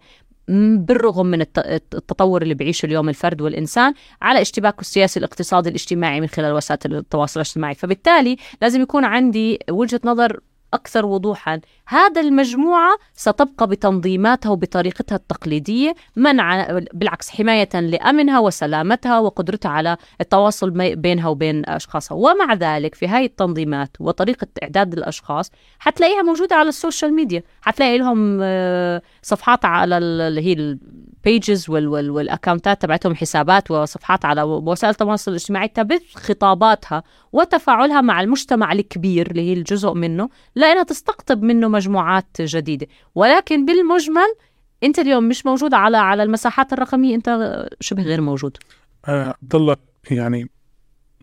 [0.77, 1.59] بالرغم من الت-
[1.95, 7.39] التطور اللي بيعيشه اليوم الفرد والإنسان على اشتباكه السياسي الاقتصادي الاجتماعي من خلال وسائل التواصل
[7.39, 7.75] الاجتماعي.
[7.75, 10.39] فبالتالي لازم يكون عندي وجهة نظر
[10.73, 11.61] أكثر وضوحا.
[11.87, 21.27] هذا المجموعة ستبقى بتنظيماتها وبطريقتها التقليدية منع بالعكس حماية لأمنها وسلامتها وقدرتها على التواصل بينها
[21.27, 22.15] وبين أشخاصها.
[22.15, 27.43] ومع ذلك في هاي التنظيمات وطريقة إعداد الأشخاص حتلاقيها موجودة على ال social media.
[27.61, 30.77] حتلاقي لهم آه، صفحات على ال- اللي هي
[31.25, 38.71] ال pages والاكونتات تبعتهم حسابات وصفحات على وسائل التواصل الاجتماعي تبث خطاباتها وتفاعلها مع المجتمع
[38.71, 42.87] الكبير اللي هي الجزء منه لأنها تستقطب منه مجموعات جديدة.
[43.15, 44.35] ولكن بالمجمل
[44.83, 47.15] أنت اليوم مش موجود على على المساحات الرقمية.
[47.15, 48.57] أنت شبه غير موجود؟
[49.05, 49.75] آه، عبد الله
[50.11, 50.49] يعني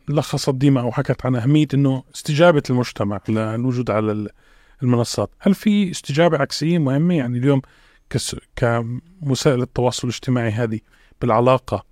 [0.09, 4.29] لخصت ديما أو حكت عن أهمية إنه استجابة المجتمع للوجود على ال-
[4.83, 7.63] المنصات، هل في استجابة عكسية مهمة؟ يعني اليوم
[8.11, 8.37] كس
[9.25, 10.81] كوسائل التواصل الاجتماعي هذه
[11.21, 11.85] بالعلاقة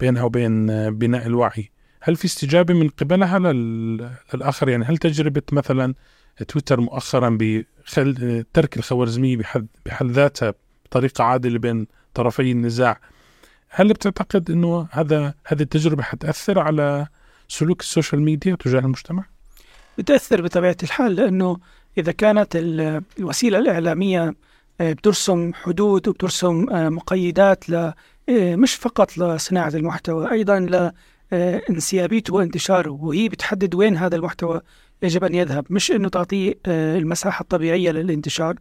[0.00, 1.70] بينها وبين آه، بناء الوعي،
[2.02, 5.94] هل في استجابة من قبلها لل- للآخر يعني هل تجربة مثلا
[6.48, 10.54] تويتر مؤخرا بخل ترك الخوارزمية بحد بحد ذاتها
[10.86, 13.00] بطريقة عادلة بين طرفي النزاع
[13.68, 17.06] هل بتعتقد إنه هذا هذه التجربة حتأثر على
[17.48, 19.24] سلوك ال social media تجاه المجتمع؟
[19.98, 21.56] بتأثر بطبيعة الحال لأنه
[21.98, 24.34] إذا كانت ال- الوسيلة الإعلامية
[24.80, 27.74] بترسم حدود وبترسم آه، مقيدات ل
[28.28, 30.58] آه، مش فقط لصناعة المحتوى أيضا
[31.32, 34.60] لانسيابيته وانتشاره وهي بتحدد وين هذا المحتوى
[35.02, 38.54] يجب أن يذهب مش أنه تعطيه آه، المساحة الطبيعية للانتشار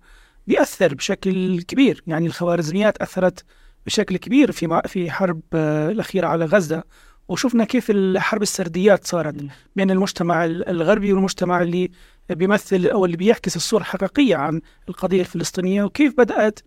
[0.47, 3.45] بيأثر بشكل كبير يعني الخوارزميات أثرت
[3.85, 6.83] بشكل كبير في في حرب آه، الأخيرة على غزة.
[7.27, 9.35] وشفنا كيف الحرب السرديات صارت
[9.75, 11.91] بين المجتمع ال- الغربي والمجتمع اللي
[12.29, 16.59] بيمثل أو اللي بيعكس الصورة الحقيقية عن القضية الفلسطينية وكيف بدأت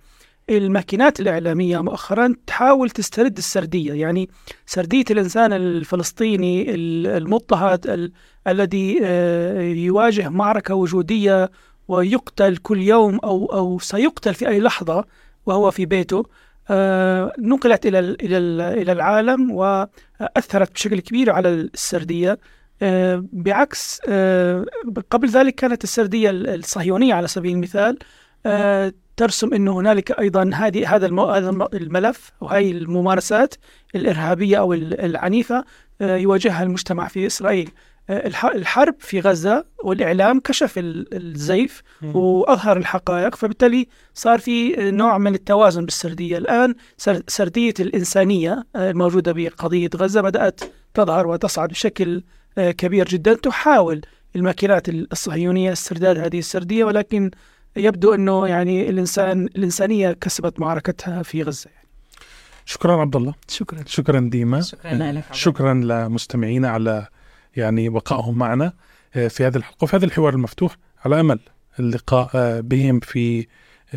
[0.50, 3.92] الماكينات الإعلامية مؤخرا تحاول تسترد السردية.
[3.92, 4.28] يعني
[4.66, 8.12] سردية الإنسان الفلسطيني ال- المضطهد ال-
[8.48, 11.50] الذي آه، يواجه معركة وجودية
[11.88, 15.04] ويقتل كل يوم أو أو سيقتل في أي لحظة
[15.46, 16.24] وهو في بيته.
[17.38, 22.38] نقلت إلى ال- إلى ال- إلى العالم وأثرت بشكل كبير على السردية.
[22.82, 24.64] آه، بعكس آه،
[25.10, 27.98] قبل ذلك كانت السردية ال- الصهيونية على سبيل المثال.
[28.46, 33.54] آه، ترسم انه هنالك أيضا هذه هذا الم- هذا الم- الملف وهي الممارسات
[33.94, 35.64] الإرهابية أو ال- العنيفة
[36.00, 37.70] آه، يواجهها المجتمع في إسرائيل.
[37.70, 37.74] آه،
[38.10, 45.84] الحرب في غزة والإعلام كشف ال- الزيف وأظهر الحقائق فبالتالي صار في نوع من التوازن
[45.84, 46.38] بالسردية.
[46.38, 50.60] الآن سر- سردية الإنسانية آه، الموجودة بقضية غزة بدأت
[50.94, 52.22] تظهر وتصعد بشكل
[52.58, 53.34] آه، كبير جدا.
[53.34, 54.00] تحاول
[54.36, 57.30] الماكينات الصهيونية استرداد هذه السردية ولكن
[57.76, 61.70] يبدو أنه يعني الانسان الإنسانية كسبت معركتها في غزة.
[61.74, 61.86] يعني.
[62.64, 63.34] شكرا عبد الله.
[63.48, 63.82] شكرا.
[63.86, 64.60] شكرا ديما.
[64.60, 67.06] شكرا لك شكرا لمستمعينا على
[67.56, 68.72] يعني بقائهم معنا
[69.12, 71.40] في هذه الحلقة وفي هذا الحوار المفتوح على أمل
[71.80, 73.46] اللقاء بهم في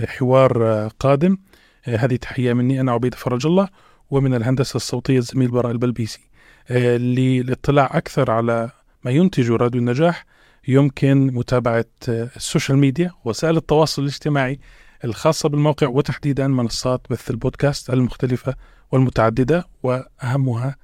[0.06, 1.38] حوار قادم.
[1.84, 3.68] هذه تحية مني أنا عبيد فرج الله
[4.10, 6.30] ومن الهندسة الصوتية الزميل براء البلبيسي.
[6.70, 8.72] للاطلاع أكثر على
[9.04, 10.26] ما ينتج راديو النجاح
[10.68, 14.60] يمكن متابعة ال social media وسائل التواصل الاجتماعي
[15.06, 18.56] الخاصة بالموقع وتحديدا منصات بث البودكاست المختلفة
[18.92, 20.76] والمتعددة وأهمها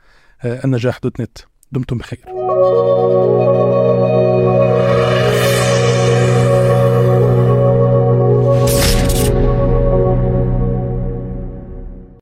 [0.45, 1.37] النجاح دوت نت.
[1.71, 2.19] دمتم بخير.